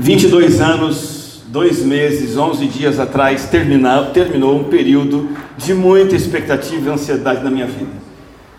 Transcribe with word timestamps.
22 0.00 0.60
anos, 0.60 1.42
dois 1.48 1.84
meses, 1.84 2.36
11 2.36 2.66
dias 2.66 3.00
atrás, 3.00 3.46
terminou, 3.46 4.06
terminou 4.06 4.56
um 4.56 4.64
período 4.64 5.30
de 5.56 5.74
muita 5.74 6.14
expectativa 6.14 6.88
e 6.88 6.92
ansiedade 6.92 7.42
na 7.42 7.50
minha 7.50 7.66
vida. 7.66 8.08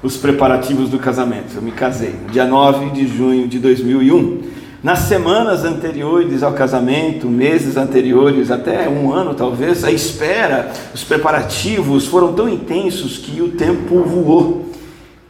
Os 0.04 0.18
preparativos 0.18 0.90
do 0.90 1.00
casamento. 1.00 1.56
Eu 1.56 1.62
me 1.62 1.72
casei 1.72 2.16
dia 2.32 2.46
9 2.46 2.90
de 2.92 3.08
junho 3.08 3.48
de 3.48 3.58
2001. 3.58 4.50
Nas 4.84 5.00
semanas 5.00 5.64
anteriores 5.64 6.44
ao 6.44 6.54
casamento, 6.54 7.28
meses 7.28 7.78
anteriores, 7.78 8.52
até 8.52 8.88
um 8.90 9.12
ano 9.14 9.34
talvez, 9.34 9.84
a 9.84 9.92
espera, 9.92 10.72
os 10.94 11.04
preparativos 11.04 12.06
foram 12.06 12.34
tão 12.34 12.48
intensos 12.48 13.18
que 13.18 13.42
o 13.42 13.50
tempo 13.50 14.02
voou. 14.04 14.72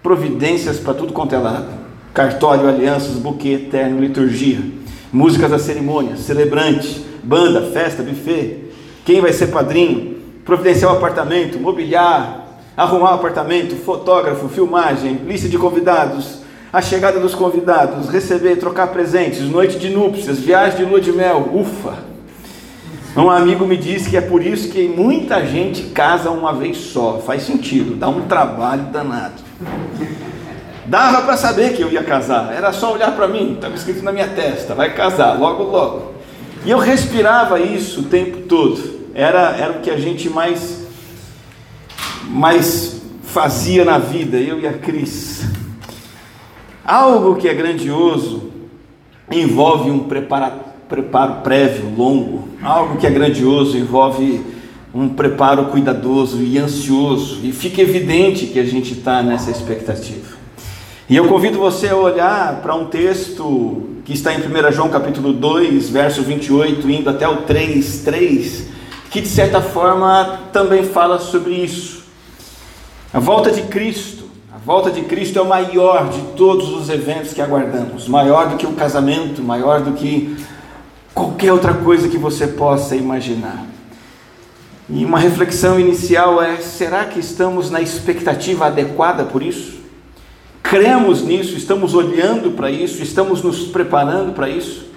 Providências 0.01 0.79
para 0.79 0.93
tudo 0.93 1.13
quanto 1.13 1.33
é 1.33 1.39
lado: 1.39 1.67
cartório, 2.13 2.67
alianças, 2.67 3.15
buquê 3.15 3.49
eterno, 3.49 4.01
liturgia 4.01 4.78
músicas 5.11 5.51
da 5.51 5.59
cerimônia, 5.59 6.15
celebrante, 6.15 7.05
banda, 7.23 7.71
festa, 7.71 8.03
buffet, 8.03 8.69
quem 9.05 9.21
vai 9.21 9.33
ser 9.33 9.47
padrinho, 9.47 10.17
providenciar 10.45 10.93
o 10.93 10.97
apartamento, 10.97 11.59
mobiliar, 11.59 12.61
arrumar 12.77 13.11
o 13.11 13.15
apartamento, 13.15 13.75
fotógrafo, 13.75 14.47
filmagem, 14.49 15.21
lista 15.25 15.49
de 15.49 15.57
convidados, 15.57 16.39
a 16.71 16.81
chegada 16.81 17.19
dos 17.19 17.33
convidados, 17.33 18.09
receber, 18.09 18.57
trocar 18.57 18.87
presentes, 18.87 19.41
noite 19.41 19.79
de 19.79 19.89
núpcias, 19.89 20.39
viagem 20.39 20.77
de 20.77 20.85
lua 20.85 21.01
de 21.01 21.11
mel, 21.11 21.49
ufa! 21.53 22.09
Um 23.17 23.29
amigo 23.29 23.65
me 23.65 23.75
disse 23.75 24.09
que 24.09 24.15
é 24.15 24.21
por 24.21 24.45
isso 24.45 24.69
que 24.69 24.87
muita 24.87 25.43
gente 25.45 25.85
casa 25.85 26.29
uma 26.29 26.53
vez 26.53 26.77
só, 26.77 27.17
faz 27.17 27.41
sentido, 27.41 27.95
dá 27.95 28.07
um 28.07 28.27
trabalho 28.27 28.83
danado. 28.83 29.41
Dava 30.89 31.21
para 31.21 31.37
saber 31.37 31.75
que 31.75 31.83
eu 31.83 31.91
ia 31.91 32.01
casar, 32.01 32.51
era 32.51 32.73
só 32.73 32.91
olhar 32.91 33.15
para 33.15 33.27
mim, 33.27 33.53
estava 33.53 33.75
escrito 33.75 34.03
na 34.03 34.11
minha 34.11 34.27
testa, 34.27 34.73
vai 34.73 34.91
casar, 34.95 35.39
logo, 35.39 35.61
logo. 35.61 36.15
E 36.65 36.71
eu 36.71 36.79
respirava 36.79 37.59
isso 37.59 38.01
o 38.01 38.03
tempo 38.05 38.47
todo, 38.47 39.01
era, 39.13 39.55
era 39.55 39.73
o 39.73 39.81
que 39.81 39.91
a 39.91 39.99
gente 39.99 40.27
mais, 40.31 40.87
mais 42.27 43.03
fazia 43.21 43.85
na 43.85 43.99
vida, 43.99 44.37
eu 44.37 44.59
e 44.59 44.67
a 44.67 44.73
Cris. 44.73 45.45
Algo 46.83 47.35
que 47.35 47.47
é 47.47 47.53
grandioso 47.53 48.51
envolve 49.29 49.91
um 49.91 49.99
preparo, 49.99 50.53
preparo 50.89 51.41
prévio, 51.43 51.93
longo, 51.95 52.49
algo 52.63 52.97
que 52.97 53.05
é 53.05 53.11
grandioso 53.11 53.77
envolve 53.77 54.43
um 54.91 55.07
preparo 55.09 55.65
cuidadoso 55.65 56.41
e 56.41 56.57
ansioso, 56.57 57.41
e 57.43 57.51
fica 57.51 57.79
evidente 57.79 58.47
que 58.47 58.59
a 58.59 58.65
gente 58.65 58.93
está 58.93 59.21
nessa 59.21 59.51
expectativa. 59.51 60.39
E 61.09 61.15
eu 61.15 61.27
convido 61.27 61.57
você 61.57 61.87
a 61.87 61.95
olhar 61.95 62.61
para 62.61 62.75
um 62.75 62.85
texto 62.85 63.81
que 64.05 64.13
está 64.13 64.31
em 64.31 64.37
1 64.37 64.71
João 64.71 64.89
capítulo 64.89 65.33
2, 65.33 65.89
verso 65.89 66.21
28, 66.21 66.87
indo 66.87 67.09
até 67.09 67.27
o 67.27 67.37
3, 67.37 68.01
3, 68.03 68.67
que 69.09 69.19
de 69.19 69.27
certa 69.27 69.59
forma 69.59 70.41
também 70.53 70.83
fala 70.83 71.17
sobre 71.17 71.55
isso. 71.55 72.03
A 73.11 73.19
volta 73.19 73.49
de 73.49 73.63
Cristo. 73.63 74.25
A 74.53 74.59
volta 74.59 74.91
de 74.91 75.01
Cristo 75.01 75.39
é 75.39 75.41
o 75.41 75.47
maior 75.47 76.09
de 76.09 76.21
todos 76.37 76.69
os 76.69 76.89
eventos 76.89 77.33
que 77.33 77.41
aguardamos, 77.41 78.07
maior 78.07 78.49
do 78.49 78.55
que 78.55 78.67
o 78.67 78.73
casamento, 78.73 79.41
maior 79.41 79.81
do 79.81 79.93
que 79.93 80.37
qualquer 81.11 81.51
outra 81.51 81.73
coisa 81.73 82.07
que 82.07 82.19
você 82.19 82.45
possa 82.45 82.95
imaginar. 82.95 83.65
E 84.87 85.03
uma 85.03 85.17
reflexão 85.17 85.79
inicial 85.79 86.39
é: 86.39 86.57
será 86.57 87.05
que 87.05 87.19
estamos 87.19 87.71
na 87.71 87.81
expectativa 87.81 88.67
adequada 88.67 89.23
por 89.23 89.41
isso? 89.41 89.78
Cremos 90.63 91.21
nisso, 91.23 91.55
estamos 91.55 91.93
olhando 91.93 92.51
para 92.51 92.69
isso, 92.69 93.01
estamos 93.01 93.41
nos 93.41 93.67
preparando 93.67 94.33
para 94.33 94.49
isso. 94.49 94.87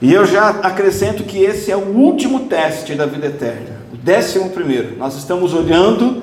E 0.00 0.12
eu 0.12 0.26
já 0.26 0.48
acrescento 0.48 1.22
que 1.22 1.38
esse 1.38 1.70
é 1.70 1.76
o 1.76 1.96
último 1.96 2.40
teste 2.40 2.94
da 2.94 3.06
vida 3.06 3.26
eterna, 3.26 3.82
o 3.92 3.96
décimo 3.96 4.50
primeiro. 4.50 4.96
Nós 4.96 5.16
estamos 5.16 5.54
olhando 5.54 6.22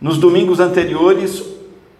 nos 0.00 0.18
domingos 0.18 0.60
anteriores 0.60 1.42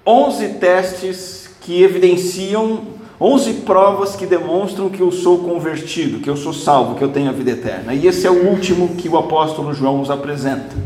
11 0.07 0.49
testes 0.55 1.51
que 1.61 1.83
evidenciam 1.83 2.83
11 3.21 3.55
provas 3.65 4.17
que 4.17 4.27
demonstram 4.27 4.89
que 4.89 5.01
eu 5.01 5.13
sou 5.13 5.39
convertido, 5.39 6.19
que 6.19 6.29
eu 6.29 6.37
sou 6.37 6.53
salvo, 6.53 6.97
que 6.97 7.03
eu 7.03 7.09
tenho 7.09 7.31
a 7.31 7.33
vida 7.33 7.53
eterna. 7.53 7.95
E 7.95 8.07
esse 8.07 8.27
é 8.27 8.31
o 8.31 8.49
último 8.49 8.97
que 8.97 9.09
o 9.09 9.17
apóstolo 9.17 9.73
João 9.73 9.99
nos 9.99 10.11
apresenta. 10.11 10.77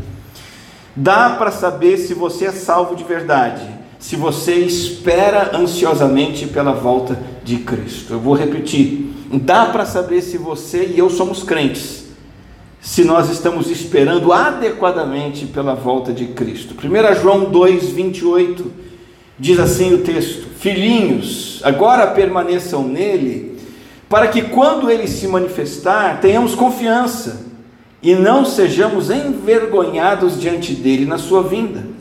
Dá 0.95 1.31
para 1.31 1.51
saber 1.51 1.97
se 1.97 2.13
você 2.13 2.45
é 2.45 2.51
salvo 2.51 2.95
de 2.95 3.03
verdade 3.03 3.76
se 3.99 4.15
você 4.15 4.55
espera 4.55 5.51
ansiosamente 5.55 6.45
pela 6.47 6.71
volta 6.71 7.19
de 7.43 7.57
Cristo. 7.57 8.13
Eu 8.13 8.19
vou 8.19 8.33
repetir: 8.33 9.13
dá 9.31 9.65
para 9.67 9.85
saber 9.85 10.21
se 10.21 10.37
você 10.37 10.85
e 10.93 10.99
eu 10.99 11.09
somos 11.09 11.43
crentes, 11.43 12.05
se 12.79 13.03
nós 13.03 13.29
estamos 13.29 13.69
esperando 13.69 14.31
adequadamente 14.31 15.45
pela 15.45 15.73
volta 15.73 16.13
de 16.13 16.27
Cristo. 16.27 16.75
1 16.75 17.21
João 17.21 17.45
2, 17.45 17.89
28 17.89 18.71
diz 19.39 19.59
assim 19.59 19.93
o 19.93 19.99
texto: 19.99 20.47
Filhinhos, 20.59 21.59
agora 21.63 22.07
permaneçam 22.07 22.87
nele, 22.87 23.57
para 24.07 24.27
que 24.27 24.43
quando 24.43 24.89
ele 24.89 25.07
se 25.07 25.27
manifestar, 25.27 26.19
tenhamos 26.21 26.55
confiança 26.55 27.45
e 28.01 28.15
não 28.15 28.45
sejamos 28.45 29.09
envergonhados 29.09 30.39
diante 30.39 30.73
dele 30.73 31.05
na 31.05 31.17
sua 31.17 31.43
vinda. 31.43 31.97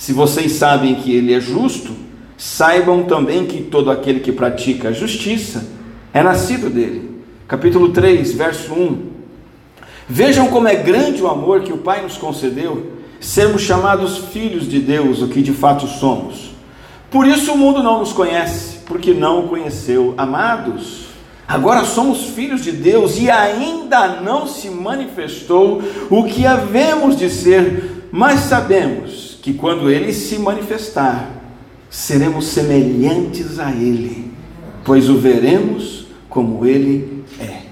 Se 0.00 0.14
vocês 0.14 0.52
sabem 0.52 0.94
que 0.94 1.14
ele 1.14 1.34
é 1.34 1.38
justo, 1.38 1.92
saibam 2.34 3.02
também 3.02 3.44
que 3.44 3.60
todo 3.60 3.90
aquele 3.90 4.20
que 4.20 4.32
pratica 4.32 4.88
a 4.88 4.92
justiça 4.92 5.66
é 6.14 6.22
nascido 6.22 6.70
dele. 6.70 7.20
Capítulo 7.46 7.90
3, 7.90 8.32
verso 8.32 8.72
1. 8.72 8.98
Vejam 10.08 10.48
como 10.48 10.68
é 10.68 10.74
grande 10.74 11.22
o 11.22 11.28
amor 11.28 11.60
que 11.60 11.72
o 11.74 11.76
Pai 11.76 12.00
nos 12.00 12.16
concedeu, 12.16 12.92
sermos 13.20 13.60
chamados 13.60 14.16
filhos 14.32 14.66
de 14.66 14.80
Deus, 14.80 15.20
o 15.20 15.28
que 15.28 15.42
de 15.42 15.52
fato 15.52 15.86
somos. 15.86 16.52
Por 17.10 17.26
isso 17.26 17.52
o 17.52 17.58
mundo 17.58 17.82
não 17.82 17.98
nos 17.98 18.14
conhece, 18.14 18.78
porque 18.86 19.12
não 19.12 19.40
o 19.40 19.48
conheceu. 19.48 20.14
Amados, 20.16 21.08
agora 21.46 21.84
somos 21.84 22.24
filhos 22.24 22.64
de 22.64 22.72
Deus 22.72 23.18
e 23.18 23.30
ainda 23.30 24.22
não 24.22 24.46
se 24.46 24.70
manifestou 24.70 25.82
o 26.08 26.24
que 26.24 26.46
havemos 26.46 27.18
de 27.18 27.28
ser, 27.28 28.06
mas 28.10 28.40
sabemos 28.40 29.29
que 29.42 29.54
quando 29.54 29.90
ele 29.90 30.12
se 30.12 30.38
manifestar, 30.38 31.30
seremos 31.88 32.46
semelhantes 32.46 33.58
a 33.58 33.72
ele, 33.72 34.30
pois 34.84 35.08
o 35.08 35.16
veremos 35.16 36.06
como 36.28 36.64
ele 36.66 37.24
é. 37.40 37.62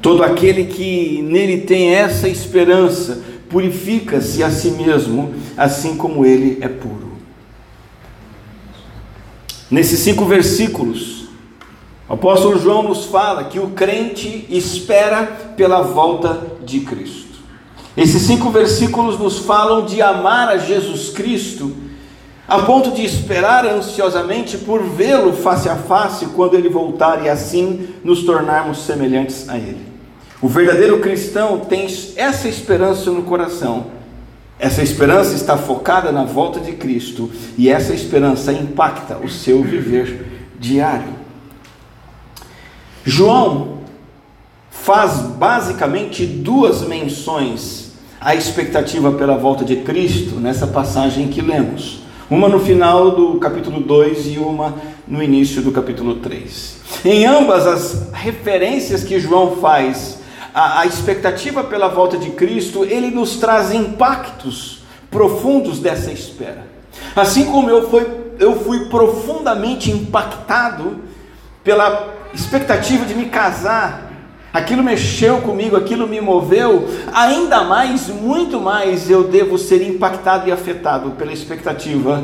Todo 0.00 0.22
aquele 0.22 0.64
que 0.64 1.22
nele 1.22 1.62
tem 1.62 1.94
essa 1.94 2.28
esperança, 2.28 3.22
purifica-se 3.48 4.42
a 4.42 4.50
si 4.50 4.70
mesmo, 4.72 5.34
assim 5.56 5.96
como 5.96 6.24
ele 6.24 6.58
é 6.60 6.68
puro. 6.68 7.08
Nesses 9.70 9.98
cinco 10.00 10.24
versículos, 10.24 11.28
o 12.08 12.14
apóstolo 12.14 12.58
João 12.58 12.82
nos 12.82 13.06
fala 13.06 13.44
que 13.44 13.58
o 13.58 13.70
crente 13.70 14.46
espera 14.48 15.26
pela 15.56 15.82
volta 15.82 16.56
de 16.64 16.80
Cristo. 16.80 17.27
Esses 17.98 18.22
cinco 18.22 18.48
versículos 18.50 19.18
nos 19.18 19.40
falam 19.40 19.84
de 19.84 20.00
amar 20.00 20.46
a 20.46 20.56
Jesus 20.56 21.10
Cristo, 21.10 21.74
a 22.46 22.60
ponto 22.60 22.92
de 22.92 23.04
esperar 23.04 23.66
ansiosamente 23.66 24.56
por 24.56 24.84
vê-lo 24.84 25.32
face 25.32 25.68
a 25.68 25.74
face 25.74 26.26
quando 26.26 26.54
ele 26.54 26.68
voltar 26.68 27.24
e 27.24 27.28
assim 27.28 27.88
nos 28.04 28.22
tornarmos 28.22 28.84
semelhantes 28.84 29.48
a 29.48 29.58
ele. 29.58 29.84
O 30.40 30.46
verdadeiro 30.46 31.00
cristão 31.00 31.58
tem 31.58 31.88
essa 32.14 32.48
esperança 32.48 33.10
no 33.10 33.24
coração. 33.24 33.86
Essa 34.60 34.80
esperança 34.80 35.34
está 35.34 35.56
focada 35.56 36.12
na 36.12 36.22
volta 36.22 36.60
de 36.60 36.74
Cristo 36.74 37.28
e 37.56 37.68
essa 37.68 37.92
esperança 37.92 38.52
impacta 38.52 39.18
o 39.18 39.28
seu 39.28 39.60
viver 39.60 40.24
diário. 40.56 41.14
João 43.04 43.78
faz 44.70 45.18
basicamente 45.18 46.24
duas 46.24 46.82
menções 46.82 47.87
a 48.20 48.34
expectativa 48.34 49.12
pela 49.12 49.36
volta 49.36 49.64
de 49.64 49.76
Cristo 49.76 50.36
nessa 50.36 50.66
passagem 50.66 51.28
que 51.28 51.40
lemos. 51.40 52.00
Uma 52.28 52.48
no 52.48 52.58
final 52.58 53.12
do 53.12 53.38
capítulo 53.38 53.80
2 53.80 54.34
e 54.34 54.38
uma 54.38 54.74
no 55.06 55.22
início 55.22 55.62
do 55.62 55.72
capítulo 55.72 56.16
3. 56.16 56.78
Em 57.04 57.24
ambas 57.24 57.66
as 57.66 58.10
referências 58.12 59.04
que 59.04 59.20
João 59.20 59.56
faz 59.56 60.18
à, 60.52 60.84
expectativa 60.84 61.62
pela 61.62 61.88
volta 61.88 62.18
de 62.18 62.30
Cristo, 62.30 62.84
ele 62.84 63.10
nos 63.10 63.36
traz 63.36 63.72
impactos 63.72 64.82
profundos 65.10 65.78
dessa 65.78 66.10
espera. 66.10 66.66
Assim 67.14 67.44
como 67.46 67.70
eu 67.70 67.88
fui, 67.88 68.06
eu 68.38 68.56
fui 68.60 68.86
profundamente 68.86 69.90
impactado 69.90 70.98
pela 71.62 72.14
expectativa 72.34 73.06
de 73.06 73.14
me 73.14 73.26
casar 73.26 74.07
aquilo 74.52 74.82
mexeu 74.82 75.40
comigo, 75.40 75.76
aquilo 75.76 76.06
me 76.06 76.20
moveu, 76.20 76.88
ainda 77.12 77.64
mais, 77.64 78.08
muito 78.08 78.60
mais, 78.60 79.10
eu 79.10 79.24
devo 79.24 79.58
ser 79.58 79.82
impactado 79.82 80.48
e 80.48 80.52
afetado 80.52 81.10
pela 81.12 81.32
expectativa 81.32 82.22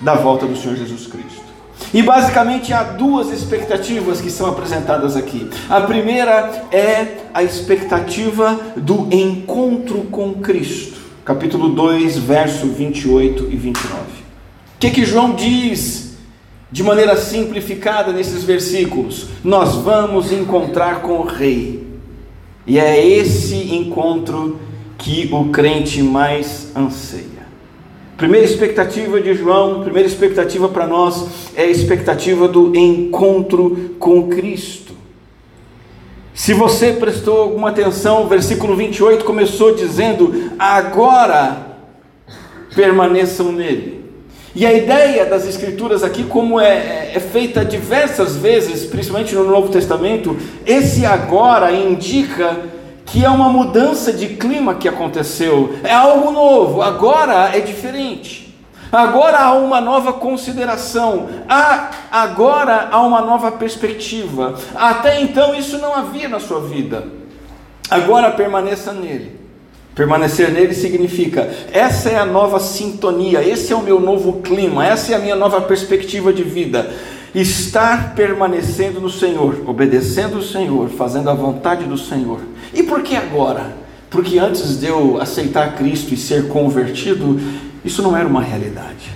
da 0.00 0.14
volta 0.14 0.46
do 0.46 0.56
Senhor 0.56 0.76
Jesus 0.76 1.06
Cristo. 1.06 1.46
E 1.92 2.02
basicamente 2.02 2.72
há 2.72 2.82
duas 2.82 3.30
expectativas 3.30 4.20
que 4.20 4.30
são 4.30 4.48
apresentadas 4.48 5.16
aqui. 5.16 5.48
A 5.68 5.80
primeira 5.80 6.64
é 6.72 7.18
a 7.32 7.42
expectativa 7.42 8.58
do 8.76 9.08
encontro 9.12 10.02
com 10.10 10.34
Cristo. 10.34 10.98
Capítulo 11.24 11.70
2, 11.70 12.18
verso 12.18 12.66
28 12.66 13.48
e 13.50 13.56
29. 13.56 13.94
O 13.96 14.78
que, 14.78 14.90
que 14.90 15.04
João 15.04 15.34
diz 15.34 16.05
de 16.70 16.82
maneira 16.82 17.16
simplificada 17.16 18.12
nesses 18.12 18.44
versículos? 18.44 19.28
Nós 19.44 19.76
vamos 19.76 20.32
encontrar 20.32 21.02
com 21.02 21.18
o 21.18 21.24
Rei. 21.26 21.86
E 22.66 22.78
é 22.78 23.06
esse 23.06 23.74
encontro 23.74 24.58
que 24.98 25.28
o 25.32 25.50
crente 25.50 26.02
mais 26.02 26.72
anseia. 26.74 27.36
Primeira 28.16 28.46
expectativa 28.46 29.20
de 29.20 29.34
João, 29.34 29.82
primeira 29.82 30.08
expectativa 30.08 30.68
para 30.68 30.86
nós 30.86 31.52
é 31.54 31.62
a 31.62 31.70
expectativa 31.70 32.48
do 32.48 32.74
encontro 32.74 33.94
com 33.98 34.28
Cristo. 34.28 34.94
Se 36.32 36.52
você 36.52 36.92
prestou 36.92 37.38
alguma 37.38 37.68
atenção, 37.68 38.24
o 38.24 38.28
versículo 38.28 38.74
28 38.74 39.24
começou 39.24 39.74
dizendo: 39.74 40.52
Agora 40.58 41.78
permaneçam 42.74 43.52
nele. 43.52 44.05
E 44.56 44.64
a 44.64 44.72
ideia 44.72 45.26
das 45.26 45.46
Escrituras 45.46 46.02
aqui, 46.02 46.24
como 46.24 46.58
é, 46.58 47.14
é, 47.14 47.20
feita 47.20 47.62
diversas 47.62 48.36
vezes, 48.36 48.86
principalmente 48.86 49.34
no 49.34 49.44
Novo 49.44 49.68
Testamento, 49.68 50.34
esse 50.64 51.04
agora 51.04 51.70
indica 51.72 52.56
que 53.04 53.22
é 53.22 53.28
uma 53.28 53.50
mudança 53.50 54.14
de 54.14 54.28
clima 54.28 54.76
que 54.76 54.88
aconteceu, 54.88 55.74
é 55.84 55.92
algo 55.92 56.30
novo, 56.30 56.80
agora 56.80 57.54
é 57.54 57.60
diferente. 57.60 58.56
Agora 58.90 59.40
há 59.40 59.52
uma 59.52 59.78
nova 59.78 60.14
consideração, 60.14 61.28
há, 61.46 61.90
agora 62.10 62.88
há 62.90 63.02
uma 63.02 63.20
nova 63.20 63.52
perspectiva. 63.52 64.54
Até 64.74 65.20
então 65.20 65.54
isso 65.54 65.76
não 65.76 65.94
havia 65.94 66.30
na 66.30 66.40
sua 66.40 66.60
vida. 66.60 67.06
Agora 67.90 68.30
permaneça 68.30 68.90
nele. 68.94 69.45
Permanecer 69.96 70.52
nele 70.52 70.74
significa: 70.74 71.50
essa 71.72 72.10
é 72.10 72.18
a 72.18 72.26
nova 72.26 72.60
sintonia, 72.60 73.42
esse 73.42 73.72
é 73.72 73.76
o 73.76 73.82
meu 73.82 73.98
novo 73.98 74.34
clima, 74.42 74.86
essa 74.86 75.12
é 75.12 75.16
a 75.16 75.18
minha 75.18 75.34
nova 75.34 75.62
perspectiva 75.62 76.32
de 76.32 76.44
vida 76.44 76.88
estar 77.34 78.14
permanecendo 78.14 79.00
no 79.00 79.10
Senhor, 79.10 79.62
obedecendo 79.66 80.38
o 80.38 80.42
Senhor, 80.42 80.88
fazendo 80.88 81.28
a 81.28 81.34
vontade 81.34 81.84
do 81.84 81.98
Senhor. 81.98 82.40
E 82.72 82.82
por 82.82 83.02
que 83.02 83.14
agora? 83.14 83.76
Porque 84.08 84.38
antes 84.38 84.78
de 84.78 84.86
eu 84.86 85.20
aceitar 85.20 85.76
Cristo 85.76 86.14
e 86.14 86.16
ser 86.16 86.48
convertido, 86.48 87.38
isso 87.84 88.02
não 88.02 88.16
era 88.16 88.26
uma 88.26 88.40
realidade. 88.40 89.12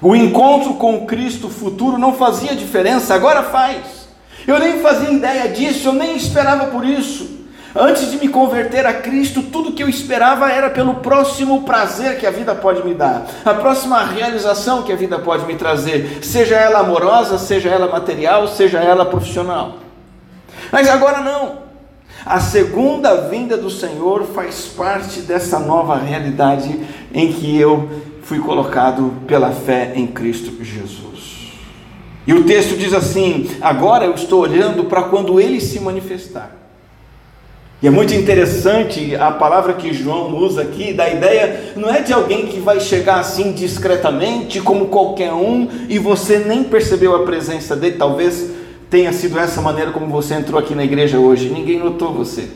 O 0.00 0.14
encontro 0.14 0.74
com 0.74 1.06
Cristo 1.06 1.48
futuro 1.48 1.98
não 1.98 2.14
fazia 2.14 2.54
diferença, 2.54 3.14
agora 3.14 3.42
faz. 3.42 4.08
Eu 4.46 4.58
nem 4.58 4.78
fazia 4.80 5.10
ideia 5.10 5.48
disso, 5.48 5.88
eu 5.88 5.92
nem 5.92 6.16
esperava 6.16 6.66
por 6.66 6.84
isso. 6.84 7.39
Antes 7.74 8.10
de 8.10 8.18
me 8.18 8.28
converter 8.28 8.84
a 8.84 8.92
Cristo, 8.92 9.42
tudo 9.42 9.72
que 9.72 9.82
eu 9.82 9.88
esperava 9.88 10.50
era 10.50 10.68
pelo 10.70 10.96
próximo 10.96 11.62
prazer 11.62 12.18
que 12.18 12.26
a 12.26 12.30
vida 12.30 12.54
pode 12.54 12.84
me 12.84 12.94
dar, 12.94 13.26
a 13.44 13.54
próxima 13.54 14.04
realização 14.04 14.82
que 14.82 14.92
a 14.92 14.96
vida 14.96 15.18
pode 15.18 15.46
me 15.46 15.54
trazer, 15.54 16.18
seja 16.22 16.56
ela 16.56 16.80
amorosa, 16.80 17.38
seja 17.38 17.68
ela 17.68 17.88
material, 17.88 18.48
seja 18.48 18.78
ela 18.78 19.06
profissional. 19.06 19.76
Mas 20.72 20.88
agora 20.88 21.20
não. 21.20 21.70
A 22.26 22.40
segunda 22.40 23.28
vinda 23.28 23.56
do 23.56 23.70
Senhor 23.70 24.24
faz 24.34 24.66
parte 24.66 25.20
dessa 25.20 25.58
nova 25.58 25.96
realidade 25.96 26.78
em 27.14 27.32
que 27.32 27.56
eu 27.56 27.88
fui 28.22 28.40
colocado 28.40 29.14
pela 29.26 29.52
fé 29.52 29.92
em 29.94 30.06
Cristo 30.06 30.52
Jesus. 30.62 31.54
E 32.26 32.32
o 32.32 32.44
texto 32.44 32.76
diz 32.76 32.92
assim: 32.92 33.50
agora 33.60 34.04
eu 34.04 34.14
estou 34.14 34.40
olhando 34.40 34.84
para 34.84 35.04
quando 35.04 35.40
ele 35.40 35.60
se 35.60 35.80
manifestar. 35.80 36.59
E 37.82 37.86
é 37.86 37.90
muito 37.90 38.12
interessante 38.14 39.16
a 39.16 39.30
palavra 39.30 39.72
que 39.72 39.94
João 39.94 40.36
usa 40.36 40.60
aqui, 40.60 40.92
da 40.92 41.08
ideia, 41.08 41.72
não 41.76 41.88
é 41.88 42.02
de 42.02 42.12
alguém 42.12 42.46
que 42.46 42.60
vai 42.60 42.78
chegar 42.78 43.18
assim 43.20 43.52
discretamente, 43.52 44.60
como 44.60 44.88
qualquer 44.88 45.32
um, 45.32 45.66
e 45.88 45.98
você 45.98 46.40
nem 46.40 46.62
percebeu 46.62 47.16
a 47.16 47.24
presença 47.24 47.74
dele, 47.74 47.96
talvez 47.96 48.50
tenha 48.90 49.12
sido 49.14 49.38
essa 49.38 49.62
maneira 49.62 49.92
como 49.92 50.06
você 50.08 50.34
entrou 50.34 50.60
aqui 50.60 50.74
na 50.74 50.84
igreja 50.84 51.18
hoje, 51.18 51.48
ninguém 51.48 51.78
notou 51.78 52.12
você. 52.12 52.48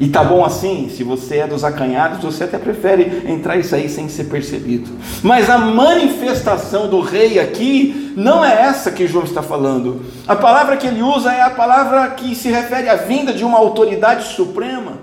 E 0.00 0.08
tá 0.08 0.22
bom 0.22 0.44
assim, 0.44 0.88
se 0.88 1.02
você 1.02 1.38
é 1.38 1.46
dos 1.46 1.64
acanhados, 1.64 2.22
você 2.22 2.44
até 2.44 2.56
prefere 2.56 3.24
entrar 3.26 3.56
e 3.56 3.64
sair 3.64 3.88
sem 3.88 4.08
ser 4.08 4.24
percebido. 4.24 4.88
Mas 5.24 5.50
a 5.50 5.58
manifestação 5.58 6.88
do 6.88 7.00
rei 7.00 7.40
aqui 7.40 8.12
não 8.16 8.44
é 8.44 8.62
essa 8.62 8.92
que 8.92 9.08
João 9.08 9.24
está 9.24 9.42
falando. 9.42 10.02
A 10.26 10.36
palavra 10.36 10.76
que 10.76 10.86
ele 10.86 11.02
usa 11.02 11.32
é 11.32 11.42
a 11.42 11.50
palavra 11.50 12.10
que 12.10 12.36
se 12.36 12.48
refere 12.48 12.88
à 12.88 12.94
vinda 12.94 13.32
de 13.32 13.44
uma 13.44 13.58
autoridade 13.58 14.34
suprema 14.34 14.98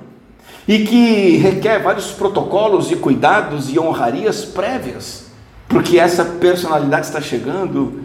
e 0.65 0.80
que 0.80 1.38
requer 1.38 1.83
vários 1.83 2.12
protocolos 2.12 2.89
e 2.89 2.95
cuidados 2.95 3.69
e 3.71 3.77
honrarias 3.77 4.45
prévias, 4.45 5.25
porque 5.68 6.00
essa 6.00 6.24
personalidade 6.24 7.07
está 7.07 7.19
chegando. 7.19 8.01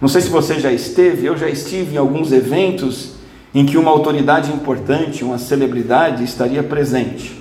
Não 0.00 0.08
sei 0.08 0.20
se 0.20 0.28
você 0.28 0.60
já 0.60 0.72
esteve, 0.72 1.26
eu 1.26 1.36
já 1.36 1.48
estive 1.48 1.96
em 1.96 1.98
alguns 1.98 2.30
eventos 2.30 3.11
em 3.54 3.66
que 3.66 3.76
uma 3.76 3.90
autoridade 3.90 4.52
importante, 4.52 5.24
uma 5.24 5.38
celebridade 5.38 6.24
estaria 6.24 6.62
presente. 6.62 7.40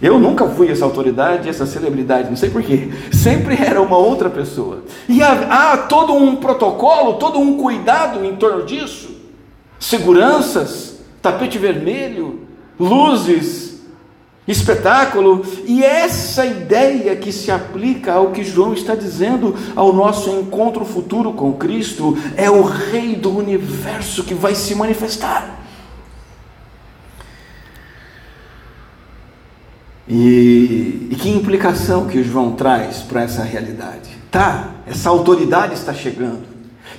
Eu 0.00 0.18
nunca 0.18 0.46
fui 0.48 0.70
essa 0.70 0.84
autoridade, 0.84 1.48
essa 1.48 1.64
celebridade, 1.64 2.28
não 2.28 2.36
sei 2.36 2.50
porquê. 2.50 2.90
Sempre 3.12 3.56
era 3.56 3.80
uma 3.80 3.96
outra 3.96 4.28
pessoa. 4.28 4.82
E 5.08 5.22
há, 5.22 5.72
há 5.72 5.76
todo 5.78 6.12
um 6.12 6.36
protocolo, 6.36 7.14
todo 7.14 7.38
um 7.38 7.56
cuidado 7.56 8.24
em 8.24 8.36
torno 8.36 8.64
disso. 8.64 9.16
Seguranças, 9.78 11.00
tapete 11.22 11.58
vermelho, 11.58 12.40
luzes, 12.78 13.65
espetáculo, 14.46 15.44
e 15.64 15.82
essa 15.82 16.46
ideia 16.46 17.16
que 17.16 17.32
se 17.32 17.50
aplica 17.50 18.12
ao 18.12 18.30
que 18.30 18.44
João 18.44 18.72
está 18.72 18.94
dizendo 18.94 19.56
ao 19.74 19.92
nosso 19.92 20.30
encontro 20.30 20.84
futuro 20.84 21.32
com 21.32 21.52
Cristo, 21.54 22.16
é 22.36 22.48
o 22.50 22.62
Rei 22.62 23.16
do 23.16 23.36
universo 23.36 24.22
que 24.22 24.34
vai 24.34 24.54
se 24.54 24.74
manifestar. 24.74 25.56
E, 30.08 31.08
e 31.10 31.16
que 31.16 31.28
implicação 31.30 32.06
que 32.06 32.22
João 32.22 32.52
traz 32.52 32.98
para 32.98 33.22
essa 33.22 33.42
realidade? 33.42 34.10
Tá, 34.30 34.70
essa 34.86 35.10
autoridade 35.10 35.74
está 35.74 35.92
chegando. 35.92 36.44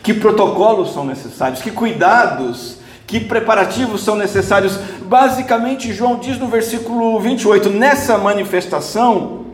Que 0.03 0.13
protocolos 0.13 0.93
são 0.93 1.05
necessários? 1.05 1.61
Que 1.61 1.71
cuidados 1.71 2.77
que 3.05 3.21
preparativos 3.21 4.03
são 4.03 4.17
necessários? 4.17 4.77
Basicamente, 5.07 5.93
João 5.93 6.19
diz 6.19 6.37
no 6.37 6.47
versículo 6.47 7.17
28, 7.21 7.69
nessa 7.69 8.17
manifestação, 8.17 9.45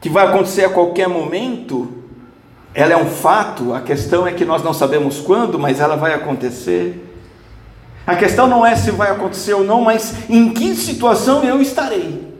que 0.00 0.08
vai 0.08 0.26
acontecer 0.26 0.64
a 0.64 0.70
qualquer 0.70 1.08
momento, 1.08 1.92
ela 2.72 2.94
é 2.94 2.96
um 2.96 3.04
fato, 3.04 3.74
a 3.74 3.82
questão 3.82 4.26
é 4.26 4.32
que 4.32 4.46
nós 4.46 4.62
não 4.62 4.72
sabemos 4.72 5.20
quando, 5.20 5.58
mas 5.58 5.78
ela 5.78 5.94
vai 5.94 6.14
acontecer. 6.14 7.06
A 8.06 8.16
questão 8.16 8.46
não 8.46 8.64
é 8.64 8.74
se 8.74 8.90
vai 8.90 9.10
acontecer 9.10 9.52
ou 9.52 9.62
não, 9.62 9.82
mas 9.82 10.28
em 10.30 10.54
que 10.54 10.74
situação 10.74 11.44
eu 11.44 11.60
estarei. 11.60 12.32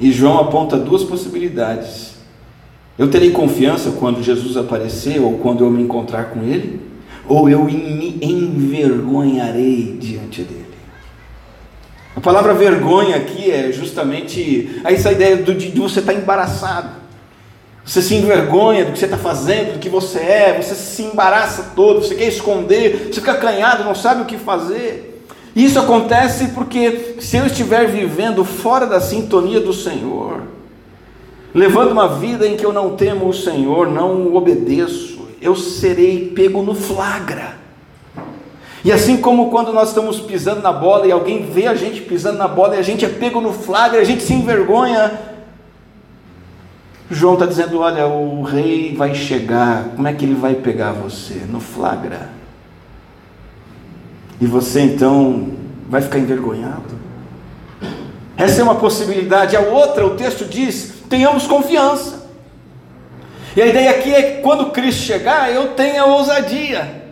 E 0.00 0.10
João 0.10 0.38
aponta 0.38 0.78
duas 0.78 1.04
possibilidades. 1.04 2.14
Eu 2.98 3.10
terei 3.10 3.32
confiança 3.32 3.90
quando 3.92 4.22
Jesus 4.22 4.56
aparecer 4.56 5.20
ou 5.20 5.36
quando 5.38 5.62
eu 5.62 5.70
me 5.70 5.82
encontrar 5.82 6.30
com 6.30 6.42
ele? 6.42 6.85
Ou 7.28 7.48
eu 7.48 7.64
me 7.64 8.18
envergonharei 8.22 9.96
diante 10.00 10.42
dele. 10.42 10.66
A 12.14 12.20
palavra 12.20 12.54
vergonha 12.54 13.16
aqui 13.16 13.50
é 13.50 13.70
justamente 13.72 14.80
essa 14.84 15.12
ideia 15.12 15.36
de 15.36 15.78
você 15.78 16.00
estar 16.00 16.14
embaraçado. 16.14 16.90
Você 17.84 18.02
se 18.02 18.14
envergonha 18.14 18.84
do 18.84 18.92
que 18.92 18.98
você 18.98 19.04
está 19.04 19.18
fazendo, 19.18 19.74
do 19.74 19.78
que 19.78 19.88
você 19.88 20.18
é, 20.18 20.60
você 20.60 20.74
se 20.74 21.02
embaraça 21.02 21.72
todo, 21.76 22.00
você 22.00 22.14
quer 22.14 22.26
esconder, 22.26 23.10
você 23.12 23.20
fica 23.20 23.32
acanhado, 23.32 23.84
não 23.84 23.94
sabe 23.94 24.22
o 24.22 24.24
que 24.24 24.38
fazer. 24.38 25.22
Isso 25.54 25.78
acontece 25.78 26.48
porque 26.48 27.16
se 27.20 27.36
eu 27.36 27.46
estiver 27.46 27.86
vivendo 27.86 28.44
fora 28.44 28.86
da 28.86 29.00
sintonia 29.00 29.60
do 29.60 29.72
Senhor, 29.72 30.42
levando 31.54 31.92
uma 31.92 32.08
vida 32.08 32.46
em 32.46 32.56
que 32.56 32.66
eu 32.66 32.72
não 32.72 32.96
temo 32.96 33.28
o 33.28 33.32
Senhor, 33.32 33.88
não 33.88 34.34
obedeço, 34.34 35.15
eu 35.46 35.56
serei 35.56 36.30
pego 36.34 36.62
no 36.62 36.74
flagra. 36.74 37.56
E 38.84 38.92
assim 38.92 39.16
como 39.16 39.50
quando 39.50 39.72
nós 39.72 39.88
estamos 39.88 40.20
pisando 40.20 40.62
na 40.62 40.72
bola 40.72 41.06
e 41.06 41.12
alguém 41.12 41.44
vê 41.44 41.66
a 41.66 41.74
gente 41.74 42.00
pisando 42.02 42.38
na 42.38 42.46
bola 42.46 42.76
e 42.76 42.78
a 42.78 42.82
gente 42.82 43.04
é 43.04 43.08
pego 43.08 43.40
no 43.40 43.52
flagra, 43.52 44.00
a 44.00 44.04
gente 44.04 44.22
se 44.22 44.32
envergonha. 44.32 45.18
João 47.10 47.34
está 47.34 47.46
dizendo: 47.46 47.80
olha, 47.80 48.06
o 48.06 48.42
rei 48.42 48.94
vai 48.94 49.14
chegar, 49.14 49.90
como 49.96 50.06
é 50.06 50.12
que 50.12 50.24
ele 50.24 50.34
vai 50.34 50.54
pegar 50.54 50.92
você? 50.92 51.34
No 51.48 51.60
flagra. 51.60 52.30
E 54.40 54.46
você 54.46 54.82
então 54.82 55.50
vai 55.88 56.02
ficar 56.02 56.18
envergonhado. 56.18 56.96
Essa 58.36 58.60
é 58.60 58.64
uma 58.64 58.74
possibilidade. 58.74 59.56
A 59.56 59.60
outra, 59.60 60.06
o 60.06 60.10
texto 60.10 60.44
diz: 60.44 60.94
tenhamos 61.08 61.46
confiança. 61.46 62.15
E 63.56 63.62
a 63.62 63.66
ideia 63.66 63.90
aqui 63.90 64.14
é 64.14 64.22
que 64.22 64.42
quando 64.42 64.70
Cristo 64.70 65.00
chegar, 65.00 65.50
eu 65.50 65.68
tenha 65.68 66.04
ousadia, 66.04 67.04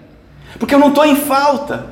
porque 0.58 0.74
eu 0.74 0.78
não 0.78 0.90
estou 0.90 1.06
em 1.06 1.16
falta, 1.16 1.86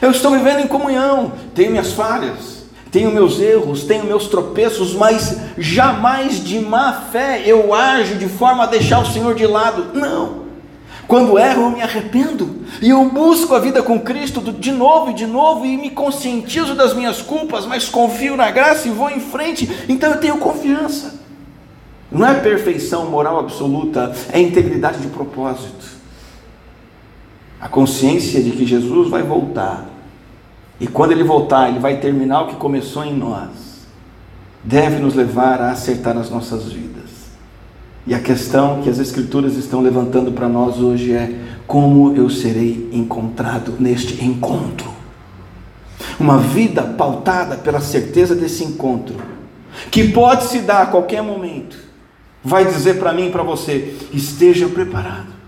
eu 0.00 0.10
estou 0.10 0.30
vivendo 0.30 0.60
em 0.60 0.66
comunhão, 0.66 1.32
tenho 1.54 1.70
minhas 1.70 1.92
falhas, 1.92 2.64
tenho 2.90 3.12
meus 3.12 3.38
erros, 3.38 3.84
tenho 3.84 4.04
meus 4.04 4.26
tropeços, 4.28 4.94
mas 4.94 5.38
jamais 5.58 6.42
de 6.42 6.58
má 6.58 7.04
fé 7.12 7.42
eu 7.44 7.74
ajo 7.74 8.14
de 8.14 8.28
forma 8.28 8.64
a 8.64 8.66
deixar 8.66 9.00
o 9.00 9.06
Senhor 9.06 9.34
de 9.34 9.46
lado. 9.46 9.90
Não. 9.92 10.48
Quando 11.06 11.38
erro, 11.38 11.62
eu 11.64 11.70
me 11.70 11.82
arrependo 11.82 12.64
e 12.80 12.88
eu 12.90 13.04
busco 13.10 13.54
a 13.54 13.58
vida 13.58 13.82
com 13.82 14.00
Cristo 14.00 14.40
de 14.40 14.72
novo 14.72 15.10
e 15.10 15.14
de 15.14 15.26
novo 15.26 15.66
e 15.66 15.76
me 15.76 15.90
conscientizo 15.90 16.74
das 16.74 16.94
minhas 16.94 17.20
culpas, 17.20 17.66
mas 17.66 17.88
confio 17.88 18.36
na 18.36 18.50
graça 18.50 18.88
e 18.88 18.90
vou 18.90 19.10
em 19.10 19.20
frente. 19.20 19.70
Então 19.86 20.10
eu 20.10 20.20
tenho 20.20 20.38
confiança. 20.38 21.17
Não 22.10 22.26
é 22.26 22.34
perfeição 22.34 23.10
moral 23.10 23.38
absoluta, 23.38 24.14
é 24.32 24.40
integridade 24.40 25.00
de 25.00 25.08
propósito. 25.08 25.98
A 27.60 27.68
consciência 27.68 28.42
de 28.42 28.50
que 28.52 28.64
Jesus 28.64 29.10
vai 29.10 29.22
voltar. 29.22 29.86
E 30.80 30.86
quando 30.86 31.12
ele 31.12 31.24
voltar, 31.24 31.68
ele 31.68 31.80
vai 31.80 31.98
terminar 31.98 32.42
o 32.42 32.46
que 32.48 32.56
começou 32.56 33.04
em 33.04 33.14
nós. 33.14 33.86
Deve 34.64 34.98
nos 35.00 35.14
levar 35.14 35.60
a 35.60 35.72
acertar 35.72 36.16
as 36.16 36.30
nossas 36.30 36.72
vidas. 36.72 36.98
E 38.06 38.14
a 38.14 38.20
questão 38.20 38.80
que 38.80 38.88
as 38.88 38.98
Escrituras 38.98 39.56
estão 39.56 39.82
levantando 39.82 40.32
para 40.32 40.48
nós 40.48 40.78
hoje 40.78 41.12
é: 41.12 41.38
como 41.66 42.16
eu 42.16 42.30
serei 42.30 42.88
encontrado 42.90 43.74
neste 43.78 44.24
encontro? 44.24 44.88
Uma 46.18 46.38
vida 46.38 46.82
pautada 46.82 47.56
pela 47.56 47.80
certeza 47.80 48.34
desse 48.34 48.64
encontro, 48.64 49.16
que 49.90 50.08
pode 50.08 50.44
se 50.44 50.60
dar 50.60 50.82
a 50.82 50.86
qualquer 50.86 51.22
momento, 51.22 51.76
vai 52.44 52.64
dizer 52.64 52.98
para 52.98 53.12
mim 53.12 53.28
e 53.28 53.30
para 53.30 53.42
você: 53.42 53.94
esteja 54.12 54.68
preparado. 54.68 55.38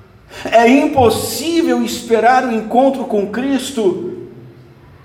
É 0.45 0.69
impossível 0.69 1.83
esperar 1.83 2.45
o 2.45 2.53
encontro 2.53 3.05
com 3.05 3.27
Cristo 3.29 4.29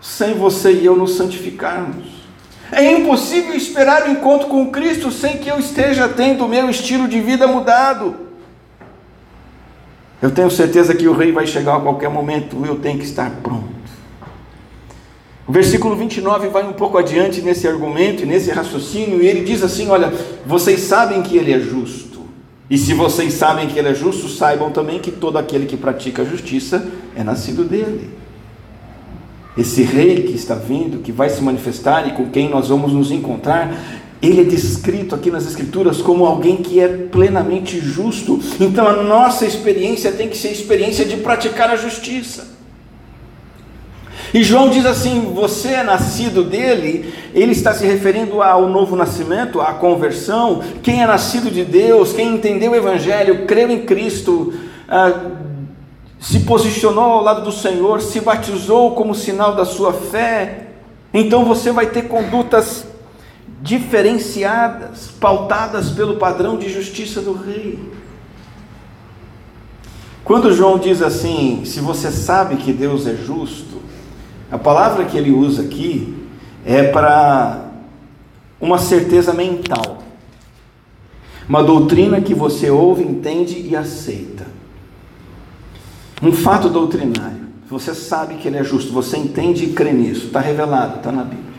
sem 0.01 0.35
você 0.35 0.71
e 0.71 0.85
eu 0.85 0.95
nos 0.95 1.15
santificarmos. 1.15 2.05
É 2.71 2.91
impossível 2.91 3.53
esperar 3.53 4.07
o 4.07 4.11
encontro 4.11 4.47
com 4.47 4.71
Cristo 4.71 5.11
sem 5.11 5.37
que 5.37 5.49
eu 5.49 5.59
esteja 5.59 6.07
tendo 6.07 6.45
o 6.45 6.49
meu 6.49 6.69
estilo 6.69 7.07
de 7.07 7.19
vida 7.19 7.47
mudado. 7.47 8.15
Eu 10.21 10.31
tenho 10.31 10.49
certeza 10.49 10.95
que 10.95 11.07
o 11.07 11.13
rei 11.13 11.31
vai 11.31 11.45
chegar 11.45 11.75
a 11.75 11.79
qualquer 11.79 12.09
momento, 12.09 12.65
eu 12.65 12.79
tenho 12.79 12.97
que 12.97 13.05
estar 13.05 13.29
pronto. 13.43 13.74
O 15.47 15.51
versículo 15.51 15.95
29 15.95 16.47
vai 16.49 16.67
um 16.67 16.73
pouco 16.73 16.97
adiante 16.97 17.41
nesse 17.41 17.67
argumento 17.67 18.23
e 18.23 18.25
nesse 18.25 18.49
raciocínio, 18.51 19.21
e 19.21 19.27
ele 19.27 19.41
diz 19.41 19.61
assim: 19.63 19.89
Olha, 19.89 20.11
vocês 20.45 20.81
sabem 20.81 21.21
que 21.21 21.37
ele 21.37 21.53
é 21.53 21.59
justo, 21.59 22.21
e 22.69 22.77
se 22.77 22.93
vocês 22.93 23.33
sabem 23.33 23.67
que 23.67 23.77
ele 23.77 23.89
é 23.89 23.93
justo, 23.93 24.27
saibam 24.27 24.71
também 24.71 24.99
que 24.99 25.11
todo 25.11 25.37
aquele 25.37 25.65
que 25.65 25.77
pratica 25.77 26.23
a 26.23 26.25
justiça 26.25 26.87
é 27.15 27.23
nascido 27.23 27.63
dele 27.63 28.15
esse 29.57 29.83
rei 29.83 30.23
que 30.23 30.33
está 30.33 30.55
vindo, 30.55 31.01
que 31.01 31.11
vai 31.11 31.29
se 31.29 31.41
manifestar 31.41 32.07
e 32.07 32.11
com 32.11 32.29
quem 32.29 32.49
nós 32.49 32.67
vamos 32.67 32.91
nos 32.91 33.11
encontrar, 33.11 33.73
ele 34.21 34.41
é 34.41 34.43
descrito 34.43 35.15
aqui 35.15 35.31
nas 35.31 35.45
Escrituras 35.45 36.01
como 36.01 36.25
alguém 36.25 36.57
que 36.57 36.79
é 36.79 36.87
plenamente 36.87 37.79
justo. 37.79 38.39
Então 38.59 38.87
a 38.87 39.03
nossa 39.03 39.45
experiência 39.45 40.11
tem 40.11 40.27
que 40.27 40.37
ser 40.37 40.51
experiência 40.51 41.05
de 41.05 41.17
praticar 41.17 41.69
a 41.69 41.75
justiça. 41.75 42.54
E 44.35 44.43
João 44.43 44.69
diz 44.69 44.85
assim: 44.85 45.31
você 45.33 45.69
é 45.69 45.83
nascido 45.83 46.43
dele, 46.43 47.13
ele 47.33 47.53
está 47.53 47.73
se 47.73 47.85
referindo 47.85 48.41
ao 48.41 48.67
novo 48.67 48.93
nascimento, 48.93 49.61
à 49.61 49.71
conversão. 49.71 50.61
Quem 50.83 51.01
é 51.01 51.07
nascido 51.07 51.49
de 51.49 51.63
Deus, 51.63 52.11
quem 52.11 52.35
entendeu 52.35 52.73
o 52.73 52.75
Evangelho, 52.75 53.45
creu 53.45 53.71
em 53.71 53.85
Cristo, 53.85 54.53
ah, 54.89 55.31
se 56.19 56.41
posicionou 56.41 57.05
ao 57.05 57.23
lado 57.23 57.45
do 57.45 57.51
Senhor, 57.53 58.01
se 58.01 58.19
batizou 58.19 58.93
como 58.93 59.15
sinal 59.15 59.55
da 59.55 59.63
sua 59.63 59.93
fé, 59.93 60.67
então 61.13 61.45
você 61.45 61.71
vai 61.71 61.85
ter 61.85 62.09
condutas 62.09 62.85
diferenciadas, 63.61 65.11
pautadas 65.17 65.91
pelo 65.91 66.17
padrão 66.17 66.57
de 66.57 66.67
justiça 66.67 67.21
do 67.21 67.31
rei. 67.31 67.79
Quando 70.25 70.51
João 70.51 70.77
diz 70.77 71.01
assim, 71.01 71.61
se 71.63 71.79
você 71.79 72.11
sabe 72.11 72.57
que 72.57 72.73
Deus 72.73 73.07
é 73.07 73.15
justo, 73.15 73.74
a 74.51 74.57
palavra 74.57 75.05
que 75.05 75.17
ele 75.17 75.31
usa 75.31 75.63
aqui 75.63 76.15
é 76.65 76.83
para 76.83 77.65
uma 78.59 78.77
certeza 78.77 79.33
mental, 79.33 80.03
uma 81.47 81.63
doutrina 81.63 82.21
que 82.21 82.33
você 82.33 82.69
ouve, 82.69 83.03
entende 83.03 83.59
e 83.59 83.75
aceita 83.75 84.45
um 86.21 86.31
fato 86.31 86.69
doutrinário. 86.69 87.45
Você 87.69 87.93
sabe 87.93 88.35
que 88.35 88.47
ele 88.47 88.57
é 88.57 88.63
justo, 88.63 88.93
você 88.93 89.17
entende 89.17 89.65
e 89.65 89.73
crê 89.73 89.91
nisso, 89.91 90.27
está 90.27 90.39
revelado, 90.39 90.97
está 90.97 91.11
na 91.11 91.23
Bíblia. 91.23 91.55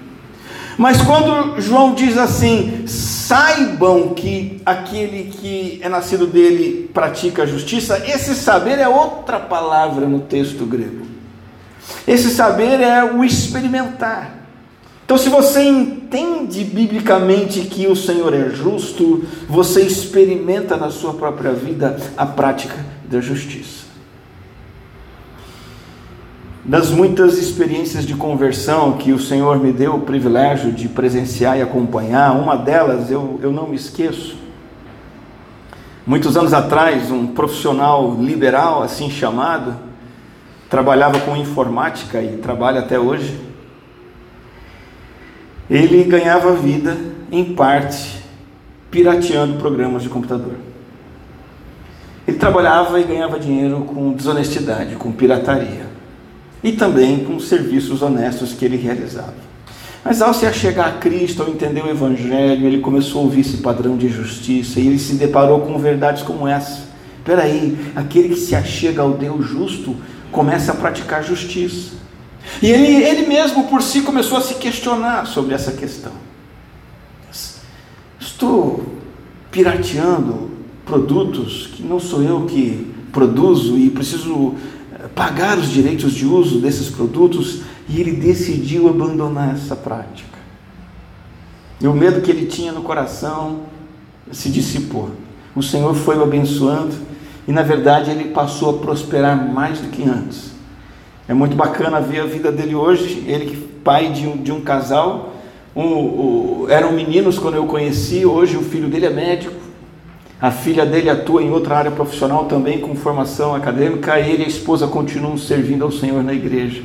Mas 0.79 1.01
quando 1.03 1.61
João 1.61 1.95
diz 1.95 2.19
assim, 2.19 2.87
saibam 2.87 4.11
que 4.11 4.61
aquele 4.65 5.25
que 5.25 5.81
é 5.83 5.89
nascido 5.89 6.27
dele 6.27 6.91
pratica 6.93 7.43
a 7.43 7.47
justiça, 7.47 7.99
esse 8.07 8.35
saber 8.35 8.79
é 8.79 8.89
outra 8.89 9.41
palavra 9.41 10.07
no 10.07 10.21
texto 10.21 10.65
grego. 10.65 11.07
Esse 12.07 12.31
saber 12.31 12.81
é 12.81 13.05
o 13.05 13.25
experimentar. 13.25 14.37
Então, 15.05 15.17
se 15.17 15.29
você 15.29 15.63
entende 15.63 16.65
biblicamente 16.65 17.61
que 17.61 17.87
o 17.87 17.95
Senhor 17.95 18.35
é 18.35 18.51
justo, 18.51 19.25
você 19.49 19.83
experimenta 19.83 20.77
na 20.77 20.91
sua 20.91 21.15
própria 21.15 21.53
vida 21.53 21.97
a 22.17 22.27
prática 22.27 22.75
da 23.09 23.21
justiça. 23.21 23.87
Das 26.65 26.91
muitas 26.91 27.39
experiências 27.39 28.05
de 28.05 28.15
conversão 28.15 28.95
que 28.95 29.13
o 29.13 29.21
Senhor 29.21 29.61
me 29.61 29.73
deu 29.73 29.95
o 29.95 30.01
privilégio 30.01 30.73
de 30.73 30.89
presenciar 30.89 31.57
e 31.57 31.63
acompanhar, 31.63 32.33
uma 32.33 32.57
delas 32.57 33.09
eu, 33.09 33.39
eu 33.41 33.53
não 33.53 33.69
me 33.69 33.77
esqueço. 33.77 34.37
Muitos 36.05 36.37
anos 36.37 36.53
atrás, 36.53 37.13
um 37.13 37.29
profissional 37.29 38.17
liberal, 38.21 38.83
assim 38.83 39.09
chamado, 39.09 39.86
trabalhava 40.69 41.21
com 41.21 41.37
informática 41.37 42.21
e 42.21 42.39
trabalha 42.39 42.81
até 42.81 42.99
hoje. 42.99 43.39
Ele 45.69 46.05
ganhava 46.05 46.53
vida, 46.53 46.97
em 47.31 47.45
parte, 47.55 48.23
pirateando 48.91 49.59
programas 49.59 50.03
de 50.03 50.09
computador. 50.09 50.55
Ele 52.27 52.39
trabalhava 52.39 53.01
e 53.01 53.05
ganhava 53.05 53.39
dinheiro 53.39 53.81
com 53.83 54.13
desonestidade, 54.13 54.97
com 54.97 55.13
pirataria 55.13 55.87
e 56.63 56.73
também 56.73 57.25
com 57.25 57.37
os 57.37 57.49
serviços 57.49 58.03
honestos 58.03 58.53
que 58.53 58.65
ele 58.65 58.77
realizava. 58.77 59.35
Mas 60.05 60.23
ao 60.23 60.33
se 60.33 60.47
achegar 60.47 60.89
a 60.89 60.93
Cristo, 60.93 61.43
ao 61.43 61.49
entender 61.49 61.83
o 61.83 61.89
Evangelho, 61.89 62.67
ele 62.67 62.79
começou 62.79 63.21
a 63.21 63.25
ouvir 63.25 63.41
esse 63.41 63.59
padrão 63.59 63.97
de 63.97 64.09
justiça 64.09 64.81
e 64.81 64.87
ele 64.87 64.99
se 64.99 65.15
deparou 65.15 65.61
com 65.61 65.79
verdades 65.79 66.23
como 66.23 66.47
essa. 66.47 66.87
Espera 67.19 67.43
aí, 67.43 67.77
aquele 67.95 68.29
que 68.31 68.37
se 68.37 68.55
achega 68.55 69.03
ao 69.03 69.13
Deus 69.13 69.45
justo 69.45 69.97
começa 70.31 70.73
a 70.73 70.75
praticar 70.75 71.23
justiça. 71.23 71.95
E 72.63 72.71
ele, 72.71 73.05
ele 73.05 73.27
mesmo 73.27 73.65
por 73.65 73.83
si 73.83 74.03
começou 74.03 74.39
a 74.39 74.41
se 74.41 74.55
questionar 74.55 75.27
sobre 75.27 75.55
essa 75.55 75.73
questão. 75.73 76.13
Estou 78.21 78.85
pirateando 79.51 80.51
produtos 80.85 81.69
que 81.69 81.83
não 81.83 81.99
sou 81.99 82.23
eu 82.23 82.47
que 82.47 82.95
produzo 83.13 83.77
e 83.79 83.91
preciso 83.91 84.55
pagar 85.15 85.59
os 85.59 85.69
direitos 85.69 86.13
de 86.13 86.27
uso 86.27 86.61
desses 86.61 86.89
produtos 86.89 87.63
e 87.89 88.01
ele 88.01 88.13
decidiu 88.13 88.89
abandonar 88.89 89.55
essa 89.55 89.75
prática. 89.75 90.37
E 91.81 91.87
o 91.87 91.93
medo 91.93 92.21
que 92.21 92.31
ele 92.31 92.47
tinha 92.47 92.73
no 92.73 92.83
coração 92.83 93.63
se 94.33 94.51
dissipou. 94.51 95.11
O 95.55 95.63
Senhor 95.63 95.95
foi 95.95 96.17
o 96.19 96.23
abençoando 96.23 96.95
e, 97.47 97.53
na 97.53 97.63
verdade, 97.63 98.11
ele 98.11 98.31
passou 98.31 98.71
a 98.71 98.79
prosperar 98.79 99.37
mais 99.37 99.81
do 99.81 99.89
que 99.89 100.03
antes. 100.03 100.53
É 101.29 101.35
muito 101.35 101.57
bacana 101.57 102.01
ver 102.01 102.21
a 102.21 102.27
vida 102.27 102.51
dele 102.51 102.75
hoje. 102.75 103.25
Ele, 103.27 103.57
pai 103.83 104.13
de 104.13 104.27
um, 104.27 104.37
de 104.37 104.53
um 104.53 104.61
casal, 104.61 105.35
um, 105.75 105.85
um, 105.85 106.67
eram 106.69 106.93
meninos 106.93 107.39
quando 107.39 107.55
eu 107.55 107.67
conheci. 107.67 108.25
Hoje, 108.27 108.57
o 108.57 108.63
filho 108.63 108.89
dele 108.89 109.07
é 109.07 109.11
médico 109.11 109.67
a 110.41 110.51
filha 110.51 110.85
dele 110.85 111.09
atua 111.09 111.43
em 111.43 111.51
outra 111.51 111.79
área 111.79 111.91
profissional 111.91 112.45
também, 112.45 112.79
com 112.79 112.95
formação 112.95 113.55
acadêmica. 113.55 114.19
Ele 114.19 114.43
e 114.43 114.45
a 114.45 114.49
esposa 114.49 114.87
continuam 114.87 115.39
servindo 115.39 115.83
ao 115.83 115.91
Senhor 115.91 116.23
na 116.23 116.35
igreja. 116.35 116.83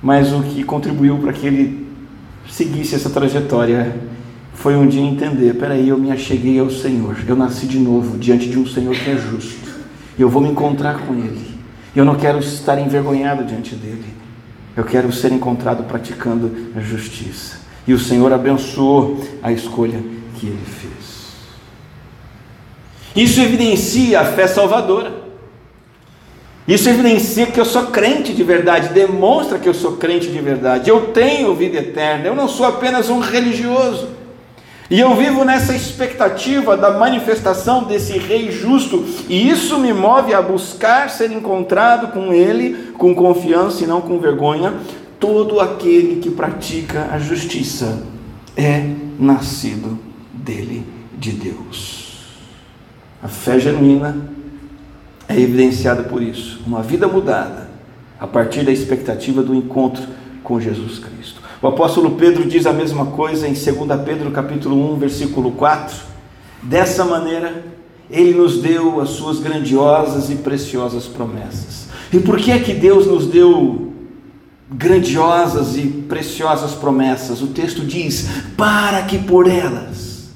Mas 0.00 0.32
o 0.32 0.42
que 0.42 0.62
contribuiu 0.62 1.18
para 1.18 1.32
que 1.32 1.46
ele 1.46 1.86
seguisse 2.48 2.94
essa 2.94 3.10
trajetória 3.10 3.96
foi 4.62 4.76
um 4.76 4.86
dia 4.86 5.02
entender: 5.02 5.54
peraí, 5.54 5.88
eu 5.88 5.98
me 5.98 6.12
acheguei 6.12 6.60
ao 6.60 6.70
Senhor, 6.70 7.16
eu 7.26 7.34
nasci 7.34 7.66
de 7.66 7.80
novo 7.80 8.16
diante 8.16 8.48
de 8.48 8.56
um 8.56 8.64
Senhor 8.64 8.94
que 8.94 9.10
é 9.10 9.16
justo, 9.16 9.68
e 10.16 10.22
eu 10.22 10.28
vou 10.28 10.40
me 10.40 10.48
encontrar 10.48 11.00
com 11.00 11.14
Ele. 11.14 11.52
Eu 11.96 12.04
não 12.04 12.14
quero 12.14 12.38
estar 12.38 12.78
envergonhado 12.78 13.44
diante 13.44 13.74
dele, 13.74 14.06
eu 14.76 14.84
quero 14.84 15.12
ser 15.12 15.32
encontrado 15.32 15.82
praticando 15.82 16.70
a 16.76 16.80
justiça. 16.80 17.60
E 17.86 17.92
o 17.92 17.98
Senhor 17.98 18.32
abençoou 18.32 19.20
a 19.42 19.50
escolha 19.50 20.00
que 20.36 20.46
ele 20.46 20.64
fez. 20.64 21.32
Isso 23.16 23.40
evidencia 23.40 24.20
a 24.20 24.24
fé 24.24 24.46
salvadora. 24.46 25.12
Isso 26.68 26.88
evidencia 26.88 27.46
que 27.46 27.58
eu 27.58 27.64
sou 27.64 27.88
crente 27.88 28.32
de 28.32 28.44
verdade, 28.44 28.94
demonstra 28.94 29.58
que 29.58 29.68
eu 29.68 29.74
sou 29.74 29.96
crente 29.96 30.28
de 30.28 30.38
verdade. 30.38 30.88
Eu 30.88 31.08
tenho 31.08 31.52
vida 31.56 31.78
eterna, 31.78 32.28
eu 32.28 32.36
não 32.36 32.46
sou 32.46 32.64
apenas 32.64 33.10
um 33.10 33.18
religioso. 33.18 34.21
E 34.92 35.00
eu 35.00 35.16
vivo 35.16 35.42
nessa 35.42 35.74
expectativa 35.74 36.76
da 36.76 36.90
manifestação 36.90 37.84
desse 37.84 38.18
Rei 38.18 38.52
justo, 38.52 39.02
e 39.26 39.48
isso 39.48 39.78
me 39.78 39.90
move 39.90 40.34
a 40.34 40.42
buscar 40.42 41.08
ser 41.08 41.32
encontrado 41.32 42.08
com 42.08 42.30
Ele 42.30 42.92
com 42.98 43.14
confiança 43.14 43.84
e 43.84 43.86
não 43.86 44.02
com 44.02 44.18
vergonha. 44.18 44.74
Todo 45.18 45.60
aquele 45.60 46.20
que 46.20 46.30
pratica 46.30 47.08
a 47.10 47.18
justiça 47.18 48.02
é 48.54 48.86
nascido 49.18 49.98
dele, 50.30 50.84
de 51.16 51.30
Deus. 51.30 52.26
A 53.22 53.28
fé 53.28 53.58
genuína 53.58 54.14
é 55.26 55.40
evidenciada 55.40 56.02
por 56.02 56.22
isso, 56.22 56.60
uma 56.66 56.82
vida 56.82 57.08
mudada 57.08 57.70
a 58.20 58.26
partir 58.26 58.62
da 58.62 58.70
expectativa 58.70 59.42
do 59.42 59.54
encontro 59.54 60.02
com 60.44 60.60
Jesus 60.60 60.98
Cristo. 60.98 61.41
O 61.62 61.68
apóstolo 61.68 62.16
Pedro 62.16 62.44
diz 62.44 62.66
a 62.66 62.72
mesma 62.72 63.06
coisa 63.06 63.46
em 63.46 63.52
2 63.52 63.64
Pedro 64.04 64.32
capítulo 64.32 64.94
1, 64.94 64.96
versículo 64.96 65.52
4. 65.52 65.96
Dessa 66.60 67.04
maneira, 67.04 67.64
ele 68.10 68.34
nos 68.34 68.60
deu 68.60 69.00
as 69.00 69.10
suas 69.10 69.38
grandiosas 69.38 70.28
e 70.28 70.34
preciosas 70.34 71.06
promessas. 71.06 71.86
E 72.12 72.18
por 72.18 72.36
que 72.36 72.50
é 72.50 72.58
que 72.58 72.74
Deus 72.74 73.06
nos 73.06 73.28
deu 73.28 73.92
grandiosas 74.72 75.76
e 75.76 75.82
preciosas 75.82 76.72
promessas? 76.72 77.40
O 77.40 77.46
texto 77.46 77.82
diz: 77.86 78.28
para 78.56 79.02
que 79.02 79.18
por 79.18 79.48
elas 79.48 80.30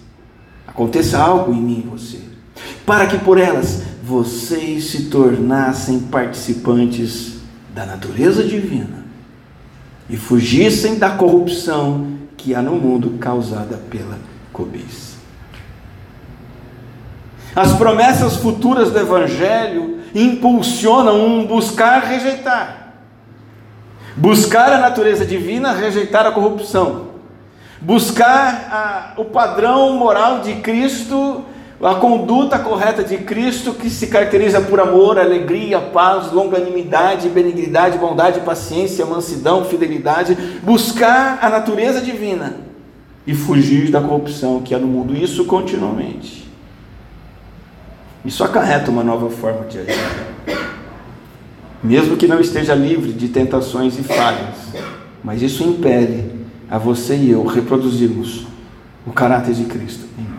aconteça 0.65 1.19
algo 1.19 1.53
em 1.53 1.61
mim 1.61 1.83
e 1.85 1.89
você, 1.89 2.21
para 2.87 3.09
que 3.09 3.19
por 3.19 3.37
elas 3.37 3.83
vocês 4.01 4.91
se 4.91 5.07
tornassem 5.07 5.99
participantes 5.99 7.39
da 7.75 7.85
natureza 7.85 8.45
divina 8.45 9.06
e 10.09 10.17
fugissem 10.17 10.99
da 10.99 11.11
corrupção 11.11 12.17
que 12.37 12.55
há 12.55 12.63
no 12.63 12.77
mundo 12.77 13.19
causada 13.19 13.77
pela 13.91 14.19
cobiça. 14.53 15.17
As 17.55 17.73
promessas 17.73 18.37
futuras 18.37 18.91
do 18.91 18.99
Evangelho 18.99 20.01
impulsionam 20.15 21.27
um 21.27 21.47
buscar 21.47 22.03
rejeitar. 22.03 22.93
Buscar 24.15 24.73
a 24.73 24.79
natureza 24.79 25.25
divina, 25.25 25.73
rejeitar 25.73 26.27
a 26.27 26.33
corrupção. 26.33 27.09
Buscar 27.81 28.69
a, 28.71 29.21
o 29.21 29.25
padrão 29.25 29.97
moral 29.97 30.41
de 30.41 30.57
Cristo 30.57 31.45
a 31.83 31.95
conduta 31.97 32.59
correta 32.59 33.05
de 33.05 33.19
Cristo 33.19 33.75
que 33.75 33.91
se 33.91 34.07
caracteriza 34.07 34.61
por 34.63 34.81
amor, 34.81 35.19
alegria, 35.19 35.79
paz, 35.79 36.33
longanimidade, 36.33 37.29
benignidade, 37.29 37.99
bondade, 37.99 38.41
paciência, 38.41 39.05
mansidão, 39.05 39.65
fidelidade, 39.65 40.35
buscar 40.63 41.39
a 41.43 41.51
natureza 41.51 42.01
divina 42.01 42.57
e 43.27 43.35
fugir 43.35 43.91
da 43.91 44.01
corrupção 44.01 44.63
que 44.63 44.75
há 44.75 44.79
no 44.79 44.87
mundo, 44.87 45.15
isso 45.15 45.45
continuamente. 45.45 46.47
Isso 48.25 48.43
acarreta 48.43 48.91
uma 48.91 49.05
nova 49.05 49.29
forma 49.29 49.67
de 49.67 49.79
agir. 49.79 50.27
Mesmo 51.83 52.17
que 52.17 52.27
não 52.27 52.41
esteja 52.41 52.75
livre 52.75 53.13
de 53.13 53.29
tentações 53.29 53.99
e 53.99 54.03
falhas, 54.03 54.57
mas 55.23 55.43
isso 55.43 55.63
impele 55.63 56.33
a 56.71 56.79
você 56.79 57.15
e 57.17 57.31
eu 57.31 57.45
reproduzirmos 57.45 58.47
o 59.07 59.13
caráter 59.13 59.55
de 59.55 59.65
Cristo 59.65 60.07
em. 60.19 60.36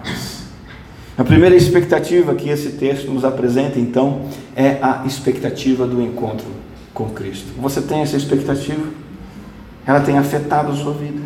A 1.17 1.23
primeira 1.23 1.55
expectativa 1.55 2.35
que 2.35 2.47
esse 2.47 2.73
texto 2.73 3.09
nos 3.09 3.25
apresenta, 3.25 3.79
então, 3.79 4.27
é 4.55 4.77
a 4.79 5.01
expectativa 5.03 5.87
do 5.87 5.99
encontro 5.99 6.45
com 6.93 7.09
Cristo. 7.09 7.47
Você 7.59 7.81
tem 7.81 8.01
essa 8.01 8.15
expectativa? 8.15 8.83
Ela 9.85 10.01
tem 10.01 10.15
afetado 10.15 10.71
a 10.71 10.75
sua 10.75 10.93
vida? 10.93 11.19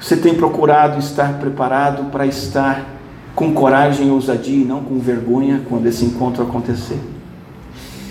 Você 0.00 0.16
tem 0.16 0.34
procurado 0.34 0.98
estar 0.98 1.38
preparado 1.38 2.10
para 2.10 2.26
estar 2.26 2.84
com 3.36 3.54
coragem 3.54 4.08
e 4.08 4.10
ousadia 4.10 4.62
e 4.62 4.64
não 4.64 4.82
com 4.82 4.98
vergonha 4.98 5.62
quando 5.68 5.86
esse 5.86 6.04
encontro 6.04 6.42
acontecer? 6.42 6.98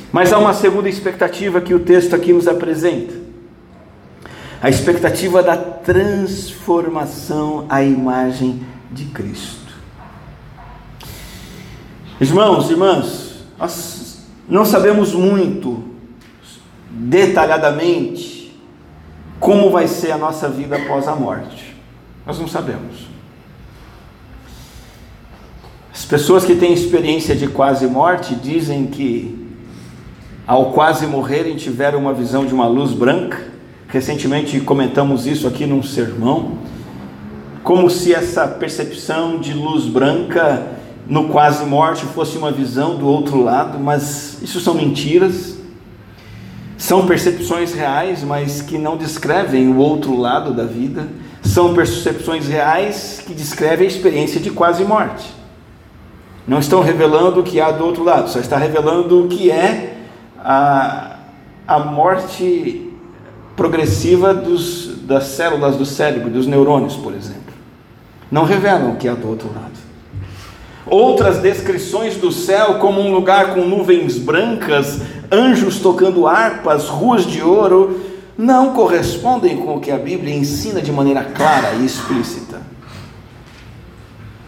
Mas 0.09 0.31
há 0.31 0.39
uma 0.39 0.53
segunda 0.53 0.87
expectativa 0.87 1.59
que 1.59 1.73
o 1.73 1.81
texto 1.81 2.15
aqui 2.15 2.31
nos 2.31 2.47
apresenta. 2.47 3.13
A 4.61 4.69
expectativa 4.69 5.43
da 5.43 5.57
transformação 5.57 7.65
à 7.67 7.83
imagem 7.83 8.61
de 8.89 9.03
Cristo. 9.05 9.62
Irmãos, 12.23 12.69
irmãs, 12.69 13.33
nós 13.59 14.19
não 14.47 14.63
sabemos 14.63 15.11
muito 15.11 15.83
detalhadamente 16.89 18.57
como 19.41 19.69
vai 19.69 19.89
ser 19.89 20.11
a 20.11 20.17
nossa 20.17 20.47
vida 20.47 20.77
após 20.77 21.05
a 21.09 21.17
morte. 21.17 21.75
Nós 22.25 22.39
não 22.39 22.47
sabemos. 22.47 23.09
As 25.93 26.05
pessoas 26.05 26.45
que 26.45 26.55
têm 26.55 26.71
experiência 26.71 27.35
de 27.35 27.47
quase 27.47 27.87
morte 27.87 28.35
dizem 28.35 28.87
que, 28.87 29.45
ao 30.47 30.71
quase 30.71 31.05
morrerem, 31.05 31.57
tiveram 31.57 31.99
uma 31.99 32.13
visão 32.13 32.45
de 32.45 32.53
uma 32.53 32.67
luz 32.67 32.93
branca. 32.93 33.49
Recentemente 33.89 34.61
comentamos 34.61 35.27
isso 35.27 35.45
aqui 35.45 35.65
num 35.65 35.83
sermão, 35.83 36.57
como 37.65 37.89
se 37.89 38.13
essa 38.13 38.47
percepção 38.47 39.41
de 39.41 39.53
luz 39.53 39.87
branca 39.87 40.82
no 41.07 41.27
quase 41.29 41.65
morte 41.65 42.05
fosse 42.05 42.37
uma 42.37 42.51
visão 42.51 42.95
do 42.95 43.07
outro 43.07 43.41
lado, 43.41 43.79
mas 43.79 44.41
isso 44.41 44.59
são 44.59 44.73
mentiras. 44.73 45.57
São 46.77 47.05
percepções 47.05 47.73
reais, 47.73 48.23
mas 48.23 48.61
que 48.61 48.77
não 48.77 48.97
descrevem 48.97 49.67
o 49.69 49.77
outro 49.77 50.17
lado 50.17 50.53
da 50.53 50.65
vida. 50.65 51.07
São 51.41 51.73
percepções 51.73 52.47
reais 52.47 53.21
que 53.25 53.33
descrevem 53.33 53.85
a 53.85 53.89
experiência 53.89 54.39
de 54.39 54.49
quase 54.49 54.83
morte. 54.83 55.33
Não 56.47 56.59
estão 56.59 56.81
revelando 56.81 57.39
o 57.39 57.43
que 57.43 57.61
há 57.61 57.71
do 57.71 57.85
outro 57.85 58.03
lado, 58.03 58.29
só 58.29 58.39
está 58.39 58.57
revelando 58.57 59.23
o 59.23 59.27
que 59.29 59.49
é 59.49 59.97
a, 60.37 61.17
a 61.65 61.79
morte 61.79 62.91
progressiva 63.55 64.33
dos, 64.33 64.97
das 65.03 65.25
células 65.25 65.77
do 65.77 65.85
cérebro, 65.85 66.29
dos 66.29 66.47
neurônios, 66.47 66.95
por 66.95 67.13
exemplo. 67.13 67.53
Não 68.29 68.43
revelam 68.43 68.91
o 68.91 68.95
que 68.97 69.07
há 69.07 69.13
do 69.13 69.29
outro 69.29 69.47
lado. 69.53 69.82
Outras 70.85 71.39
descrições 71.39 72.17
do 72.17 72.31
céu, 72.31 72.75
como 72.75 72.99
um 72.99 73.13
lugar 73.13 73.53
com 73.53 73.61
nuvens 73.61 74.17
brancas, 74.17 74.99
anjos 75.31 75.79
tocando 75.79 76.27
harpas, 76.27 76.89
ruas 76.89 77.25
de 77.25 77.41
ouro, 77.41 78.01
não 78.37 78.73
correspondem 78.73 79.57
com 79.57 79.77
o 79.77 79.79
que 79.79 79.91
a 79.91 79.97
Bíblia 79.97 80.35
ensina 80.35 80.81
de 80.81 80.91
maneira 80.91 81.23
clara 81.23 81.73
e 81.79 81.85
explícita. 81.85 82.61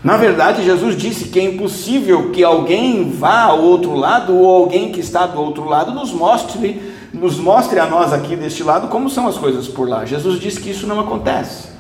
Na 0.03 0.17
verdade, 0.17 0.63
Jesus 0.63 0.95
disse 0.95 1.29
que 1.29 1.39
é 1.39 1.43
impossível 1.43 2.29
que 2.31 2.43
alguém 2.43 3.09
vá 3.09 3.43
ao 3.43 3.61
outro 3.61 3.95
lado 3.95 4.35
ou 4.35 4.63
alguém 4.63 4.91
que 4.91 4.99
está 4.99 5.25
do 5.25 5.39
outro 5.41 5.65
lado 5.65 5.91
nos 5.91 6.11
mostre, 6.11 6.79
nos 7.11 7.39
mostre 7.39 7.79
a 7.79 7.87
nós 7.87 8.13
aqui 8.13 8.35
deste 8.35 8.61
lado 8.61 8.87
como 8.87 9.09
são 9.09 9.27
as 9.27 9.37
coisas 9.37 9.67
por 9.67 9.89
lá. 9.89 10.05
Jesus 10.05 10.39
disse 10.39 10.59
que 10.59 10.69
isso 10.69 10.85
não 10.85 10.99
acontece. 10.99 11.74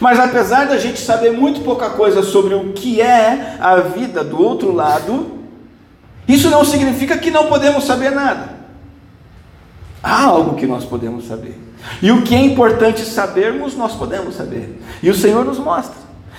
Mas 0.00 0.20
apesar 0.20 0.66
da 0.66 0.78
gente 0.78 1.00
saber 1.00 1.32
muito 1.32 1.60
pouca 1.62 1.90
coisa 1.90 2.22
sobre 2.22 2.54
o 2.54 2.72
que 2.72 3.00
é 3.00 3.56
a 3.60 3.76
vida 3.76 4.22
do 4.22 4.40
outro 4.40 4.72
lado, 4.72 5.38
isso 6.26 6.48
não 6.50 6.64
significa 6.64 7.18
que 7.18 7.30
não 7.30 7.46
podemos 7.46 7.84
saber 7.84 8.10
nada. 8.10 8.56
Há 10.02 10.22
algo 10.24 10.54
que 10.54 10.66
nós 10.66 10.84
podemos 10.84 11.26
saber. 11.26 11.58
E 12.00 12.12
o 12.12 12.22
que 12.22 12.34
é 12.34 12.40
importante 12.40 13.00
sabermos, 13.00 13.76
nós 13.76 13.94
podemos 13.94 14.36
saber. 14.36 14.80
E 15.02 15.10
o 15.10 15.14
Senhor 15.14 15.44
nos 15.44 15.58
mostra. 15.58 15.96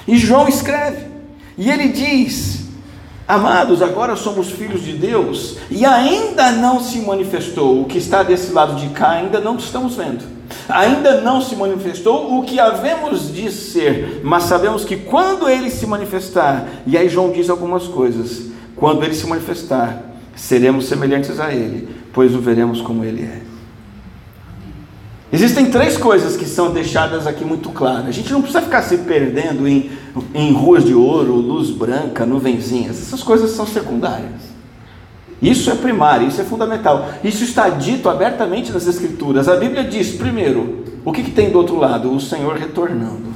E 0.08 0.18
João 0.18 0.48
escreve. 0.48 1.08
E 1.58 1.70
ele 1.70 1.90
diz: 1.90 2.62
Amados, 3.28 3.82
agora 3.82 4.16
somos 4.16 4.50
filhos 4.50 4.84
de 4.84 4.94
Deus 4.94 5.58
e 5.70 5.86
ainda 5.86 6.52
não 6.52 6.80
se 6.80 7.00
manifestou. 7.00 7.82
O 7.82 7.86
que 7.86 7.98
está 7.98 8.24
desse 8.24 8.54
lado 8.54 8.76
de 8.76 8.90
cá 8.90 9.12
ainda 9.12 9.42
não 9.42 9.58
estamos 9.58 9.96
vendo 9.96 10.39
ainda 10.70 11.22
não 11.22 11.42
se 11.42 11.56
manifestou 11.56 12.38
o 12.38 12.44
que 12.44 12.60
havemos 12.60 13.34
de 13.34 13.52
ser, 13.52 14.22
mas 14.24 14.44
sabemos 14.44 14.86
que 14.86 14.96
quando 14.96 15.50
ele 15.50 15.70
se 15.70 15.86
manifestar, 15.86 16.68
e 16.86 16.98
aí 16.98 17.10
João 17.10 17.32
diz 17.32 17.50
algumas 17.50 17.88
coisas, 17.88 18.50
quando 18.76 19.04
ele 19.04 19.14
se 19.14 19.28
manifestar, 19.28 20.02
seremos 20.36 20.88
semelhantes 20.88 21.40
a 21.40 21.54
ele, 21.54 21.90
pois 22.14 22.34
o 22.34 22.40
veremos 22.40 22.82
como 22.82 23.04
ele 23.04 23.24
é. 23.24 23.42
Existem 25.32 25.70
três 25.70 25.96
coisas 25.96 26.36
que 26.36 26.46
são 26.46 26.72
deixadas 26.72 27.28
aqui 27.28 27.46
muito 27.46 27.70
claras. 27.70 28.08
A 28.08 28.12
gente 28.12 28.32
não 28.32 28.42
precisa 28.42 28.64
ficar 28.64 28.82
se 28.82 28.98
perdendo 29.00 29.68
em, 29.68 29.92
em 30.34 30.52
ruas 30.54 30.84
de 30.84 30.94
ouro, 30.96 31.36
luz 31.36 31.70
branca, 31.70 32.26
nuvenzinhas. 32.26 33.00
Essas 33.00 33.22
coisas 33.22 33.52
são 33.52 33.68
secundárias. 33.68 34.50
Isso 35.42 35.72
é 35.72 35.76
primário, 35.76 36.28
isso 36.28 36.42
é 36.42 36.44
fundamental. 36.44 37.10
Isso 37.24 37.44
está 37.44 37.70
dito 37.70 38.10
abertamente 38.10 38.72
nas 38.72 38.88
Escrituras. 38.88 39.48
A 39.48 39.56
Bíblia 39.56 39.84
diz, 39.84 40.12
primeiro, 40.16 40.84
o 41.06 41.14
que, 41.14 41.24
que 41.24 41.32
tem 41.32 41.50
do 41.50 41.58
outro 41.58 41.78
lado? 41.78 42.14
O 42.14 42.20
Senhor 42.20 42.56
retornando. 42.58 43.30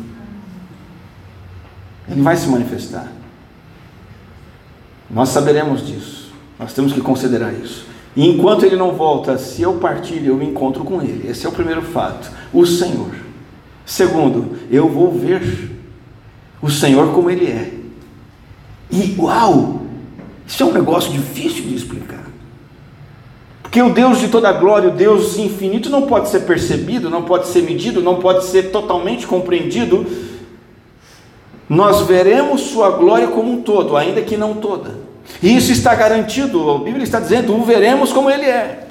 Ele 2.09 2.21
vai 2.21 2.35
se 2.35 2.47
manifestar. 2.47 3.07
Nós 5.09 5.29
saberemos 5.29 5.85
disso. 5.85 6.33
Nós 6.59 6.73
temos 6.73 6.91
que 6.91 6.99
considerar 6.99 7.53
isso. 7.53 7.85
E 8.15 8.27
enquanto 8.27 8.65
ele 8.65 8.75
não 8.75 8.91
volta, 8.91 9.37
se 9.37 9.61
eu 9.61 9.75
partir, 9.75 10.25
eu 10.25 10.35
me 10.35 10.45
encontro 10.45 10.83
com 10.83 11.01
ele. 11.01 11.27
Esse 11.27 11.45
é 11.45 11.49
o 11.49 11.53
primeiro 11.53 11.81
fato. 11.81 12.29
O 12.51 12.65
Senhor. 12.65 13.15
Segundo, 13.85 14.57
eu 14.69 14.89
vou 14.89 15.11
ver 15.11 15.71
o 16.61 16.69
Senhor 16.69 17.13
como 17.13 17.29
ele 17.29 17.45
é. 17.47 17.73
Uau! 19.17 19.82
Isso 20.45 20.63
é 20.63 20.65
um 20.65 20.73
negócio 20.73 21.11
difícil 21.11 21.63
de 21.63 21.75
explicar. 21.75 22.23
Porque 23.61 23.81
o 23.81 23.93
Deus 23.93 24.19
de 24.19 24.27
toda 24.27 24.51
glória, 24.51 24.89
o 24.89 24.93
Deus 24.93 25.37
infinito, 25.37 25.89
não 25.89 26.03
pode 26.03 26.29
ser 26.29 26.41
percebido, 26.41 27.09
não 27.09 27.23
pode 27.23 27.47
ser 27.47 27.63
medido, 27.63 28.01
não 28.01 28.17
pode 28.17 28.45
ser 28.45 28.71
totalmente 28.71 29.25
compreendido. 29.25 30.05
Nós 31.67 32.01
veremos 32.01 32.61
Sua 32.61 32.91
glória 32.91 33.27
como 33.27 33.51
um 33.51 33.61
todo, 33.61 33.97
ainda 33.97 34.21
que 34.21 34.37
não 34.37 34.55
toda. 34.55 34.95
E 35.41 35.55
isso 35.55 35.71
está 35.71 35.95
garantido, 35.95 36.69
a 36.69 36.77
Bíblia 36.77 37.03
está 37.03 37.19
dizendo: 37.19 37.55
o 37.55 37.63
veremos 37.63 38.11
como 38.13 38.29
Ele 38.29 38.45
é. 38.45 38.87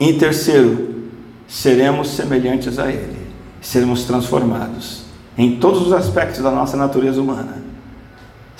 Em 0.00 0.16
terceiro, 0.16 1.02
seremos 1.46 2.08
semelhantes 2.08 2.78
a 2.78 2.90
Ele, 2.90 3.18
seremos 3.60 4.04
transformados 4.04 5.02
em 5.36 5.56
todos 5.56 5.86
os 5.86 5.92
aspectos 5.92 6.42
da 6.42 6.50
nossa 6.50 6.76
natureza 6.76 7.20
humana, 7.20 7.61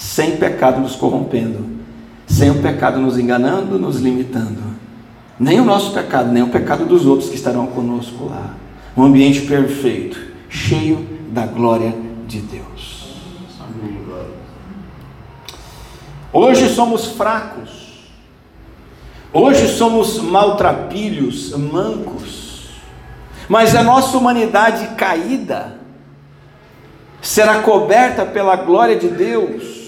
sem 0.03 0.37
pecado 0.37 0.81
nos 0.81 0.97
corrompendo, 0.97 1.65
sem 2.27 2.51
o 2.51 2.61
pecado 2.61 2.99
nos 2.99 3.17
enganando, 3.17 3.79
nos 3.79 4.01
limitando. 4.01 4.61
Nem 5.39 5.61
o 5.61 5.65
nosso 5.65 5.93
pecado, 5.93 6.31
nem 6.33 6.43
o 6.43 6.49
pecado 6.49 6.85
dos 6.85 7.07
outros 7.07 7.31
que 7.31 7.37
estarão 7.37 7.69
conosco 7.69 8.27
lá. 8.27 8.57
Um 8.97 9.05
ambiente 9.05 9.43
perfeito, 9.43 10.19
cheio 10.49 11.07
da 11.31 11.47
glória 11.47 11.95
de 12.27 12.41
Deus. 12.41 13.15
Hoje 16.33 16.69
somos 16.69 17.07
fracos. 17.07 18.11
Hoje 19.33 19.69
somos 19.69 20.19
maltrapilhos, 20.19 21.57
mancos. 21.57 22.71
Mas 23.49 23.77
a 23.77 23.85
nossa 23.85 24.19
humanidade 24.19 24.97
caída 24.97 25.79
será 27.21 27.63
coberta 27.63 28.27
pela 28.27 28.57
glória 28.57 28.97
de 28.97 29.09
Deus. 29.09 29.82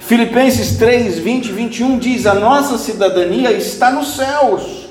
Filipenses 0.00 0.76
3, 0.76 1.18
20 1.18 1.46
e 1.46 1.52
21 1.52 1.98
diz: 1.98 2.26
A 2.26 2.34
nossa 2.34 2.78
cidadania 2.78 3.52
está 3.52 3.92
nos 3.92 4.16
céus, 4.16 4.88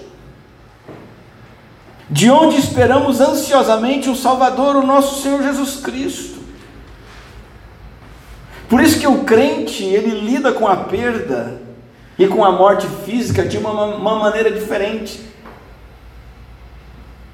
de 2.09 2.29
onde 2.29 2.57
esperamos 2.57 3.19
ansiosamente 3.19 4.09
o 4.09 4.15
Salvador, 4.15 4.77
o 4.77 4.85
nosso 4.85 5.21
Senhor 5.21 5.41
Jesus 5.41 5.77
Cristo. 5.81 6.39
Por 8.69 8.81
isso 8.81 8.99
que 8.99 9.07
o 9.07 9.23
crente, 9.23 9.83
ele 9.83 10.21
lida 10.21 10.53
com 10.53 10.67
a 10.67 10.75
perda 10.75 11.59
e 12.17 12.27
com 12.27 12.45
a 12.45 12.51
morte 12.51 12.87
física 13.03 13.43
de 13.43 13.57
uma, 13.57 13.71
uma 13.95 14.19
maneira 14.19 14.51
diferente. 14.51 15.21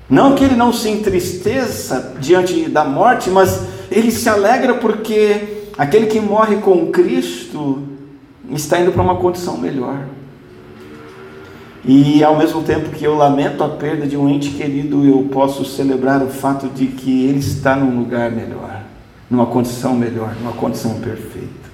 Não 0.10 0.34
que 0.34 0.46
ele 0.46 0.56
não 0.56 0.72
se 0.72 0.90
entristeça 0.90 2.16
diante 2.20 2.70
da 2.70 2.86
morte, 2.86 3.30
mas 3.30 3.64
ele 3.92 4.12
se 4.12 4.30
alegra 4.30 4.76
porque 4.76 5.55
aquele 5.78 6.08
que 6.08 6.20
morre 6.20 6.58
com 6.58 6.88
Cristo 6.88 7.84
está 8.52 8.80
indo 8.80 8.92
para 8.92 9.02
uma 9.02 9.16
condição 9.16 9.58
melhor. 9.58 10.06
E 11.84 12.24
ao 12.24 12.38
mesmo 12.38 12.64
tempo 12.64 12.90
que 12.90 13.04
eu 13.04 13.16
lamento 13.16 13.64
a 13.64 13.70
perda 13.70 14.08
de 14.08 14.18
um 14.18 14.28
ente 14.28 14.50
querido, 14.50 15.06
eu 15.06 15.30
posso 15.32 15.64
celebrar 15.64 16.24
o 16.24 16.28
fato 16.28 16.68
de 16.68 16.88
que 16.88 17.26
ele 17.26 17.40
está 17.40 17.76
num 17.76 18.00
lugar 18.00 18.32
melhor 18.32 18.86
numa 19.30 19.46
condição 19.46 19.96
melhor, 19.96 20.36
numa 20.40 20.54
condição 20.54 21.00
perfeita. 21.00 21.66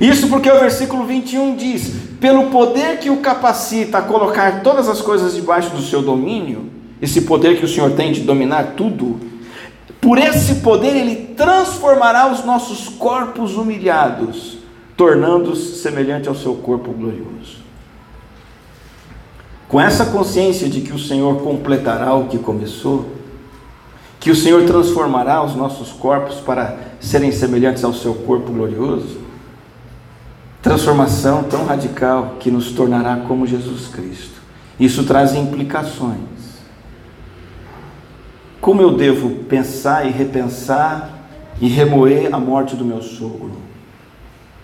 Isso 0.00 0.28
porque 0.28 0.50
o 0.50 0.60
versículo 0.60 1.04
21 1.04 1.56
diz: 1.56 1.92
pelo 2.20 2.50
poder 2.50 2.98
que 2.98 3.10
o 3.10 3.18
capacita 3.18 3.98
a 3.98 4.02
colocar 4.02 4.62
todas 4.62 4.88
as 4.88 5.00
coisas 5.00 5.34
debaixo 5.34 5.70
do 5.70 5.82
seu 5.82 6.02
domínio, 6.02 6.70
esse 7.00 7.22
poder 7.22 7.58
que 7.58 7.64
o 7.64 7.68
Senhor 7.68 7.92
tem 7.92 8.12
de 8.12 8.20
dominar 8.20 8.74
tudo, 8.76 9.20
por 10.00 10.18
esse 10.18 10.56
poder 10.56 10.96
ele 10.96 11.34
transformará 11.34 12.32
os 12.32 12.44
nossos 12.44 12.88
corpos 12.88 13.56
humilhados, 13.56 14.58
tornando-os 14.96 15.82
semelhante 15.82 16.28
ao 16.28 16.34
seu 16.34 16.54
corpo 16.54 16.90
glorioso. 16.92 17.60
Com 19.68 19.80
essa 19.80 20.06
consciência 20.06 20.68
de 20.68 20.80
que 20.80 20.92
o 20.92 20.98
Senhor 20.98 21.42
completará 21.42 22.14
o 22.14 22.26
que 22.26 22.38
começou, 22.38 23.10
que 24.18 24.30
o 24.30 24.36
Senhor 24.36 24.64
transformará 24.66 25.42
os 25.42 25.54
nossos 25.54 25.92
corpos 25.92 26.36
para 26.36 26.76
serem 26.98 27.30
semelhantes 27.30 27.84
ao 27.84 27.94
seu 27.94 28.14
corpo 28.14 28.52
glorioso. 28.52 29.18
Transformação 30.62 31.44
tão 31.44 31.64
radical 31.64 32.36
que 32.38 32.50
nos 32.50 32.72
tornará 32.72 33.16
como 33.26 33.46
Jesus 33.46 33.88
Cristo. 33.88 34.40
Isso 34.78 35.04
traz 35.04 35.34
implicações. 35.34 36.39
Como 38.60 38.82
eu 38.82 38.92
devo 38.92 39.30
pensar 39.44 40.06
e 40.06 40.10
repensar 40.10 41.10
e 41.60 41.68
remoer 41.68 42.28
a 42.32 42.38
morte 42.38 42.76
do 42.76 42.84
meu 42.84 43.00
sogro? 43.00 43.56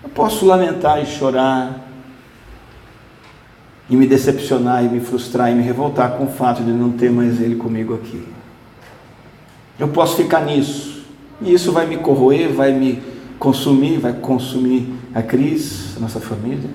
Eu 0.03 0.09
posso 0.09 0.45
lamentar 0.45 1.01
e 1.01 1.05
chorar, 1.05 1.87
e 3.89 3.95
me 3.95 4.05
decepcionar, 4.05 4.83
e 4.83 4.87
me 4.87 4.99
frustrar, 4.99 5.51
e 5.51 5.55
me 5.55 5.63
revoltar 5.63 6.11
com 6.11 6.25
o 6.25 6.31
fato 6.31 6.63
de 6.63 6.71
não 6.71 6.91
ter 6.91 7.09
mais 7.09 7.41
ele 7.41 7.55
comigo 7.55 7.95
aqui. 7.95 8.23
Eu 9.79 9.87
posso 9.87 10.15
ficar 10.15 10.41
nisso. 10.41 11.05
E 11.41 11.53
isso 11.53 11.71
vai 11.71 11.85
me 11.85 11.97
corroer, 11.97 12.51
vai 12.51 12.73
me 12.73 13.01
consumir, 13.39 13.97
vai 13.97 14.13
consumir 14.13 14.93
a 15.13 15.21
Cris, 15.21 15.95
a 15.97 15.99
nossa 15.99 16.19
família. 16.19 16.69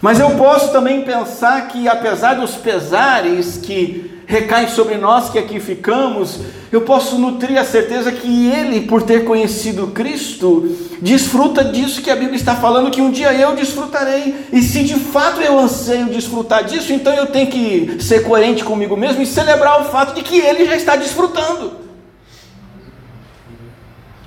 Mas 0.00 0.20
eu 0.20 0.30
posso 0.32 0.72
também 0.72 1.02
pensar 1.02 1.68
que, 1.68 1.88
apesar 1.88 2.34
dos 2.34 2.54
pesares 2.56 3.56
que 3.56 4.13
recaem 4.26 4.68
sobre 4.68 4.96
nós 4.96 5.28
que 5.28 5.38
aqui 5.38 5.60
ficamos, 5.60 6.40
eu 6.72 6.82
posso 6.82 7.18
nutrir 7.18 7.58
a 7.58 7.64
certeza 7.64 8.10
que 8.10 8.48
Ele, 8.48 8.82
por 8.82 9.02
ter 9.02 9.24
conhecido 9.24 9.88
Cristo, 9.88 10.76
desfruta 11.00 11.64
disso 11.64 12.02
que 12.02 12.10
a 12.10 12.16
Bíblia 12.16 12.36
está 12.36 12.54
falando, 12.54 12.90
que 12.90 13.00
um 13.00 13.10
dia 13.10 13.32
eu 13.32 13.54
desfrutarei. 13.54 14.46
E 14.52 14.62
se 14.62 14.82
de 14.82 14.94
fato 14.94 15.40
eu 15.40 15.58
anseio 15.58 16.06
desfrutar 16.06 16.64
disso, 16.64 16.92
então 16.92 17.12
eu 17.12 17.26
tenho 17.26 17.48
que 17.48 18.02
ser 18.02 18.24
coerente 18.24 18.64
comigo 18.64 18.96
mesmo 18.96 19.22
e 19.22 19.26
celebrar 19.26 19.80
o 19.80 19.84
fato 19.84 20.14
de 20.14 20.22
que 20.22 20.38
Ele 20.38 20.64
já 20.64 20.76
está 20.76 20.96
desfrutando. 20.96 21.84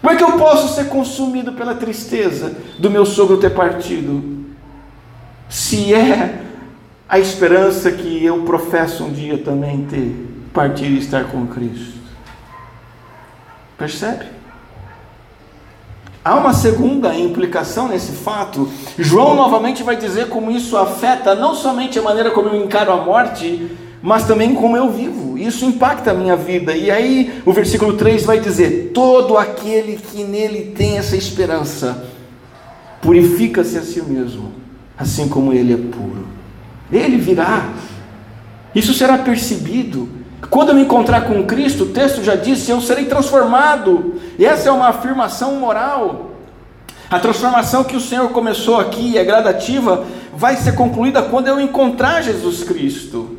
Como 0.02 0.14
é 0.14 0.16
que 0.16 0.24
eu 0.24 0.34
posso 0.34 0.74
ser 0.74 0.88
consumido 0.88 1.54
pela 1.54 1.76
tristeza 1.76 2.56
do 2.80 2.90
meu 2.90 3.06
sogro 3.06 3.38
ter 3.38 3.50
partido? 3.50 4.46
Se 5.50 5.94
é 5.94 6.47
a 7.10 7.20
esperança 7.20 7.92
que 7.92 8.24
eu 8.24 8.44
professo 8.44 9.06
um 9.06 9.12
dia 9.12 9.38
também 9.38 9.86
ter, 9.86 10.14
partir 10.54 10.88
e 10.88 10.98
estar 10.98 11.26
com 11.26 11.48
Cristo. 11.48 11.98
Percebe? 13.78 14.26
Há 16.26 16.36
uma 16.36 16.54
segunda 16.54 17.16
implicação 17.16 17.88
nesse 17.88 18.12
fato. 18.12 18.70
João 18.98 19.36
novamente 19.36 19.84
vai 19.84 19.96
dizer 19.96 20.28
como 20.28 20.52
isso 20.52 20.76
afeta 20.76 21.34
não 21.34 21.56
somente 21.56 21.98
a 21.98 22.02
maneira 22.02 22.32
como 22.32 22.50
eu 22.50 22.62
encaro 22.62 22.92
a 22.92 22.98
morte, 22.98 23.72
mas 24.02 24.28
também 24.28 24.54
como 24.54 24.76
eu 24.76 24.92
vivo. 24.92 25.38
Isso 25.38 25.64
impacta 25.64 26.12
a 26.12 26.14
minha 26.14 26.36
vida. 26.36 26.76
E 26.76 26.92
aí 26.92 27.42
o 27.46 27.54
versículo 27.54 27.94
3 27.94 28.26
vai 28.26 28.42
dizer: 28.42 28.92
Todo 28.94 29.38
aquele 29.38 29.96
que 29.96 30.26
nele 30.26 30.74
tem 30.76 30.98
essa 30.98 31.16
esperança 31.16 32.06
purifica-se 33.02 33.78
a 33.78 33.82
si 33.82 34.02
mesmo, 34.02 34.52
assim 34.98 35.30
como 35.30 35.54
ele 35.54 35.74
é 35.74 35.78
puro. 35.78 36.37
Ele 36.92 37.18
virá. 37.18 37.70
Isso 38.74 38.94
será 38.94 39.18
percebido. 39.18 40.10
Quando 40.50 40.70
eu 40.70 40.76
me 40.76 40.84
encontrar 40.84 41.22
com 41.22 41.46
Cristo, 41.46 41.84
o 41.84 41.88
texto 41.88 42.24
já 42.24 42.36
disse: 42.36 42.72
eu 42.72 42.80
serei 42.82 43.06
transformado. 43.06 44.16
E 44.38 44.46
essa 44.46 44.70
é 44.70 44.72
uma 44.72 44.90
afirmação 44.90 45.56
moral. 45.56 46.32
A 47.10 47.20
transformação 47.20 47.84
que 47.84 47.96
o 47.96 48.02
Senhor 48.02 48.30
começou 48.30 48.80
aqui 48.80 49.18
é 49.18 49.24
gradativa, 49.24 50.06
vai 50.34 50.58
ser 50.58 50.76
concluída 50.76 51.22
quando 51.22 51.48
eu 51.48 51.60
encontrar 51.60 52.22
Jesus 52.22 52.64
Cristo. 52.64 53.38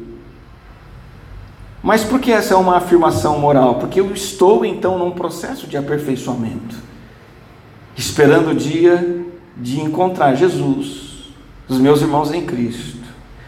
Mas 1.82 2.02
por 2.02 2.18
que 2.18 2.32
essa 2.32 2.54
é 2.54 2.56
uma 2.56 2.76
afirmação 2.78 3.38
moral? 3.38 3.76
Porque 3.76 4.00
eu 4.00 4.12
estou 4.12 4.64
então 4.64 4.98
num 4.98 5.10
processo 5.10 5.66
de 5.66 5.76
aperfeiçoamento, 5.76 6.76
esperando 7.96 8.50
o 8.50 8.54
dia 8.54 9.26
de 9.56 9.80
encontrar 9.80 10.34
Jesus, 10.34 11.30
os 11.68 11.78
meus 11.78 12.00
irmãos 12.00 12.32
em 12.32 12.44
Cristo. 12.44 12.97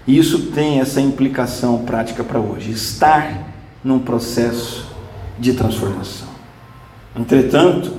E 0.06 0.16
isso 0.16 0.50
tem 0.52 0.80
essa 0.80 1.00
implicação 1.00 1.78
prática 1.84 2.24
para 2.24 2.40
hoje: 2.40 2.70
estar 2.70 3.48
num 3.82 3.98
processo 3.98 4.86
de 5.38 5.52
transformação. 5.52 6.28
Entretanto, 7.16 7.92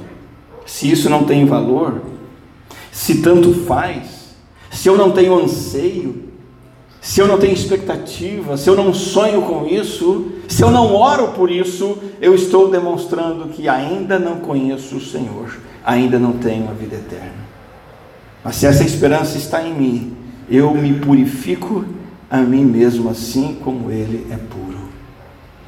se 0.66 0.90
isso 0.92 1.10
não 1.10 1.24
tem 1.24 1.46
valor, 1.46 2.02
se 2.92 3.22
tanto 3.22 3.54
faz, 3.66 4.36
se 4.70 4.88
eu 4.88 4.98
não 4.98 5.12
tenho 5.12 5.38
anseio, 5.38 6.32
se 7.02 7.20
eu 7.20 7.28
não 7.28 7.40
tenho 7.40 7.54
expectativa, 7.54 8.56
se 8.56 8.70
eu 8.70 8.76
não 8.76 8.94
sonho 8.94 9.42
com 9.42 9.66
isso, 9.66 10.32
se 10.48 10.64
eu 10.64 10.70
não 10.70 10.94
oro 10.94 11.30
por 11.30 11.50
isso, 11.50 11.98
eu 12.22 12.36
estou 12.36 12.70
demonstrando 12.70 13.50
que 13.50 13.68
ainda 13.68 14.20
não 14.20 14.38
conheço 14.38 14.98
o 14.98 15.02
Senhor, 15.02 15.60
ainda 15.84 16.20
não 16.20 16.34
tenho 16.34 16.70
a 16.70 16.74
vida 16.74 16.96
eterna. 16.96 17.42
Mas 18.44 18.56
se 18.56 18.68
essa 18.68 18.84
esperança 18.84 19.38
está 19.38 19.64
em 19.64 19.74
mim, 19.74 20.18
eu 20.50 20.74
me 20.74 21.00
purifico 21.00 21.86
a 22.30 22.38
mim 22.38 22.66
mesmo 22.66 23.10
assim 23.10 23.58
como 23.64 23.92
ele 23.92 24.28
é 24.32 24.38
puro. 24.38 24.80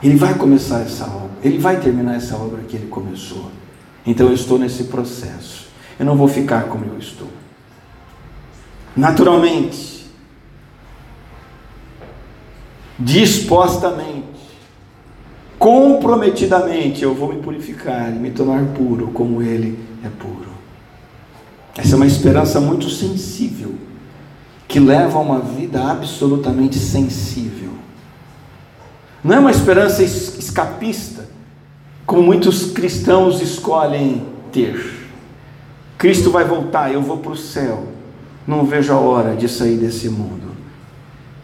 Ele 0.02 0.16
vai 0.16 0.34
começar 0.36 0.82
essa 0.82 1.06
obra, 1.06 1.32
ele 1.44 1.58
vai 1.58 1.80
terminar 1.80 2.16
essa 2.16 2.36
obra 2.36 2.62
que 2.64 2.76
ele 2.76 2.88
começou. 2.88 3.52
Então 4.06 4.28
eu 4.28 4.34
estou 4.34 4.60
nesse 4.60 4.86
processo. 4.86 5.68
Eu 6.00 6.06
não 6.06 6.16
vou 6.16 6.28
ficar 6.28 6.64
como 6.64 6.86
eu 6.86 6.98
estou. 6.98 7.30
Naturalmente, 8.96 10.06
dispostamente, 13.00 14.28
comprometidamente, 15.58 17.04
eu 17.04 17.16
vou 17.16 17.34
me 17.34 17.42
purificar 17.42 18.14
e 18.14 18.20
me 18.20 18.32
tornar 18.32 18.66
puro 18.74 19.08
como 19.08 19.42
Ele 19.42 19.80
é 20.04 20.10
puro. 20.10 20.52
Essa 21.76 21.94
é 21.94 21.96
uma 21.96 22.06
esperança 22.06 22.60
muito 22.60 22.90
sensível, 22.90 23.74
que 24.74 24.80
leva 24.80 25.20
a 25.20 25.22
uma 25.22 25.38
vida 25.38 25.86
absolutamente 25.86 26.80
sensível. 26.80 27.70
Não 29.24 29.36
é 29.36 29.40
uma 29.40 29.52
esperança 29.52 30.02
escapista, 30.02 31.30
como 32.08 32.24
muitos 32.24 32.72
cristãos 32.72 33.40
escolhem 33.40 34.26
ter. 34.52 35.08
Cristo 35.96 36.32
vai 36.32 36.44
voltar, 36.44 36.92
eu 36.92 37.04
vou 37.04 37.18
para 37.18 37.34
o 37.34 37.38
céu. 37.38 37.88
Não 38.48 38.66
vejo 38.66 38.92
a 38.92 38.98
hora 38.98 39.36
de 39.36 39.48
sair 39.48 39.78
desse 39.78 40.10
mundo. 40.10 40.48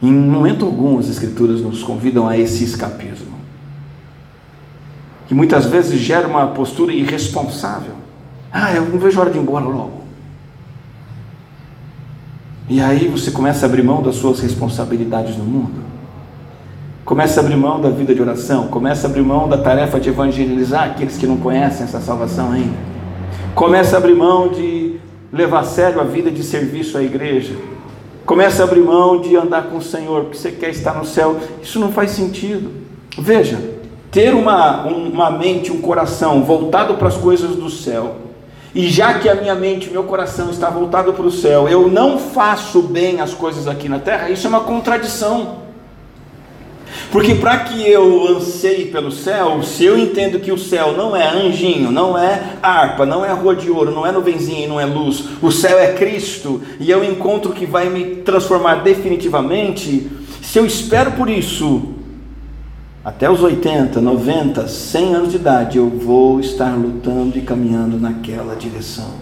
Em 0.02 0.12
momento 0.12 0.66
algum, 0.66 0.98
as 0.98 1.08
Escrituras 1.08 1.62
nos 1.62 1.84
convidam 1.84 2.28
a 2.28 2.36
esse 2.36 2.64
escapismo, 2.64 3.38
que 5.28 5.36
muitas 5.36 5.68
vezes 5.68 6.00
gera 6.00 6.28
uma 6.28 6.48
postura 6.48 6.92
irresponsável. 6.92 7.94
Ah, 8.52 8.74
eu 8.74 8.90
não 8.90 8.98
vejo 8.98 9.20
a 9.20 9.22
hora 9.22 9.32
de 9.32 9.38
ir 9.38 9.42
embora 9.42 9.66
logo. 9.66 9.99
E 12.70 12.80
aí 12.80 13.08
você 13.08 13.32
começa 13.32 13.66
a 13.66 13.68
abrir 13.68 13.82
mão 13.82 14.04
das 14.04 14.16
suas 14.16 14.40
responsabilidades 14.40 15.36
no 15.36 15.44
mundo. 15.44 15.82
Começa 17.04 17.40
a 17.40 17.44
abrir 17.44 17.56
mão 17.56 17.82
da 17.82 17.90
vida 17.90 18.14
de 18.14 18.22
oração, 18.22 18.68
começa 18.68 19.08
a 19.08 19.10
abrir 19.10 19.24
mão 19.24 19.50
da 19.50 19.58
tarefa 19.58 20.00
de 20.00 20.10
evangelizar 20.10 20.84
aqueles 20.92 21.18
que 21.18 21.26
não 21.26 21.38
conhecem 21.38 21.84
essa 21.84 22.00
salvação 22.00 22.52
ainda. 22.52 22.78
Começa 23.56 23.96
a 23.96 23.98
abrir 23.98 24.14
mão 24.14 24.50
de 24.50 25.00
levar 25.34 25.62
a 25.62 25.64
sério 25.64 26.00
a 26.00 26.04
vida 26.04 26.30
de 26.30 26.44
serviço 26.44 26.96
à 26.96 27.02
igreja. 27.02 27.56
Começa 28.24 28.62
a 28.62 28.66
abrir 28.68 28.82
mão 28.82 29.20
de 29.20 29.36
andar 29.36 29.64
com 29.64 29.78
o 29.78 29.82
Senhor, 29.82 30.26
porque 30.26 30.38
você 30.38 30.52
quer 30.52 30.70
estar 30.70 30.94
no 30.94 31.06
céu. 31.06 31.38
Isso 31.64 31.80
não 31.80 31.92
faz 31.92 32.12
sentido. 32.12 32.70
Veja, 33.18 33.60
ter 34.12 34.36
uma, 34.36 34.84
uma 34.84 35.32
mente, 35.32 35.72
um 35.72 35.82
coração 35.82 36.44
voltado 36.44 36.94
para 36.94 37.08
as 37.08 37.18
coisas 37.18 37.56
do 37.56 37.72
céu, 37.72 38.16
e 38.74 38.88
já 38.88 39.16
que 39.16 39.28
a 39.28 39.36
minha 39.36 39.56
mente, 39.56 39.90
meu 39.90 40.04
coração 40.04 40.50
está 40.50 40.70
voltado 40.70 41.14
para 41.14 41.26
o 41.26 41.32
céu, 41.32 41.68
eu 41.68 41.88
não 41.88 42.20
faço 42.20 42.82
bem 42.82 43.20
as 43.20 43.34
coisas 43.34 43.68
aqui 43.68 43.90
na 43.90 44.00
terra, 44.00 44.30
isso 44.30 44.46
é 44.46 44.50
uma 44.50 44.62
contradição. 44.62 45.70
Porque 47.12 47.36
para 47.36 47.58
que 47.60 47.88
eu 47.90 48.28
anseie 48.36 48.86
pelo 48.86 49.12
céu, 49.12 49.64
se 49.64 49.84
eu 49.84 49.98
entendo 49.98 50.40
que 50.40 50.52
o 50.52 50.58
céu 50.58 50.94
não 50.94 51.16
é 51.16 51.28
anjinho, 51.28 51.92
não 51.92 52.18
é 52.18 52.58
harpa, 52.62 53.06
não 53.06 53.26
é 53.26 53.32
rua 53.32 53.56
de 53.56 53.70
ouro, 53.70 53.92
não 53.92 54.06
é 54.06 54.12
nuvenzinha 54.12 54.68
não 54.68 54.80
é 54.80 54.86
luz, 54.86 55.24
o 55.42 55.52
céu 55.52 55.80
é 55.80 55.94
Cristo, 55.94 56.62
e 56.80 56.90
eu 56.92 57.04
encontro 57.04 57.52
que 57.52 57.66
vai 57.66 57.90
me 57.90 58.18
transformar 58.18 58.76
definitivamente, 58.84 60.10
se 60.42 60.60
eu 60.60 60.66
espero 60.66 61.14
por 61.14 61.30
isso, 61.30 61.96
até 63.04 63.30
os 63.30 63.42
80, 63.42 64.02
90, 64.02 64.68
100 64.68 65.16
anos 65.16 65.32
de 65.32 65.38
idade, 65.38 65.78
eu 65.78 65.90
vou 65.90 66.40
estar 66.40 66.76
lutando 66.76 67.38
e 67.38 67.42
caminhando 67.42 67.98
naquela 67.98 68.56
direção. 68.56 69.14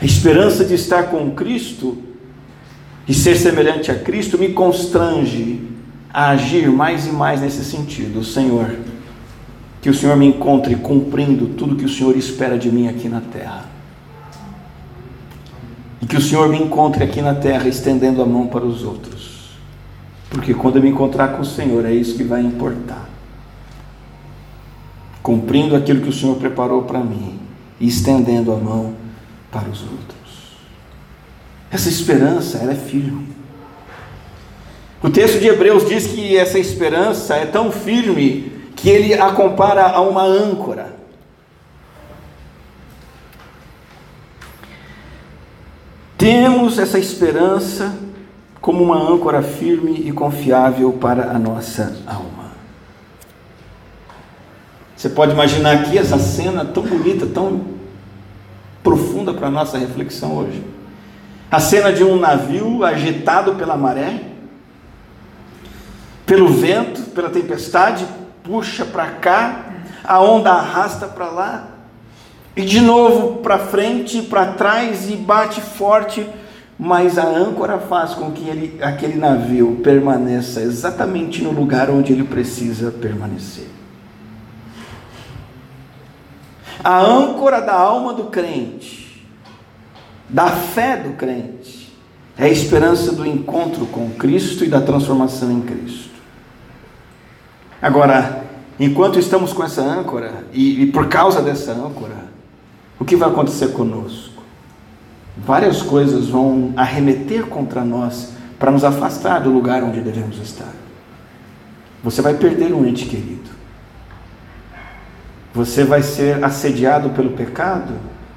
A 0.00 0.04
esperança 0.04 0.64
de 0.64 0.74
estar 0.74 1.04
com 1.04 1.32
Cristo 1.32 1.98
e 3.08 3.14
ser 3.14 3.36
semelhante 3.36 3.90
a 3.90 3.98
Cristo 3.98 4.38
me 4.38 4.50
constrange 4.50 5.60
a 6.12 6.30
agir 6.30 6.70
mais 6.70 7.06
e 7.06 7.10
mais 7.10 7.40
nesse 7.40 7.64
sentido. 7.64 8.24
Senhor, 8.24 8.76
que 9.80 9.90
o 9.90 9.94
Senhor 9.94 10.16
me 10.16 10.26
encontre 10.26 10.76
cumprindo 10.76 11.46
tudo 11.48 11.76
que 11.76 11.84
o 11.84 11.88
Senhor 11.88 12.16
espera 12.16 12.56
de 12.56 12.70
mim 12.70 12.88
aqui 12.88 13.08
na 13.08 13.20
terra. 13.20 13.64
E 16.00 16.06
que 16.06 16.16
o 16.16 16.20
Senhor 16.20 16.48
me 16.48 16.58
encontre 16.58 17.02
aqui 17.02 17.20
na 17.20 17.34
terra 17.34 17.68
estendendo 17.68 18.22
a 18.22 18.26
mão 18.26 18.46
para 18.46 18.64
os 18.64 18.84
outros. 18.84 19.21
Porque 20.32 20.54
quando 20.54 20.76
eu 20.76 20.82
me 20.82 20.88
encontrar 20.88 21.28
com 21.28 21.42
o 21.42 21.44
Senhor, 21.44 21.84
é 21.84 21.92
isso 21.92 22.16
que 22.16 22.24
vai 22.24 22.40
importar. 22.40 23.06
Cumprindo 25.22 25.76
aquilo 25.76 26.00
que 26.00 26.08
o 26.08 26.12
Senhor 26.12 26.36
preparou 26.36 26.82
para 26.82 27.00
mim 27.00 27.38
e 27.78 27.86
estendendo 27.86 28.50
a 28.50 28.56
mão 28.56 28.94
para 29.50 29.68
os 29.68 29.82
outros. 29.82 30.56
Essa 31.70 31.90
esperança, 31.90 32.58
ela 32.58 32.72
é 32.72 32.76
firme. 32.76 33.28
O 35.02 35.10
texto 35.10 35.38
de 35.38 35.48
Hebreus 35.48 35.86
diz 35.86 36.06
que 36.06 36.36
essa 36.36 36.58
esperança 36.58 37.34
é 37.34 37.44
tão 37.44 37.70
firme 37.70 38.52
que 38.74 38.88
ele 38.88 39.12
a 39.14 39.32
compara 39.32 39.86
a 39.90 40.00
uma 40.00 40.22
âncora. 40.22 40.96
Temos 46.16 46.78
essa 46.78 46.98
esperança 46.98 47.94
como 48.62 48.82
uma 48.82 48.96
âncora 48.96 49.42
firme 49.42 50.02
e 50.06 50.12
confiável 50.12 50.92
para 50.92 51.30
a 51.32 51.38
nossa 51.38 51.94
alma. 52.06 52.52
Você 54.96 55.10
pode 55.10 55.32
imaginar 55.32 55.72
aqui 55.72 55.98
essa 55.98 56.18
cena 56.18 56.64
tão 56.64 56.84
bonita, 56.84 57.26
tão 57.26 57.60
profunda 58.82 59.34
para 59.34 59.48
a 59.48 59.50
nossa 59.50 59.76
reflexão 59.76 60.36
hoje. 60.38 60.64
A 61.50 61.60
cena 61.60 61.92
de 61.92 62.02
um 62.02 62.18
navio 62.18 62.82
agitado 62.84 63.56
pela 63.56 63.76
maré 63.76 64.32
pelo 66.24 66.48
vento, 66.48 67.02
pela 67.10 67.28
tempestade, 67.28 68.06
puxa 68.42 68.86
para 68.86 69.06
cá, 69.06 69.66
a 70.02 70.20
onda 70.20 70.50
arrasta 70.50 71.06
para 71.06 71.26
lá, 71.26 71.68
e 72.56 72.62
de 72.62 72.80
novo 72.80 73.42
para 73.42 73.58
frente, 73.58 74.22
para 74.22 74.52
trás 74.52 75.10
e 75.10 75.16
bate 75.16 75.60
forte, 75.60 76.26
mas 76.84 77.16
a 77.16 77.24
âncora 77.24 77.78
faz 77.78 78.12
com 78.12 78.32
que 78.32 78.48
ele, 78.48 78.82
aquele 78.82 79.16
navio 79.16 79.78
permaneça 79.84 80.60
exatamente 80.60 81.40
no 81.40 81.52
lugar 81.52 81.88
onde 81.88 82.12
ele 82.12 82.24
precisa 82.24 82.90
permanecer. 82.90 83.68
A 86.82 87.00
âncora 87.00 87.60
da 87.60 87.72
alma 87.72 88.12
do 88.12 88.24
crente, 88.24 89.24
da 90.28 90.48
fé 90.48 90.96
do 90.96 91.12
crente, 91.12 91.96
é 92.36 92.46
a 92.46 92.48
esperança 92.48 93.12
do 93.12 93.24
encontro 93.24 93.86
com 93.86 94.10
Cristo 94.10 94.64
e 94.64 94.68
da 94.68 94.80
transformação 94.80 95.52
em 95.52 95.60
Cristo. 95.60 96.10
Agora, 97.80 98.44
enquanto 98.80 99.20
estamos 99.20 99.52
com 99.52 99.62
essa 99.62 99.82
âncora, 99.82 100.46
e, 100.52 100.82
e 100.82 100.86
por 100.86 101.06
causa 101.06 101.40
dessa 101.40 101.70
âncora, 101.70 102.24
o 102.98 103.04
que 103.04 103.14
vai 103.14 103.28
acontecer 103.28 103.68
conosco? 103.68 104.31
Várias 105.36 105.80
coisas 105.82 106.28
vão 106.28 106.72
arremeter 106.76 107.46
contra 107.46 107.82
nós 107.82 108.32
para 108.58 108.70
nos 108.70 108.84
afastar 108.84 109.40
do 109.40 109.50
lugar 109.50 109.82
onde 109.82 110.00
devemos 110.00 110.38
estar. 110.38 110.72
Você 112.04 112.20
vai 112.20 112.34
perder 112.34 112.72
um 112.72 112.86
ente 112.86 113.06
querido. 113.06 113.50
Você 115.54 115.84
vai 115.84 116.02
ser 116.02 116.42
assediado 116.44 117.10
pelo 117.10 117.30
pecado 117.30 117.94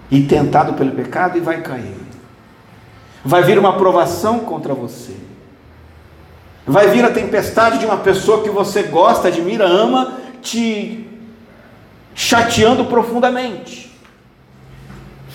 e 0.10 0.22
tentado 0.24 0.74
pelo 0.74 0.92
pecado 0.92 1.38
e 1.38 1.42
vai 1.42 1.62
cair. 1.62 1.98
Vai 3.24 3.44
vir 3.44 3.58
uma 3.58 3.78
provação 3.78 4.40
contra 4.40 4.74
você. 4.74 5.16
Vai 6.66 6.90
vir 6.90 7.04
a 7.04 7.12
tempestade 7.12 7.80
de 7.80 7.86
uma 7.86 7.98
pessoa 7.98 8.44
que 8.44 8.50
você 8.50 8.84
gosta, 8.84 9.28
admira, 9.28 9.66
ama, 9.66 10.14
te 10.42 11.08
chateando 12.14 12.86
profundamente. 12.86 13.85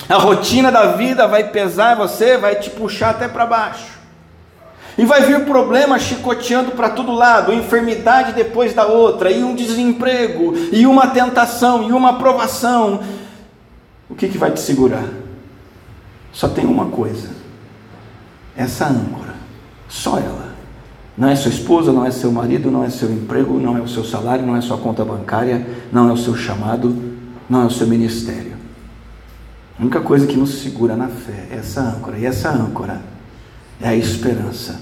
A 0.08 0.16
rotina 0.16 0.72
da 0.72 0.92
vida 0.92 1.26
vai 1.28 1.50
pesar 1.50 1.96
você, 1.96 2.36
vai 2.36 2.56
te 2.56 2.70
puxar 2.70 3.10
até 3.10 3.28
para 3.28 3.46
baixo. 3.46 4.00
E 4.98 5.04
vai 5.04 5.22
vir 5.22 5.44
problema 5.44 5.98
chicoteando 5.98 6.72
para 6.72 6.90
todo 6.90 7.12
lado, 7.12 7.52
enfermidade 7.52 8.32
depois 8.32 8.74
da 8.74 8.86
outra, 8.86 9.30
e 9.30 9.42
um 9.42 9.54
desemprego, 9.54 10.54
e 10.72 10.86
uma 10.86 11.06
tentação, 11.06 11.88
e 11.88 11.92
uma 11.92 12.18
provação. 12.18 13.00
O 14.08 14.14
que, 14.14 14.28
que 14.28 14.36
vai 14.36 14.50
te 14.50 14.60
segurar? 14.60 15.04
Só 16.32 16.48
tem 16.48 16.66
uma 16.66 16.86
coisa: 16.86 17.30
essa 18.56 18.86
âncora, 18.86 19.34
só 19.88 20.18
ela. 20.18 20.50
Não 21.16 21.28
é 21.28 21.36
sua 21.36 21.50
esposa, 21.50 21.92
não 21.92 22.04
é 22.04 22.10
seu 22.10 22.32
marido, 22.32 22.70
não 22.70 22.82
é 22.84 22.90
seu 22.90 23.10
emprego, 23.10 23.60
não 23.60 23.76
é 23.76 23.80
o 23.80 23.88
seu 23.88 24.04
salário, 24.04 24.46
não 24.46 24.56
é 24.56 24.60
sua 24.60 24.78
conta 24.78 25.04
bancária, 25.04 25.66
não 25.92 26.08
é 26.08 26.12
o 26.12 26.16
seu 26.16 26.34
chamado, 26.34 26.96
não 27.48 27.62
é 27.62 27.66
o 27.66 27.70
seu 27.70 27.86
ministério. 27.86 28.49
A 29.80 29.82
única 29.82 30.02
coisa 30.02 30.26
que 30.26 30.36
nos 30.36 30.60
segura 30.60 30.94
na 30.94 31.08
fé 31.08 31.46
é 31.50 31.56
essa 31.56 31.80
âncora. 31.80 32.18
E 32.18 32.26
essa 32.26 32.50
âncora 32.50 33.00
é 33.80 33.88
a 33.88 33.96
esperança 33.96 34.78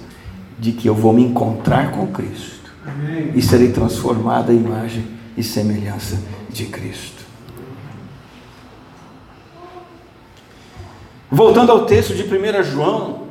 de 0.58 0.72
que 0.72 0.88
eu 0.88 0.94
vou 0.94 1.12
me 1.12 1.22
encontrar 1.22 1.92
com 1.92 2.08
Cristo 2.08 2.72
Amém. 2.84 3.30
e 3.32 3.40
serei 3.40 3.70
transformado 3.70 4.50
à 4.50 4.52
imagem 4.52 5.06
e 5.36 5.42
semelhança 5.44 6.18
de 6.50 6.66
Cristo. 6.66 7.22
Voltando 11.30 11.70
ao 11.70 11.86
texto 11.86 12.12
de 12.12 12.24
1 12.24 12.64
João, 12.64 13.28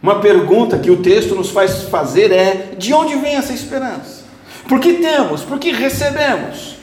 uma 0.00 0.20
pergunta 0.20 0.78
que 0.78 0.90
o 0.90 1.02
texto 1.02 1.34
nos 1.34 1.50
faz 1.50 1.82
fazer 1.82 2.30
é: 2.30 2.76
de 2.78 2.94
onde 2.94 3.16
vem 3.16 3.34
essa 3.34 3.52
esperança? 3.52 4.22
Por 4.68 4.78
que 4.78 4.94
temos? 4.94 5.42
Por 5.42 5.58
que 5.58 5.72
recebemos? 5.72 6.77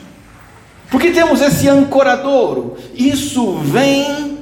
Por 0.90 1.00
que 1.00 1.10
temos 1.10 1.40
esse 1.40 1.68
ancoradouro? 1.68 2.76
Isso 2.94 3.54
vem 3.54 4.36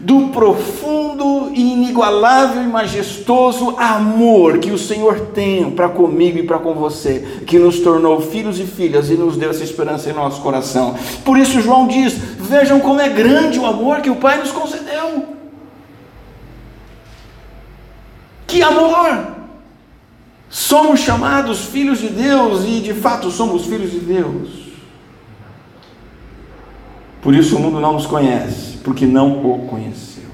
do 0.00 0.28
profundo 0.28 1.50
inigualável 1.54 2.62
e 2.62 2.66
majestoso 2.66 3.74
amor 3.76 4.58
que 4.58 4.70
o 4.70 4.78
Senhor 4.78 5.20
tem 5.34 5.70
para 5.72 5.90
comigo 5.90 6.38
e 6.38 6.42
para 6.42 6.58
com 6.58 6.72
você, 6.72 7.42
que 7.46 7.58
nos 7.58 7.80
tornou 7.80 8.18
filhos 8.20 8.58
e 8.58 8.64
filhas 8.64 9.10
e 9.10 9.14
nos 9.14 9.36
deu 9.36 9.50
essa 9.50 9.62
esperança 9.62 10.08
em 10.08 10.14
nosso 10.14 10.40
coração. 10.40 10.94
Por 11.22 11.36
isso, 11.36 11.60
João 11.60 11.86
diz: 11.86 12.14
Vejam 12.14 12.80
como 12.80 13.00
é 13.00 13.10
grande 13.10 13.58
o 13.58 13.66
amor 13.66 14.00
que 14.00 14.08
o 14.08 14.16
Pai 14.16 14.38
nos 14.38 14.50
concedeu. 14.50 15.36
Que 18.46 18.62
amor! 18.62 19.36
Somos 20.48 21.00
chamados 21.00 21.66
filhos 21.66 22.00
de 22.00 22.08
Deus 22.08 22.64
e 22.64 22.80
de 22.80 22.94
fato 22.94 23.30
somos 23.30 23.66
filhos 23.66 23.90
de 23.90 24.00
Deus. 24.00 24.69
Por 27.22 27.34
isso 27.34 27.56
o 27.56 27.60
mundo 27.60 27.80
não 27.80 27.92
nos 27.92 28.06
conhece, 28.06 28.78
porque 28.78 29.06
não 29.06 29.44
o 29.44 29.66
conheceu. 29.66 30.24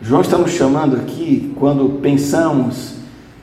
João 0.00 0.20
está 0.20 0.38
nos 0.38 0.52
chamando 0.52 0.96
aqui, 0.96 1.52
quando 1.56 2.00
pensamos 2.00 2.94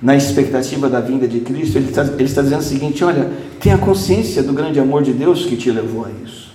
na 0.02 0.16
expectativa 0.16 0.90
da 0.90 1.00
vinda 1.00 1.28
de 1.28 1.40
Cristo, 1.42 1.78
ele 1.78 1.90
está, 1.90 2.04
ele 2.04 2.24
está 2.24 2.42
dizendo 2.42 2.60
o 2.60 2.64
seguinte: 2.64 3.04
olha, 3.04 3.32
tenha 3.60 3.78
consciência 3.78 4.42
do 4.42 4.52
grande 4.52 4.80
amor 4.80 5.04
de 5.04 5.14
Deus 5.14 5.46
que 5.46 5.56
te 5.56 5.72
levou 5.72 6.06
a 6.06 6.10
isso. 6.26 6.50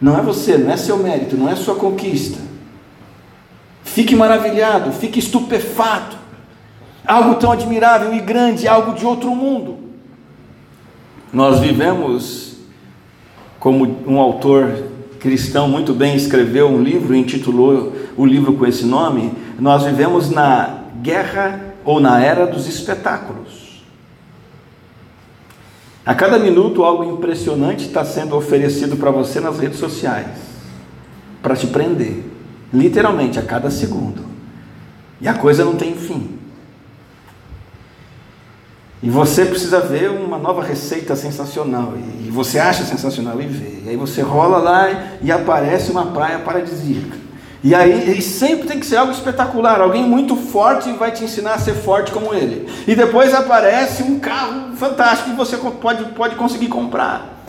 Não 0.00 0.18
é 0.18 0.22
você, 0.22 0.58
não 0.58 0.70
é 0.70 0.76
seu 0.76 0.98
mérito, 0.98 1.36
não 1.36 1.48
é 1.48 1.54
sua 1.54 1.76
conquista. 1.76 2.38
Fique 3.84 4.16
maravilhado, 4.16 4.92
fique 4.92 5.18
estupefato. 5.18 6.16
Algo 7.06 7.36
tão 7.36 7.50
admirável 7.50 8.14
e 8.14 8.20
grande, 8.20 8.68
algo 8.68 8.94
de 8.94 9.04
outro 9.04 9.34
mundo. 9.34 9.78
Nós 11.32 11.58
vivemos 11.60 12.51
como 13.62 14.02
um 14.08 14.18
autor 14.18 14.74
cristão 15.20 15.68
muito 15.68 15.94
bem 15.94 16.16
escreveu 16.16 16.66
um 16.66 16.82
livro, 16.82 17.14
intitulou 17.14 17.92
o 18.16 18.26
livro 18.26 18.54
com 18.54 18.66
esse 18.66 18.84
nome, 18.84 19.32
nós 19.56 19.84
vivemos 19.84 20.30
na 20.30 20.80
guerra 21.00 21.76
ou 21.84 22.00
na 22.00 22.20
era 22.20 22.44
dos 22.44 22.66
espetáculos. 22.66 23.84
A 26.04 26.12
cada 26.12 26.40
minuto 26.40 26.82
algo 26.82 27.04
impressionante 27.04 27.86
está 27.86 28.04
sendo 28.04 28.34
oferecido 28.34 28.96
para 28.96 29.12
você 29.12 29.38
nas 29.38 29.60
redes 29.60 29.78
sociais, 29.78 30.38
para 31.40 31.54
te 31.54 31.68
prender, 31.68 32.24
literalmente 32.74 33.38
a 33.38 33.42
cada 33.42 33.70
segundo. 33.70 34.24
E 35.20 35.28
a 35.28 35.34
coisa 35.34 35.64
não 35.64 35.76
tem 35.76 35.94
fim. 35.94 36.36
E 39.02 39.10
você 39.10 39.44
precisa 39.44 39.80
ver 39.80 40.10
uma 40.10 40.38
nova 40.38 40.62
receita 40.62 41.16
sensacional. 41.16 41.94
E 42.24 42.30
você 42.30 42.60
acha 42.60 42.84
sensacional 42.84 43.40
e 43.40 43.46
vê. 43.46 43.80
E 43.84 43.88
aí 43.90 43.96
você 43.96 44.22
rola 44.22 44.58
lá 44.58 44.88
e 45.20 45.32
aparece 45.32 45.90
uma 45.90 46.06
praia 46.06 46.38
paradisíaca. 46.38 47.16
E 47.64 47.74
aí 47.74 48.16
e 48.16 48.22
sempre 48.22 48.68
tem 48.68 48.78
que 48.78 48.86
ser 48.86 48.96
algo 48.96 49.10
espetacular. 49.10 49.80
Alguém 49.80 50.04
muito 50.04 50.36
forte 50.36 50.92
vai 50.92 51.10
te 51.10 51.24
ensinar 51.24 51.54
a 51.54 51.58
ser 51.58 51.74
forte 51.74 52.12
como 52.12 52.32
ele. 52.32 52.68
E 52.86 52.94
depois 52.94 53.34
aparece 53.34 54.04
um 54.04 54.20
carro 54.20 54.76
fantástico 54.76 55.30
que 55.30 55.36
você 55.36 55.56
pode, 55.56 56.04
pode 56.12 56.36
conseguir 56.36 56.68
comprar. 56.68 57.42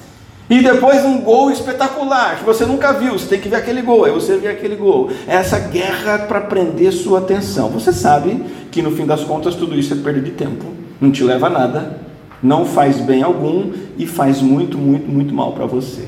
E 0.50 0.60
depois 0.62 1.06
um 1.06 1.22
gol 1.22 1.52
espetacular 1.52 2.38
que 2.39 2.44
você 2.44 2.66
nunca 2.66 2.94
viu. 2.94 3.13
Você 3.13 3.28
tem 3.28 3.39
que 3.39 3.48
ver 3.48 3.58
aquele 3.58 3.84
gol. 3.84 4.06
Aí 4.06 4.12
você 4.12 4.38
vê 4.38 4.48
aquele 4.48 4.76
gol. 4.76 5.12
É 5.28 5.36
essa 5.36 5.60
guerra 5.60 6.18
para 6.18 6.42
prender 6.42 6.92
sua 6.92 7.20
atenção. 7.20 7.70
Você 7.70 7.94
sabe 7.94 8.44
que 8.72 8.82
no 8.82 8.89
fim 8.89 9.06
das 9.06 9.24
contas 9.24 9.54
tudo 9.54 9.78
isso 9.78 9.94
é 9.94 9.98
perda 9.98 10.20
de 10.20 10.32
tempo 10.32 10.83
não 11.04 11.12
te 11.12 11.22
leva 11.22 11.48
a 11.48 11.50
nada, 11.50 12.00
não 12.42 12.66
faz 12.66 13.02
bem 13.02 13.22
algum 13.22 13.74
e 13.98 14.08
faz 14.08 14.42
muito, 14.42 14.78
muito, 14.78 15.06
muito 15.06 15.34
mal 15.34 15.52
para 15.52 15.66
você. 15.66 16.08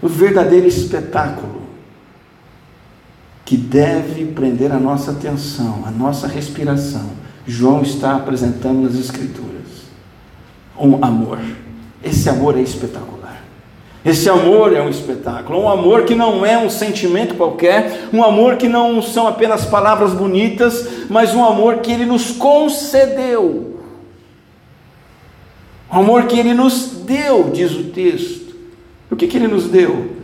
O 0.00 0.08
verdadeiro 0.08 0.66
espetáculo 0.66 1.60
que 3.44 3.58
deve 3.58 4.24
prender 4.24 4.72
a 4.72 4.78
nossa 4.78 5.10
atenção, 5.10 5.82
a 5.84 5.90
nossa 5.90 6.26
respiração, 6.26 7.10
João 7.46 7.82
está 7.82 8.16
apresentando 8.16 8.82
nas 8.82 8.94
Escrituras. 8.94 9.50
Um 10.78 11.04
amor. 11.04 11.38
Esse 12.02 12.30
amor 12.30 12.56
é 12.56 12.62
espetacular. 12.62 13.19
Esse 14.04 14.30
amor 14.30 14.74
é 14.74 14.80
um 14.80 14.88
espetáculo, 14.88 15.60
um 15.60 15.68
amor 15.68 16.04
que 16.04 16.14
não 16.14 16.44
é 16.44 16.56
um 16.56 16.70
sentimento 16.70 17.34
qualquer, 17.34 18.08
um 18.12 18.24
amor 18.24 18.56
que 18.56 18.66
não 18.66 19.02
são 19.02 19.26
apenas 19.26 19.66
palavras 19.66 20.14
bonitas, 20.14 21.06
mas 21.10 21.34
um 21.34 21.44
amor 21.44 21.78
que 21.78 21.92
Ele 21.92 22.06
nos 22.06 22.30
concedeu, 22.30 23.78
um 25.92 25.98
amor 25.98 26.24
que 26.24 26.38
Ele 26.38 26.54
nos 26.54 27.02
deu, 27.04 27.50
diz 27.50 27.72
o 27.72 27.84
texto. 27.84 28.54
O 29.10 29.16
que, 29.16 29.26
que 29.26 29.36
Ele 29.36 29.48
nos 29.48 29.68
deu? 29.68 30.16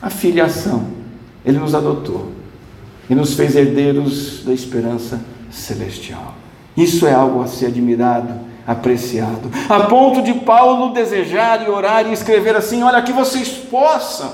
A 0.00 0.08
filiação, 0.08 0.86
Ele 1.44 1.58
nos 1.58 1.74
adotou, 1.74 2.32
e 3.10 3.14
nos 3.14 3.34
fez 3.34 3.54
herdeiros 3.54 4.42
da 4.44 4.54
esperança 4.54 5.20
celestial. 5.50 6.36
Isso 6.74 7.06
é 7.06 7.12
algo 7.12 7.42
a 7.42 7.46
ser 7.46 7.66
admirado 7.66 8.51
apreciado, 8.66 9.50
a 9.68 9.80
ponto 9.80 10.22
de 10.22 10.34
Paulo 10.34 10.92
desejar 10.92 11.66
e 11.66 11.70
orar 11.70 12.06
e 12.06 12.12
escrever 12.12 12.56
assim: 12.56 12.82
olha, 12.82 13.02
que 13.02 13.12
vocês 13.12 13.48
possam, 13.48 14.32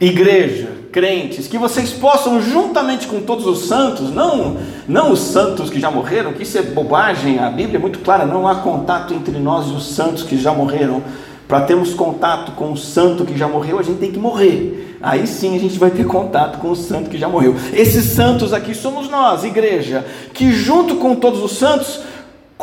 igreja, 0.00 0.70
crentes, 0.90 1.46
que 1.46 1.56
vocês 1.56 1.92
possam, 1.92 2.40
juntamente 2.42 3.06
com 3.06 3.20
todos 3.20 3.46
os 3.46 3.66
santos, 3.66 4.10
não, 4.10 4.56
não 4.88 5.12
os 5.12 5.20
santos 5.20 5.70
que 5.70 5.80
já 5.80 5.90
morreram, 5.90 6.32
que 6.32 6.42
isso 6.42 6.58
é 6.58 6.62
bobagem, 6.62 7.38
a 7.38 7.50
Bíblia 7.50 7.78
é 7.78 7.80
muito 7.80 8.00
clara: 8.00 8.26
não 8.26 8.48
há 8.48 8.56
contato 8.56 9.14
entre 9.14 9.38
nós 9.38 9.68
e 9.68 9.72
os 9.72 9.94
santos 9.94 10.22
que 10.22 10.36
já 10.36 10.52
morreram. 10.52 11.02
Para 11.48 11.66
termos 11.66 11.92
contato 11.92 12.52
com 12.52 12.72
o 12.72 12.76
santo 12.78 13.26
que 13.26 13.36
já 13.36 13.46
morreu, 13.46 13.78
a 13.78 13.82
gente 13.82 13.98
tem 13.98 14.10
que 14.10 14.18
morrer. 14.18 14.96
Aí 15.02 15.26
sim 15.26 15.54
a 15.54 15.58
gente 15.58 15.78
vai 15.78 15.90
ter 15.90 16.06
contato 16.06 16.58
com 16.58 16.70
o 16.70 16.76
santo 16.76 17.10
que 17.10 17.18
já 17.18 17.28
morreu. 17.28 17.54
Esses 17.74 18.04
santos 18.06 18.54
aqui 18.54 18.74
somos 18.74 19.10
nós, 19.10 19.44
igreja, 19.44 20.06
que 20.32 20.50
junto 20.50 20.96
com 20.96 21.14
todos 21.14 21.42
os 21.42 21.58
santos 21.58 22.00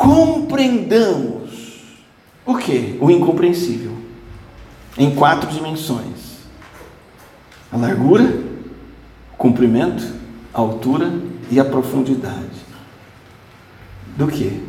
compreendamos 0.00 1.50
o 2.46 2.56
que? 2.56 2.96
O 3.02 3.10
incompreensível, 3.10 3.92
em 4.96 5.14
quatro 5.14 5.50
dimensões: 5.50 6.38
a 7.70 7.76
largura, 7.76 8.24
o 9.34 9.36
comprimento, 9.36 10.02
a 10.54 10.58
altura 10.58 11.12
e 11.50 11.60
a 11.60 11.64
profundidade. 11.66 12.60
Do 14.16 14.26
que? 14.26 14.62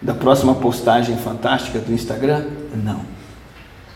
Da 0.00 0.14
próxima 0.14 0.54
postagem 0.54 1.16
fantástica 1.16 1.80
do 1.80 1.92
Instagram? 1.92 2.44
Não. 2.84 3.00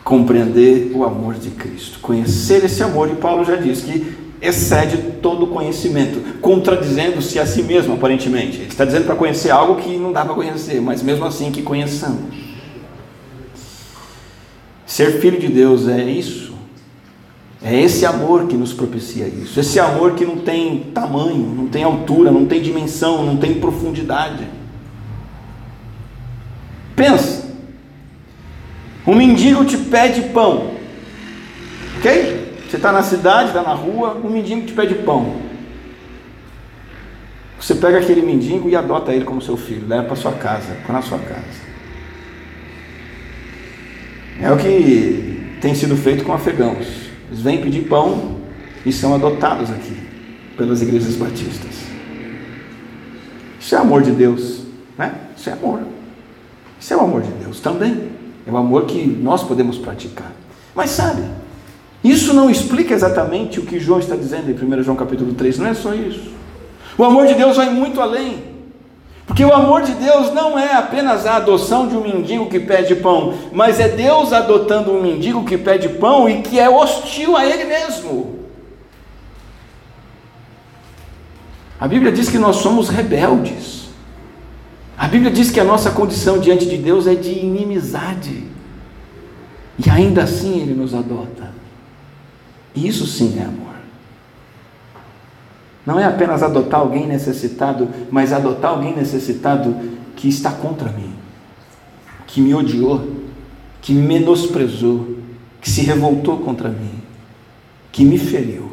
Compreender 0.02 0.90
o 0.92 1.04
amor 1.04 1.34
de 1.34 1.50
Cristo, 1.50 2.00
conhecer 2.00 2.64
esse 2.64 2.82
amor, 2.82 3.08
e 3.10 3.14
Paulo 3.14 3.44
já 3.44 3.54
diz 3.54 3.82
que 3.82 4.19
excede 4.40 4.96
todo 5.20 5.46
conhecimento, 5.48 6.38
contradizendo-se 6.40 7.38
a 7.38 7.46
si 7.46 7.62
mesmo, 7.62 7.94
aparentemente. 7.94 8.58
Ele 8.58 8.66
está 8.68 8.84
dizendo 8.84 9.04
para 9.04 9.14
conhecer 9.14 9.50
algo 9.50 9.76
que 9.76 9.96
não 9.96 10.12
dá 10.12 10.24
para 10.24 10.34
conhecer, 10.34 10.80
mas 10.80 11.02
mesmo 11.02 11.24
assim 11.24 11.50
que 11.50 11.62
conheçamos. 11.62 12.34
Ser 14.86 15.20
filho 15.20 15.38
de 15.38 15.48
Deus 15.48 15.86
é 15.86 16.02
isso. 16.02 16.50
É 17.62 17.78
esse 17.78 18.06
amor 18.06 18.46
que 18.46 18.56
nos 18.56 18.72
propicia 18.72 19.26
isso. 19.26 19.60
Esse 19.60 19.78
amor 19.78 20.14
que 20.14 20.24
não 20.24 20.38
tem 20.38 20.90
tamanho, 20.94 21.54
não 21.54 21.66
tem 21.66 21.84
altura, 21.84 22.30
não 22.30 22.46
tem 22.46 22.62
dimensão, 22.62 23.24
não 23.24 23.36
tem 23.36 23.54
profundidade. 23.60 24.48
Pensa. 26.96 27.50
Um 29.06 29.14
mendigo 29.14 29.64
te 29.64 29.76
pede 29.76 30.22
pão. 30.30 30.70
Ok? 31.98 32.39
Você 32.70 32.76
está 32.76 32.92
na 32.92 33.02
cidade, 33.02 33.48
está 33.48 33.64
na 33.64 33.74
rua, 33.74 34.14
um 34.24 34.30
mendigo 34.30 34.64
te 34.64 34.72
pede 34.72 34.94
pão. 34.94 35.34
Você 37.60 37.74
pega 37.74 37.98
aquele 37.98 38.22
mendigo 38.22 38.68
e 38.68 38.76
adota 38.76 39.12
ele 39.12 39.24
como 39.24 39.42
seu 39.42 39.56
filho, 39.56 39.88
leva 39.88 40.04
para 40.04 40.14
sua 40.14 40.30
casa, 40.30 40.76
para 40.86 41.02
sua 41.02 41.18
casa. 41.18 41.68
É 44.40 44.52
o 44.52 44.56
que 44.56 45.58
tem 45.60 45.74
sido 45.74 45.96
feito 45.96 46.22
com 46.22 46.32
afegãos. 46.32 46.86
Eles 47.26 47.40
vêm 47.42 47.60
pedir 47.60 47.88
pão 47.88 48.36
e 48.86 48.92
são 48.92 49.16
adotados 49.16 49.68
aqui 49.68 49.96
pelas 50.56 50.80
igrejas 50.80 51.16
batistas. 51.16 51.74
Isso 53.58 53.74
é 53.74 53.78
amor 53.78 54.02
de 54.02 54.12
Deus, 54.12 54.62
né? 54.96 55.12
Isso 55.36 55.50
é 55.50 55.54
amor. 55.54 55.80
Isso 56.78 56.94
é 56.94 56.96
o 56.96 57.00
amor 57.00 57.22
de 57.22 57.32
Deus 57.32 57.58
também. 57.58 58.12
É 58.46 58.50
o 58.52 58.56
amor 58.56 58.86
que 58.86 59.04
nós 59.04 59.42
podemos 59.42 59.76
praticar. 59.76 60.30
Mas 60.72 60.90
sabe, 60.90 61.22
isso 62.02 62.32
não 62.32 62.48
explica 62.48 62.94
exatamente 62.94 63.60
o 63.60 63.66
que 63.66 63.78
João 63.78 63.98
está 63.98 64.16
dizendo 64.16 64.50
em 64.50 64.54
1 64.54 64.82
João 64.82 64.96
capítulo 64.96 65.34
3, 65.34 65.58
não 65.58 65.66
é 65.66 65.74
só 65.74 65.94
isso. 65.94 66.30
O 66.96 67.04
amor 67.04 67.26
de 67.26 67.34
Deus 67.34 67.56
vai 67.56 67.70
muito 67.70 68.00
além. 68.00 68.50
Porque 69.26 69.44
o 69.44 69.52
amor 69.52 69.82
de 69.82 69.92
Deus 69.92 70.32
não 70.34 70.58
é 70.58 70.74
apenas 70.74 71.24
a 71.24 71.36
adoção 71.36 71.86
de 71.86 71.96
um 71.96 72.02
mendigo 72.02 72.48
que 72.48 72.58
pede 72.58 72.96
pão, 72.96 73.34
mas 73.52 73.78
é 73.78 73.88
Deus 73.88 74.32
adotando 74.32 74.90
um 74.90 75.00
mendigo 75.00 75.44
que 75.44 75.56
pede 75.56 75.88
pão 75.88 76.28
e 76.28 76.42
que 76.42 76.58
é 76.58 76.68
hostil 76.68 77.36
a 77.36 77.46
Ele 77.46 77.64
mesmo. 77.64 78.40
A 81.78 81.86
Bíblia 81.86 82.10
diz 82.10 82.28
que 82.28 82.38
nós 82.38 82.56
somos 82.56 82.88
rebeldes. 82.88 83.90
A 84.98 85.06
Bíblia 85.06 85.30
diz 85.30 85.50
que 85.50 85.60
a 85.60 85.64
nossa 85.64 85.92
condição 85.92 86.38
diante 86.38 86.66
de 86.66 86.76
Deus 86.76 87.06
é 87.06 87.14
de 87.14 87.30
inimizade. 87.30 88.44
E 89.78 89.88
ainda 89.88 90.24
assim 90.24 90.60
Ele 90.60 90.74
nos 90.74 90.92
adota. 90.92 91.59
Isso 92.74 93.06
sim 93.06 93.38
é 93.38 93.44
amor. 93.44 93.74
Não 95.84 95.98
é 95.98 96.04
apenas 96.04 96.42
adotar 96.42 96.80
alguém 96.80 97.06
necessitado, 97.06 97.88
mas 98.10 98.32
adotar 98.32 98.72
alguém 98.72 98.94
necessitado 98.94 99.74
que 100.14 100.28
está 100.28 100.52
contra 100.52 100.90
mim, 100.90 101.12
que 102.26 102.40
me 102.40 102.54
odiou, 102.54 103.16
que 103.80 103.92
me 103.92 104.02
menosprezou, 104.02 105.16
que 105.60 105.70
se 105.70 105.82
revoltou 105.82 106.38
contra 106.38 106.68
mim, 106.68 107.00
que 107.90 108.04
me 108.04 108.18
feriu. 108.18 108.70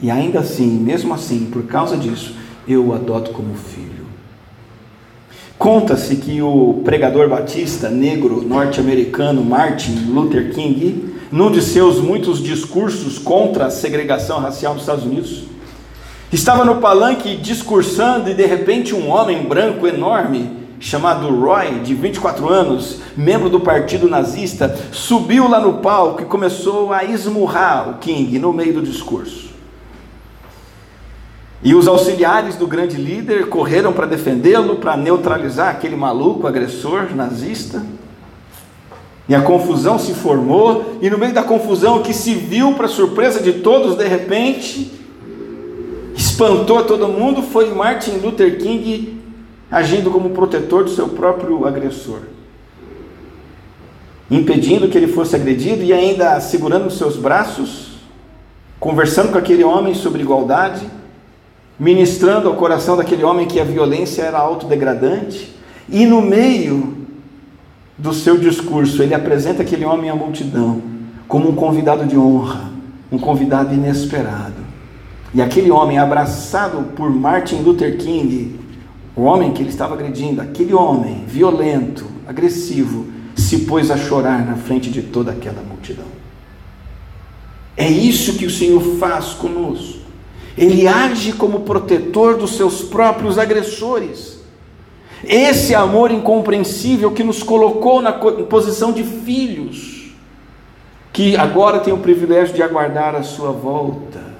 E 0.00 0.10
ainda 0.10 0.40
assim, 0.40 0.68
mesmo 0.68 1.14
assim, 1.14 1.46
por 1.46 1.64
causa 1.64 1.96
disso, 1.96 2.36
eu 2.68 2.86
o 2.86 2.94
adoto 2.94 3.30
como 3.30 3.54
filho. 3.54 4.06
Conta-se 5.58 6.16
que 6.16 6.42
o 6.42 6.82
pregador 6.84 7.28
batista 7.30 7.88
negro 7.88 8.42
norte-americano 8.42 9.42
Martin 9.42 10.10
Luther 10.10 10.52
King, 10.52 11.15
num 11.30 11.50
de 11.50 11.62
seus 11.62 11.98
muitos 11.98 12.42
discursos 12.42 13.18
contra 13.18 13.66
a 13.66 13.70
segregação 13.70 14.38
racial 14.38 14.74
nos 14.74 14.82
Estados 14.82 15.04
Unidos, 15.04 15.44
Estava 16.32 16.64
no 16.64 16.76
palanque 16.80 17.36
discursando 17.36 18.28
e 18.28 18.34
de 18.34 18.44
repente 18.44 18.92
um 18.92 19.08
homem 19.08 19.44
branco 19.44 19.86
enorme, 19.86 20.66
chamado 20.80 21.28
Roy, 21.28 21.80
de 21.80 21.94
24 21.94 22.48
anos, 22.48 23.00
membro 23.16 23.48
do 23.48 23.60
partido 23.60 24.08
nazista, 24.08 24.76
subiu 24.90 25.48
lá 25.48 25.60
no 25.60 25.74
palco 25.74 26.22
e 26.22 26.26
começou 26.26 26.92
a 26.92 27.04
esmurrar 27.04 27.90
o 27.90 27.98
King 27.98 28.40
no 28.40 28.52
meio 28.52 28.74
do 28.74 28.82
discurso. 28.82 29.50
E 31.62 31.74
os 31.76 31.86
auxiliares 31.86 32.56
do 32.56 32.66
grande 32.66 32.96
líder 32.96 33.48
correram 33.48 33.92
para 33.92 34.04
defendê-lo, 34.04 34.76
para 34.76 34.96
neutralizar 34.96 35.68
aquele 35.68 35.96
maluco 35.96 36.46
agressor 36.46 37.14
nazista. 37.14 37.82
E 39.28 39.34
a 39.34 39.42
confusão 39.42 39.98
se 39.98 40.14
formou, 40.14 40.98
e 41.02 41.10
no 41.10 41.18
meio 41.18 41.32
da 41.32 41.42
confusão, 41.42 41.98
o 41.98 42.02
que 42.02 42.14
se 42.14 42.34
viu, 42.34 42.74
para 42.74 42.86
surpresa 42.86 43.42
de 43.42 43.54
todos, 43.54 43.96
de 43.96 44.06
repente, 44.06 44.92
espantou 46.14 46.84
todo 46.84 47.08
mundo 47.08 47.42
foi 47.42 47.72
Martin 47.74 48.18
Luther 48.22 48.58
King 48.58 49.20
agindo 49.70 50.10
como 50.10 50.30
protetor 50.30 50.84
do 50.84 50.90
seu 50.90 51.08
próprio 51.08 51.66
agressor, 51.66 52.20
impedindo 54.30 54.88
que 54.88 54.96
ele 54.96 55.08
fosse 55.08 55.34
agredido 55.34 55.82
e 55.82 55.92
ainda 55.92 56.38
segurando 56.40 56.84
nos 56.84 56.96
seus 56.96 57.16
braços, 57.16 57.96
conversando 58.78 59.32
com 59.32 59.38
aquele 59.38 59.64
homem 59.64 59.94
sobre 59.94 60.22
igualdade, 60.22 60.86
ministrando 61.78 62.48
ao 62.48 62.54
coração 62.54 62.96
daquele 62.96 63.24
homem 63.24 63.46
que 63.46 63.58
a 63.58 63.64
violência 63.64 64.22
era 64.22 64.38
autodegradante, 64.38 65.52
e 65.88 66.06
no 66.06 66.22
meio 66.22 66.95
do 67.98 68.12
seu 68.12 68.36
discurso 68.36 69.02
ele 69.02 69.14
apresenta 69.14 69.62
aquele 69.62 69.84
homem 69.84 70.10
à 70.10 70.14
multidão 70.14 70.82
como 71.26 71.48
um 71.50 71.54
convidado 71.54 72.06
de 72.06 72.16
honra, 72.16 72.70
um 73.10 73.18
convidado 73.18 73.74
inesperado. 73.74 74.64
E 75.34 75.42
aquele 75.42 75.70
homem 75.70 75.98
abraçado 75.98 76.82
por 76.94 77.10
Martin 77.10 77.56
Luther 77.56 77.98
King, 77.98 78.60
o 79.14 79.22
homem 79.22 79.52
que 79.52 79.62
ele 79.62 79.70
estava 79.70 79.94
agredindo, 79.94 80.40
aquele 80.40 80.72
homem 80.72 81.24
violento, 81.26 82.06
agressivo, 82.26 83.06
se 83.34 83.58
pôs 83.60 83.90
a 83.90 83.96
chorar 83.96 84.46
na 84.46 84.56
frente 84.56 84.90
de 84.90 85.02
toda 85.02 85.32
aquela 85.32 85.62
multidão. 85.62 86.06
É 87.76 87.88
isso 87.88 88.34
que 88.34 88.46
o 88.46 88.50
Senhor 88.50 88.80
faz 88.98 89.30
conosco. 89.34 90.06
Ele 90.56 90.88
age 90.88 91.32
como 91.34 91.60
protetor 91.60 92.38
dos 92.38 92.56
seus 92.56 92.82
próprios 92.82 93.38
agressores. 93.38 94.35
Esse 95.24 95.74
amor 95.74 96.10
incompreensível 96.10 97.12
que 97.12 97.24
nos 97.24 97.42
colocou 97.42 98.02
na 98.02 98.12
posição 98.12 98.92
de 98.92 99.02
filhos, 99.02 100.12
que 101.12 101.36
agora 101.36 101.80
tem 101.80 101.92
o 101.92 101.98
privilégio 101.98 102.54
de 102.54 102.62
aguardar 102.62 103.14
a 103.14 103.22
sua 103.22 103.50
volta. 103.50 104.36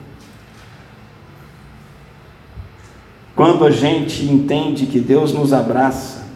Quando 3.35 3.65
a 3.65 3.71
gente 3.71 4.25
entende 4.25 4.87
que 4.87 5.01
Deus 5.01 5.33
nos 5.33 5.53
abraça, 5.53 6.27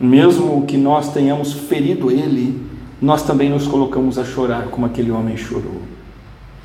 mesmo 0.00 0.64
que 0.66 0.76
nós 0.76 1.12
tenhamos 1.12 1.52
ferido 1.52 2.10
Ele, 2.10 2.66
nós 3.00 3.22
também 3.22 3.50
nos 3.50 3.66
colocamos 3.66 4.18
a 4.18 4.24
chorar 4.24 4.68
como 4.68 4.86
aquele 4.86 5.10
homem 5.10 5.36
chorou. 5.36 5.82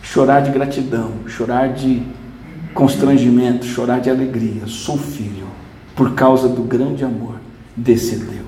Chorar 0.01 0.41
de 0.41 0.51
gratidão, 0.51 1.11
chorar 1.27 1.73
de 1.73 2.01
constrangimento, 2.73 3.65
chorar 3.65 3.99
de 3.99 4.09
alegria. 4.09 4.65
Sou 4.65 4.97
filho, 4.97 5.45
por 5.95 6.13
causa 6.13 6.47
do 6.47 6.63
grande 6.63 7.03
amor 7.03 7.35
desse 7.75 8.15
Deus. 8.15 8.41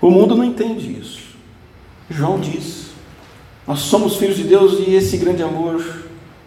O 0.00 0.10
mundo 0.10 0.36
não 0.36 0.44
entende 0.44 0.98
isso. 0.98 1.20
João 2.10 2.38
diz: 2.38 2.90
Nós 3.66 3.80
somos 3.80 4.16
filhos 4.16 4.36
de 4.36 4.44
Deus 4.44 4.78
e 4.86 4.94
esse 4.94 5.16
grande 5.16 5.42
amor 5.42 5.84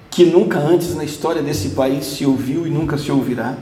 que 0.09 0.25
nunca 0.25 0.59
antes 0.59 0.93
na 0.95 1.05
história 1.05 1.41
desse 1.41 1.69
país 1.69 2.05
se 2.05 2.25
ouviu 2.25 2.67
e 2.67 2.69
nunca 2.69 2.97
se 2.97 3.11
ouvirá, 3.11 3.57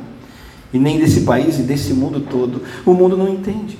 e 0.74 0.80
nem 0.80 0.97
desse 0.97 1.22
país 1.22 1.60
e 1.60 1.64
desse 1.64 1.93
mundo 1.93 2.22
todo. 2.22 2.64
O 2.86 2.93
mundo 2.93 3.16
não 3.16 3.30
entende. 3.30 3.78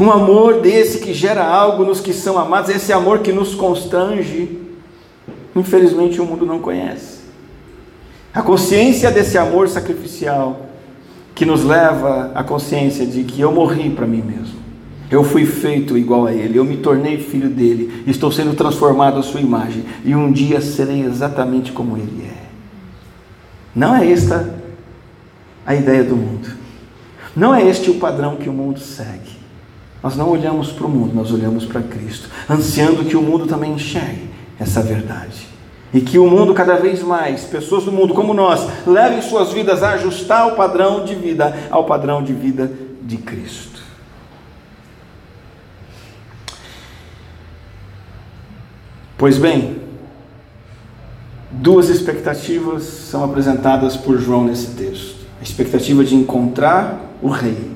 Um 0.00 0.10
amor 0.10 0.60
desse 0.60 0.98
que 0.98 1.12
gera 1.12 1.44
algo 1.44 1.84
nos 1.84 2.00
que 2.00 2.12
são 2.12 2.38
amados, 2.38 2.70
esse 2.70 2.92
amor 2.92 3.20
que 3.20 3.32
nos 3.32 3.54
constrange, 3.54 4.58
infelizmente 5.54 6.20
o 6.20 6.24
mundo 6.24 6.46
não 6.46 6.58
conhece. 6.58 7.13
A 8.34 8.42
consciência 8.42 9.12
desse 9.12 9.38
amor 9.38 9.68
sacrificial 9.68 10.66
que 11.36 11.46
nos 11.46 11.62
leva 11.62 12.32
à 12.34 12.42
consciência 12.42 13.06
de 13.06 13.22
que 13.22 13.40
eu 13.40 13.52
morri 13.52 13.90
para 13.90 14.08
mim 14.08 14.22
mesmo. 14.22 14.64
Eu 15.08 15.22
fui 15.22 15.46
feito 15.46 15.96
igual 15.96 16.26
a 16.26 16.32
Ele, 16.32 16.58
eu 16.58 16.64
me 16.64 16.78
tornei 16.78 17.18
filho 17.18 17.48
dele, 17.48 18.02
estou 18.06 18.32
sendo 18.32 18.54
transformado 18.54 19.18
à 19.18 19.22
sua 19.22 19.40
imagem, 19.40 19.84
e 20.04 20.16
um 20.16 20.32
dia 20.32 20.60
serei 20.60 21.02
exatamente 21.02 21.70
como 21.70 21.96
Ele 21.96 22.26
é. 22.28 22.44
Não 23.74 23.94
é 23.94 24.10
esta 24.10 24.52
a 25.64 25.74
ideia 25.74 26.02
do 26.02 26.16
mundo, 26.16 26.48
não 27.36 27.54
é 27.54 27.64
este 27.64 27.90
o 27.90 27.94
padrão 28.00 28.36
que 28.36 28.48
o 28.48 28.52
mundo 28.52 28.80
segue. 28.80 29.34
Nós 30.02 30.16
não 30.16 30.28
olhamos 30.28 30.72
para 30.72 30.86
o 30.86 30.90
mundo, 30.90 31.14
nós 31.14 31.30
olhamos 31.30 31.64
para 31.64 31.82
Cristo, 31.82 32.28
ansiando 32.50 33.04
que 33.04 33.16
o 33.16 33.22
mundo 33.22 33.46
também 33.46 33.72
enxergue 33.72 34.28
essa 34.58 34.82
verdade. 34.82 35.53
E 35.94 36.00
que 36.00 36.18
o 36.18 36.26
mundo, 36.28 36.52
cada 36.52 36.74
vez 36.74 37.04
mais, 37.04 37.44
pessoas 37.44 37.84
do 37.84 37.92
mundo 37.92 38.12
como 38.12 38.34
nós, 38.34 38.68
levem 38.84 39.22
suas 39.22 39.52
vidas 39.52 39.80
a 39.80 39.92
ajustar 39.92 40.48
o 40.48 40.56
padrão 40.56 41.04
de 41.04 41.14
vida 41.14 41.56
ao 41.70 41.84
padrão 41.84 42.20
de 42.20 42.32
vida 42.32 42.70
de 43.00 43.16
Cristo. 43.16 43.80
Pois 49.16 49.38
bem, 49.38 49.80
duas 51.52 51.88
expectativas 51.88 52.82
são 52.82 53.22
apresentadas 53.22 53.96
por 53.96 54.18
João 54.18 54.44
nesse 54.44 54.72
texto: 54.72 55.24
a 55.40 55.44
expectativa 55.44 56.04
de 56.04 56.16
encontrar 56.16 57.00
o 57.22 57.28
Rei 57.28 57.72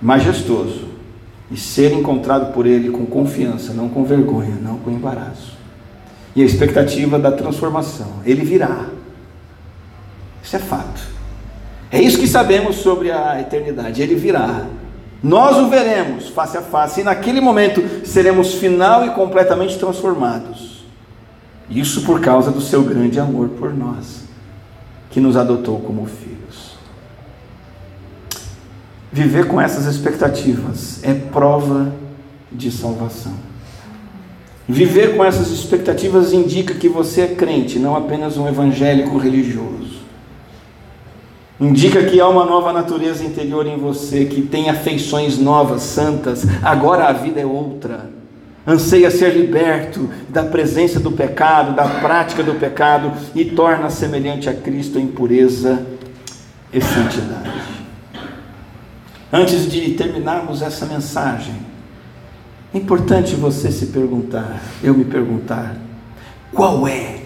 majestoso 0.00 0.86
e 1.50 1.56
ser 1.56 1.92
encontrado 1.92 2.52
por 2.52 2.66
Ele 2.66 2.90
com 2.90 3.04
confiança, 3.04 3.74
não 3.74 3.90
com 3.90 4.02
vergonha, 4.02 4.56
não 4.60 4.78
com 4.78 4.90
embaraço, 4.90 5.56
e 6.34 6.42
a 6.42 6.44
expectativa 6.44 7.18
da 7.18 7.32
transformação: 7.32 8.20
Ele 8.24 8.44
virá. 8.44 8.86
Isso 10.42 10.56
é 10.56 10.58
fato. 10.58 11.00
É 11.90 12.00
isso 12.00 12.18
que 12.18 12.26
sabemos 12.26 12.76
sobre 12.76 13.10
a 13.10 13.40
eternidade: 13.40 14.02
Ele 14.02 14.14
virá. 14.14 14.66
Nós 15.22 15.56
o 15.56 15.68
veremos 15.68 16.28
face 16.30 16.56
a 16.56 16.62
face 16.62 17.00
e 17.00 17.04
naquele 17.04 17.40
momento 17.40 18.04
seremos 18.04 18.54
final 18.54 19.06
e 19.06 19.10
completamente 19.10 19.78
transformados. 19.78 20.84
Isso 21.70 22.02
por 22.02 22.20
causa 22.20 22.50
do 22.50 22.60
seu 22.60 22.82
grande 22.82 23.20
amor 23.20 23.50
por 23.50 23.72
nós, 23.72 24.24
que 25.10 25.20
nos 25.20 25.36
adotou 25.36 25.78
como 25.80 26.06
filhos. 26.06 26.72
Viver 29.12 29.46
com 29.46 29.60
essas 29.60 29.86
expectativas 29.86 31.04
é 31.04 31.14
prova 31.14 31.92
de 32.50 32.70
salvação. 32.70 33.51
Viver 34.72 35.16
com 35.16 35.24
essas 35.24 35.50
expectativas 35.50 36.32
indica 36.32 36.74
que 36.74 36.88
você 36.88 37.22
é 37.22 37.28
crente, 37.28 37.78
não 37.78 37.94
apenas 37.94 38.36
um 38.36 38.48
evangélico 38.48 39.18
religioso 39.18 40.02
indica 41.62 42.02
que 42.04 42.20
há 42.20 42.28
uma 42.28 42.44
nova 42.44 42.72
natureza 42.72 43.24
interior 43.24 43.66
em 43.66 43.76
você, 43.76 44.24
que 44.24 44.42
tem 44.42 44.68
afeições 44.68 45.38
novas, 45.38 45.82
santas. 45.82 46.44
Agora 46.62 47.06
a 47.06 47.12
vida 47.12 47.40
é 47.40 47.46
outra. 47.46 48.10
anseia 48.66 49.10
ser 49.10 49.30
liberto 49.36 50.08
da 50.28 50.42
presença 50.44 50.98
do 50.98 51.12
pecado, 51.12 51.74
da 51.74 51.84
prática 51.84 52.42
do 52.42 52.54
pecado 52.54 53.12
e 53.34 53.44
torna 53.44 53.90
semelhante 53.90 54.48
a 54.48 54.54
Cristo 54.54 54.98
em 54.98 55.06
pureza 55.06 55.84
e 56.72 56.80
santidade. 56.80 57.50
Antes 59.32 59.70
de 59.70 59.92
terminarmos 59.94 60.62
essa 60.62 60.84
mensagem, 60.84 61.54
é 62.74 62.78
importante 62.78 63.34
você 63.34 63.70
se 63.70 63.86
perguntar, 63.86 64.62
eu 64.82 64.94
me 64.94 65.04
perguntar, 65.04 65.76
qual 66.52 66.86
é 66.88 67.20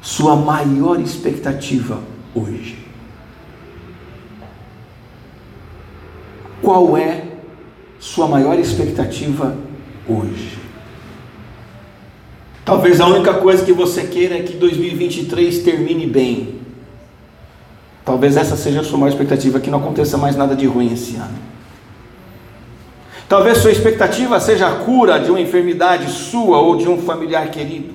sua 0.00 0.34
maior 0.34 0.98
expectativa 1.00 2.00
hoje? 2.34 2.78
Qual 6.62 6.96
é 6.96 7.24
sua 7.98 8.26
maior 8.26 8.58
expectativa 8.58 9.56
hoje? 10.08 10.58
Talvez 12.64 13.00
a 13.00 13.06
única 13.06 13.34
coisa 13.34 13.64
que 13.64 13.72
você 13.72 14.04
queira 14.04 14.36
é 14.38 14.42
que 14.42 14.54
2023 14.54 15.58
termine 15.60 16.06
bem. 16.06 16.60
Talvez 18.04 18.36
essa 18.36 18.56
seja 18.56 18.80
a 18.80 18.84
sua 18.84 18.98
maior 18.98 19.10
expectativa, 19.10 19.60
que 19.60 19.70
não 19.70 19.78
aconteça 19.78 20.16
mais 20.16 20.34
nada 20.34 20.56
de 20.56 20.66
ruim 20.66 20.92
esse 20.92 21.16
ano. 21.16 21.55
Talvez 23.28 23.58
sua 23.58 23.72
expectativa 23.72 24.38
seja 24.38 24.68
a 24.68 24.76
cura 24.76 25.18
de 25.18 25.30
uma 25.30 25.40
enfermidade 25.40 26.10
sua 26.10 26.58
ou 26.58 26.76
de 26.76 26.88
um 26.88 27.02
familiar 27.02 27.50
querido. 27.50 27.94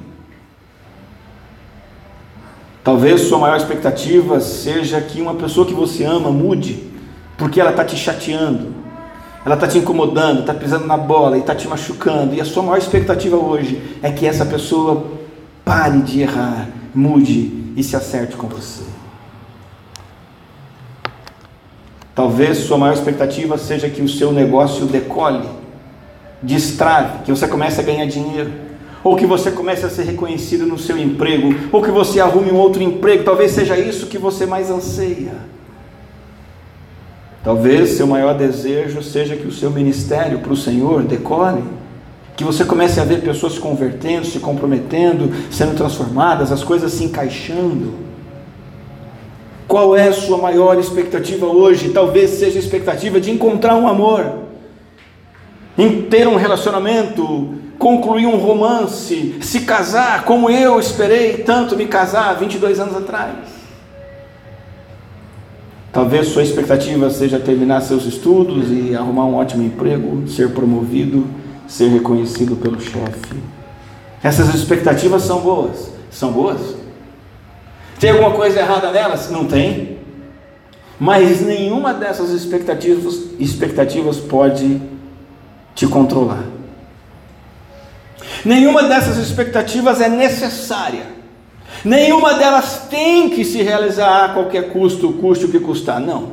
Talvez 2.84 3.22
sua 3.22 3.38
maior 3.38 3.56
expectativa 3.56 4.40
seja 4.42 5.00
que 5.00 5.22
uma 5.22 5.36
pessoa 5.36 5.66
que 5.66 5.74
você 5.74 6.04
ama 6.04 6.32
mude, 6.32 6.84
porque 7.38 7.62
ela 7.62 7.70
está 7.70 7.86
te 7.86 7.96
chateando, 7.96 8.74
ela 9.46 9.56
está 9.56 9.68
te 9.68 9.78
incomodando, 9.78 10.42
está 10.42 10.54
pisando 10.54 10.86
na 10.86 10.98
bola 10.98 11.38
e 11.38 11.42
está 11.42 11.56
te 11.56 11.68
machucando. 11.68 12.36
E 12.36 12.42
a 12.42 12.46
sua 12.46 12.64
maior 12.64 12.78
expectativa 12.78 13.38
hoje 13.38 13.82
é 14.02 14.12
que 14.12 14.26
essa 14.26 14.46
pessoa 14.46 15.06
pare 15.64 16.02
de 16.02 16.22
errar, 16.22 16.68
mude 16.94 17.72
e 17.78 17.84
se 17.84 17.96
acerte 17.96 18.36
com 18.36 18.48
você. 18.48 18.84
Talvez 22.14 22.58
sua 22.60 22.78
maior 22.78 22.94
expectativa 22.94 23.58
seja 23.58 23.90
que 23.90 24.02
o 24.02 24.10
seu 24.10 24.32
negócio 24.32 24.86
decole, 24.86 25.48
destrave, 26.42 27.24
que 27.24 27.32
você 27.32 27.48
comece 27.48 27.80
a 27.80 27.84
ganhar 27.84 28.06
dinheiro 28.06 28.52
ou 29.04 29.16
que 29.16 29.26
você 29.26 29.52
comece 29.52 29.86
a 29.86 29.90
ser 29.90 30.04
reconhecido 30.04 30.66
no 30.66 30.78
seu 30.78 30.98
emprego, 30.98 31.54
ou 31.72 31.82
que 31.82 31.92
você 31.92 32.20
arrume 32.20 32.52
um 32.52 32.58
outro 32.58 32.82
emprego, 32.84 33.24
talvez 33.24 33.52
seja 33.52 33.78
isso 33.78 34.08
que 34.08 34.18
você 34.18 34.46
mais 34.46 34.70
anseia. 34.70 35.34
Talvez 37.44 37.92
seu 37.92 38.06
maior 38.06 38.36
desejo 38.36 39.02
seja 39.02 39.36
que 39.36 39.48
o 39.48 39.52
seu 39.52 39.72
ministério 39.72 40.40
para 40.40 40.54
o 40.54 40.58
Senhor 40.58 41.02
decole, 41.02 41.64
que 42.38 42.44
você 42.44 42.64
comece 42.64 43.00
a 43.00 43.04
ver 43.04 43.22
pessoas 43.22 43.54
se 43.54 43.60
convertendo, 43.60 44.26
se 44.26 44.40
comprometendo, 44.40 45.32
sendo 45.50 45.76
transformadas, 45.76 46.52
as 46.52 46.64
coisas 46.64 46.92
se 46.94 47.04
encaixando. 47.04 48.11
Qual 49.72 49.96
é 49.96 50.10
a 50.10 50.14
sua 50.14 50.38
maior 50.38 50.78
expectativa 50.78 51.46
hoje? 51.46 51.92
Talvez 51.92 52.32
seja 52.32 52.58
a 52.58 52.62
expectativa 52.62 53.22
de 53.22 53.32
encontrar 53.32 53.74
um 53.78 53.88
amor, 53.88 54.40
em 55.78 56.02
ter 56.02 56.28
um 56.28 56.36
relacionamento 56.36 57.54
concluir 57.80 58.26
um 58.26 58.36
romance, 58.36 59.38
se 59.40 59.62
casar 59.62 60.26
como 60.26 60.50
eu 60.50 60.78
esperei 60.78 61.38
tanto 61.38 61.78
me 61.78 61.86
casar 61.86 62.38
22 62.38 62.82
anos 62.82 62.98
atrás. 62.98 63.34
Talvez 65.94 66.28
sua 66.28 66.44
expectativa 66.44 67.10
seja 67.10 67.40
terminar 67.40 67.80
seus 67.80 68.06
estudos 68.06 68.70
e 68.70 68.94
arrumar 68.94 69.24
um 69.24 69.36
ótimo 69.36 69.64
emprego, 69.64 70.28
ser 70.28 70.50
promovido, 70.50 71.26
ser 71.66 71.88
reconhecido 71.88 72.58
pelo 72.58 72.82
chefe. 72.82 73.42
Essas 74.22 74.54
expectativas 74.54 75.22
são 75.22 75.40
boas. 75.40 75.94
São 76.12 76.30
boas? 76.34 76.81
Tem 78.02 78.10
alguma 78.10 78.32
coisa 78.32 78.60
errada 78.60 78.92
nelas? 78.92 79.30
Não 79.30 79.46
tem. 79.46 80.00
Mas 81.00 81.40
nenhuma 81.42 81.94
dessas 81.94 82.32
expectativas, 82.32 83.28
expectativas 83.40 84.18
pode 84.18 84.82
te 85.76 85.86
controlar. 85.86 86.44
Nenhuma 88.44 88.84
dessas 88.84 89.18
expectativas 89.18 90.02
é 90.02 90.10
necessária. 90.10 91.06
Nenhuma 91.86 92.34
delas 92.34 92.88
tem 92.90 93.30
que 93.30 93.46
se 93.46 93.62
realizar 93.62 94.26
a 94.26 94.30
qualquer 94.30 94.72
custo, 94.74 95.14
custe 95.14 95.46
o 95.46 95.50
que 95.50 95.60
custar. 95.60 96.00
Não. 96.00 96.32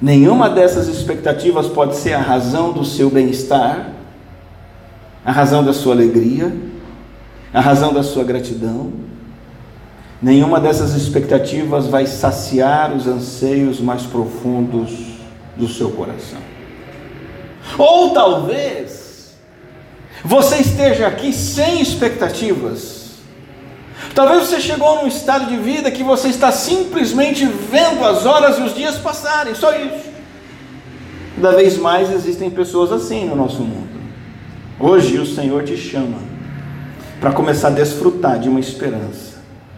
Nenhuma 0.00 0.48
dessas 0.48 0.88
expectativas 0.88 1.66
pode 1.66 1.96
ser 1.96 2.14
a 2.14 2.20
razão 2.20 2.72
do 2.72 2.82
seu 2.82 3.10
bem-estar, 3.10 3.90
a 5.22 5.30
razão 5.30 5.62
da 5.62 5.74
sua 5.74 5.92
alegria, 5.92 6.50
a 7.52 7.60
razão 7.60 7.92
da 7.92 8.02
sua 8.02 8.24
gratidão. 8.24 9.04
Nenhuma 10.24 10.58
dessas 10.58 10.94
expectativas 10.94 11.86
vai 11.86 12.06
saciar 12.06 12.94
os 12.96 13.06
anseios 13.06 13.78
mais 13.78 14.04
profundos 14.04 14.90
do 15.54 15.68
seu 15.68 15.90
coração. 15.90 16.38
Ou 17.76 18.08
talvez 18.14 19.34
você 20.24 20.56
esteja 20.56 21.06
aqui 21.08 21.30
sem 21.30 21.82
expectativas. 21.82 23.18
Talvez 24.14 24.48
você 24.48 24.62
chegou 24.62 25.02
num 25.02 25.08
estado 25.08 25.44
de 25.44 25.58
vida 25.58 25.90
que 25.90 26.02
você 26.02 26.28
está 26.28 26.50
simplesmente 26.50 27.44
vendo 27.44 28.02
as 28.02 28.24
horas 28.24 28.56
e 28.58 28.62
os 28.62 28.74
dias 28.74 28.96
passarem, 28.96 29.54
só 29.54 29.76
isso. 29.76 30.08
Cada 31.36 31.54
vez 31.54 31.76
mais 31.76 32.10
existem 32.10 32.48
pessoas 32.48 32.90
assim 32.92 33.26
no 33.26 33.36
nosso 33.36 33.60
mundo. 33.60 34.00
Hoje 34.80 35.18
o 35.18 35.26
Senhor 35.26 35.64
te 35.64 35.76
chama 35.76 36.16
para 37.20 37.30
começar 37.30 37.68
a 37.68 37.72
desfrutar 37.72 38.38
de 38.38 38.48
uma 38.48 38.58
esperança 38.58 39.33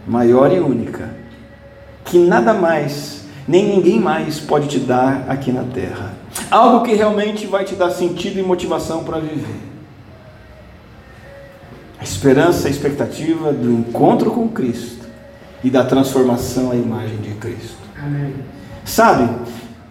maior 0.06 0.52
e 0.52 0.60
única, 0.60 1.10
que 2.04 2.18
nada 2.18 2.54
mais, 2.54 3.26
nem 3.46 3.66
ninguém 3.76 3.98
mais 3.98 4.38
pode 4.38 4.68
te 4.68 4.78
dar 4.78 5.24
aqui 5.28 5.50
na 5.50 5.64
terra. 5.64 6.14
Algo 6.50 6.84
que 6.84 6.94
realmente 6.94 7.46
vai 7.46 7.64
te 7.64 7.74
dar 7.74 7.90
sentido 7.90 8.38
e 8.38 8.42
motivação 8.42 9.02
para 9.02 9.18
viver 9.18 9.66
esperança, 12.06 12.68
a 12.68 12.70
expectativa 12.70 13.52
do 13.52 13.70
encontro 13.70 14.30
com 14.30 14.48
Cristo 14.48 15.06
e 15.62 15.70
da 15.70 15.84
transformação 15.84 16.70
à 16.70 16.76
imagem 16.76 17.16
de 17.18 17.30
Cristo. 17.34 17.76
Amém. 18.00 18.34
Sabe, 18.84 19.28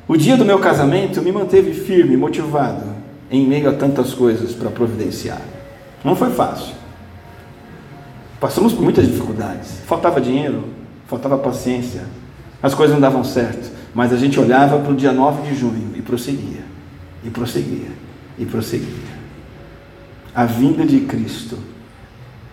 o 0.07 0.15
dia 0.15 0.37
do 0.37 0.45
meu 0.45 0.59
casamento 0.59 1.21
me 1.21 1.31
manteve 1.31 1.73
firme, 1.73 2.15
motivado, 2.15 2.83
em 3.29 3.45
meio 3.45 3.69
a 3.69 3.73
tantas 3.73 4.13
coisas 4.13 4.53
para 4.53 4.69
providenciar. 4.69 5.41
Não 6.03 6.15
foi 6.15 6.29
fácil. 6.31 6.73
Passamos 8.45 8.73
por 8.73 8.83
muitas 8.83 9.07
dificuldades. 9.07 9.79
Faltava 9.87 10.21
dinheiro, 10.21 10.65
faltava 11.07 11.35
paciência, 11.35 12.03
as 12.61 12.75
coisas 12.75 12.93
não 12.93 13.01
davam 13.01 13.23
certo, 13.23 13.71
mas 13.91 14.13
a 14.13 14.17
gente 14.17 14.39
olhava 14.39 14.77
para 14.77 14.91
o 14.91 14.95
dia 14.95 15.11
9 15.11 15.49
de 15.49 15.55
junho 15.55 15.93
e 15.95 16.01
prosseguia, 16.03 16.61
e 17.23 17.29
prosseguia, 17.31 17.89
e 18.37 18.45
prosseguia. 18.45 19.15
A 20.35 20.45
vinda 20.45 20.85
de 20.85 20.99
Cristo 20.99 21.57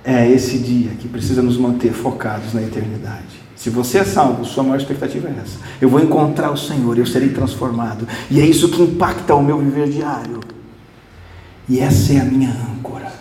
é 0.03 0.26
esse 0.30 0.57
dia 0.61 0.93
que 0.99 1.07
precisa 1.07 1.43
nos 1.43 1.59
manter 1.59 1.93
focados 1.93 2.55
na 2.55 2.62
eternidade. 2.62 3.43
Se 3.55 3.68
você 3.68 3.99
é 3.99 4.05
salvo, 4.05 4.47
sua 4.47 4.62
maior 4.62 4.78
expectativa 4.78 5.28
é 5.28 5.43
essa. 5.43 5.59
Eu 5.78 5.90
vou 5.90 6.01
encontrar 6.01 6.51
o 6.51 6.57
Senhor, 6.57 6.97
eu 6.97 7.05
serei 7.05 7.28
transformado. 7.28 8.09
E 8.30 8.40
é 8.40 8.47
isso 8.47 8.70
que 8.70 8.80
impacta 8.80 9.34
o 9.34 9.43
meu 9.43 9.59
viver 9.59 9.90
diário. 9.90 10.40
E 11.68 11.80
essa 11.80 12.14
é 12.14 12.20
a 12.20 12.24
minha 12.24 12.49
âncora, 12.49 13.12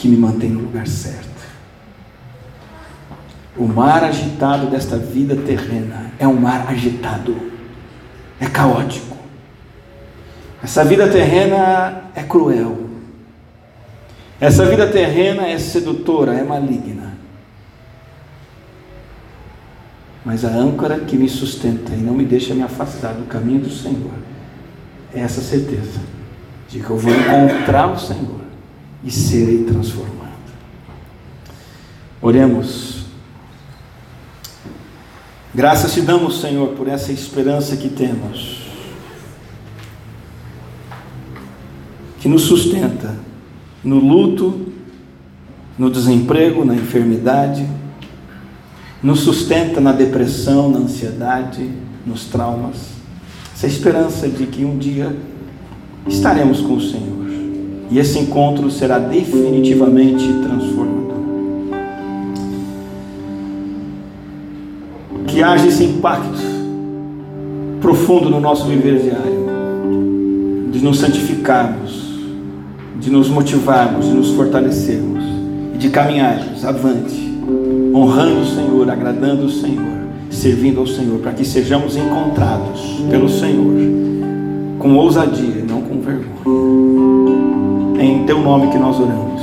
que 0.00 0.08
me 0.08 0.16
mantém 0.16 0.48
no 0.48 0.60
lugar 0.60 0.86
certo. 0.86 1.28
O 3.54 3.66
mar 3.66 4.02
agitado 4.02 4.68
desta 4.68 4.96
vida 4.96 5.36
terrena 5.36 6.10
é 6.18 6.26
um 6.26 6.40
mar 6.40 6.66
agitado, 6.70 7.36
é 8.40 8.46
caótico. 8.46 9.14
Essa 10.62 10.86
vida 10.86 11.06
terrena 11.06 12.04
é 12.14 12.22
cruel, 12.22 12.88
essa 14.40 14.64
vida 14.64 14.86
terrena 14.86 15.46
é 15.46 15.58
sedutora, 15.58 16.32
é 16.32 16.42
maligna. 16.42 17.12
Mas 20.24 20.46
a 20.46 20.48
âncora 20.48 21.00
que 21.00 21.16
me 21.16 21.28
sustenta 21.28 21.92
e 21.92 21.98
não 21.98 22.14
me 22.14 22.24
deixa 22.24 22.54
me 22.54 22.62
afastar 22.62 23.12
do 23.12 23.26
caminho 23.26 23.60
do 23.60 23.70
Senhor 23.70 24.14
é 25.14 25.20
essa 25.20 25.42
certeza 25.42 26.00
de 26.70 26.80
que 26.80 26.88
eu 26.88 26.96
vou 26.96 27.12
encontrar 27.12 27.88
o 27.88 27.98
Senhor 27.98 28.39
e 29.04 29.10
serei 29.10 29.64
transformado. 29.64 30.30
Oremos. 32.20 33.00
Graças 35.54 35.92
te 35.92 36.00
damos, 36.00 36.40
Senhor, 36.40 36.68
por 36.70 36.86
essa 36.86 37.10
esperança 37.10 37.76
que 37.76 37.88
temos, 37.88 38.68
que 42.20 42.28
nos 42.28 42.42
sustenta 42.42 43.16
no 43.82 43.98
luto, 43.98 44.72
no 45.78 45.90
desemprego, 45.90 46.64
na 46.64 46.74
enfermidade, 46.74 47.66
nos 49.02 49.20
sustenta 49.20 49.80
na 49.80 49.92
depressão, 49.92 50.70
na 50.70 50.78
ansiedade, 50.80 51.68
nos 52.06 52.26
traumas. 52.26 52.76
Essa 53.54 53.66
esperança 53.66 54.28
de 54.28 54.46
que 54.46 54.64
um 54.64 54.78
dia 54.78 55.16
estaremos 56.06 56.60
com 56.60 56.74
o 56.74 56.80
Senhor. 56.80 57.19
E 57.90 57.98
esse 57.98 58.18
encontro 58.18 58.70
será 58.70 58.98
definitivamente 58.98 60.24
transformador. 60.42 61.10
Que 65.26 65.42
haja 65.42 65.66
esse 65.66 65.84
impacto 65.84 66.50
profundo 67.80 68.30
no 68.30 68.40
nosso 68.40 68.66
viver 68.66 69.00
diário, 69.00 70.70
de 70.70 70.78
nos 70.80 70.98
santificarmos, 71.00 72.14
de 73.00 73.10
nos 73.10 73.28
motivarmos, 73.28 74.06
de 74.06 74.12
nos 74.12 74.30
fortalecermos 74.30 75.24
e 75.74 75.78
de 75.78 75.88
caminharmos 75.88 76.64
avante, 76.64 77.34
honrando 77.92 78.42
o 78.42 78.46
Senhor, 78.46 78.88
agradando 78.88 79.46
o 79.46 79.50
Senhor, 79.50 79.98
servindo 80.30 80.78
ao 80.78 80.86
Senhor, 80.86 81.18
para 81.18 81.32
que 81.32 81.44
sejamos 81.44 81.96
encontrados 81.96 83.02
pelo 83.10 83.28
Senhor 83.28 83.74
com 84.78 84.94
ousadia, 84.96 85.64
não 85.68 85.82
com 85.82 86.00
vergonha. 86.00 86.69
É 88.00 88.02
em 88.02 88.24
teu 88.24 88.40
nome 88.40 88.68
que 88.68 88.78
nós 88.78 88.98
oramos. 88.98 89.42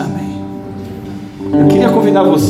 Amém. 0.00 0.42
Eu 1.52 1.68
queria 1.68 1.90
convidar 1.90 2.22
você 2.22 2.42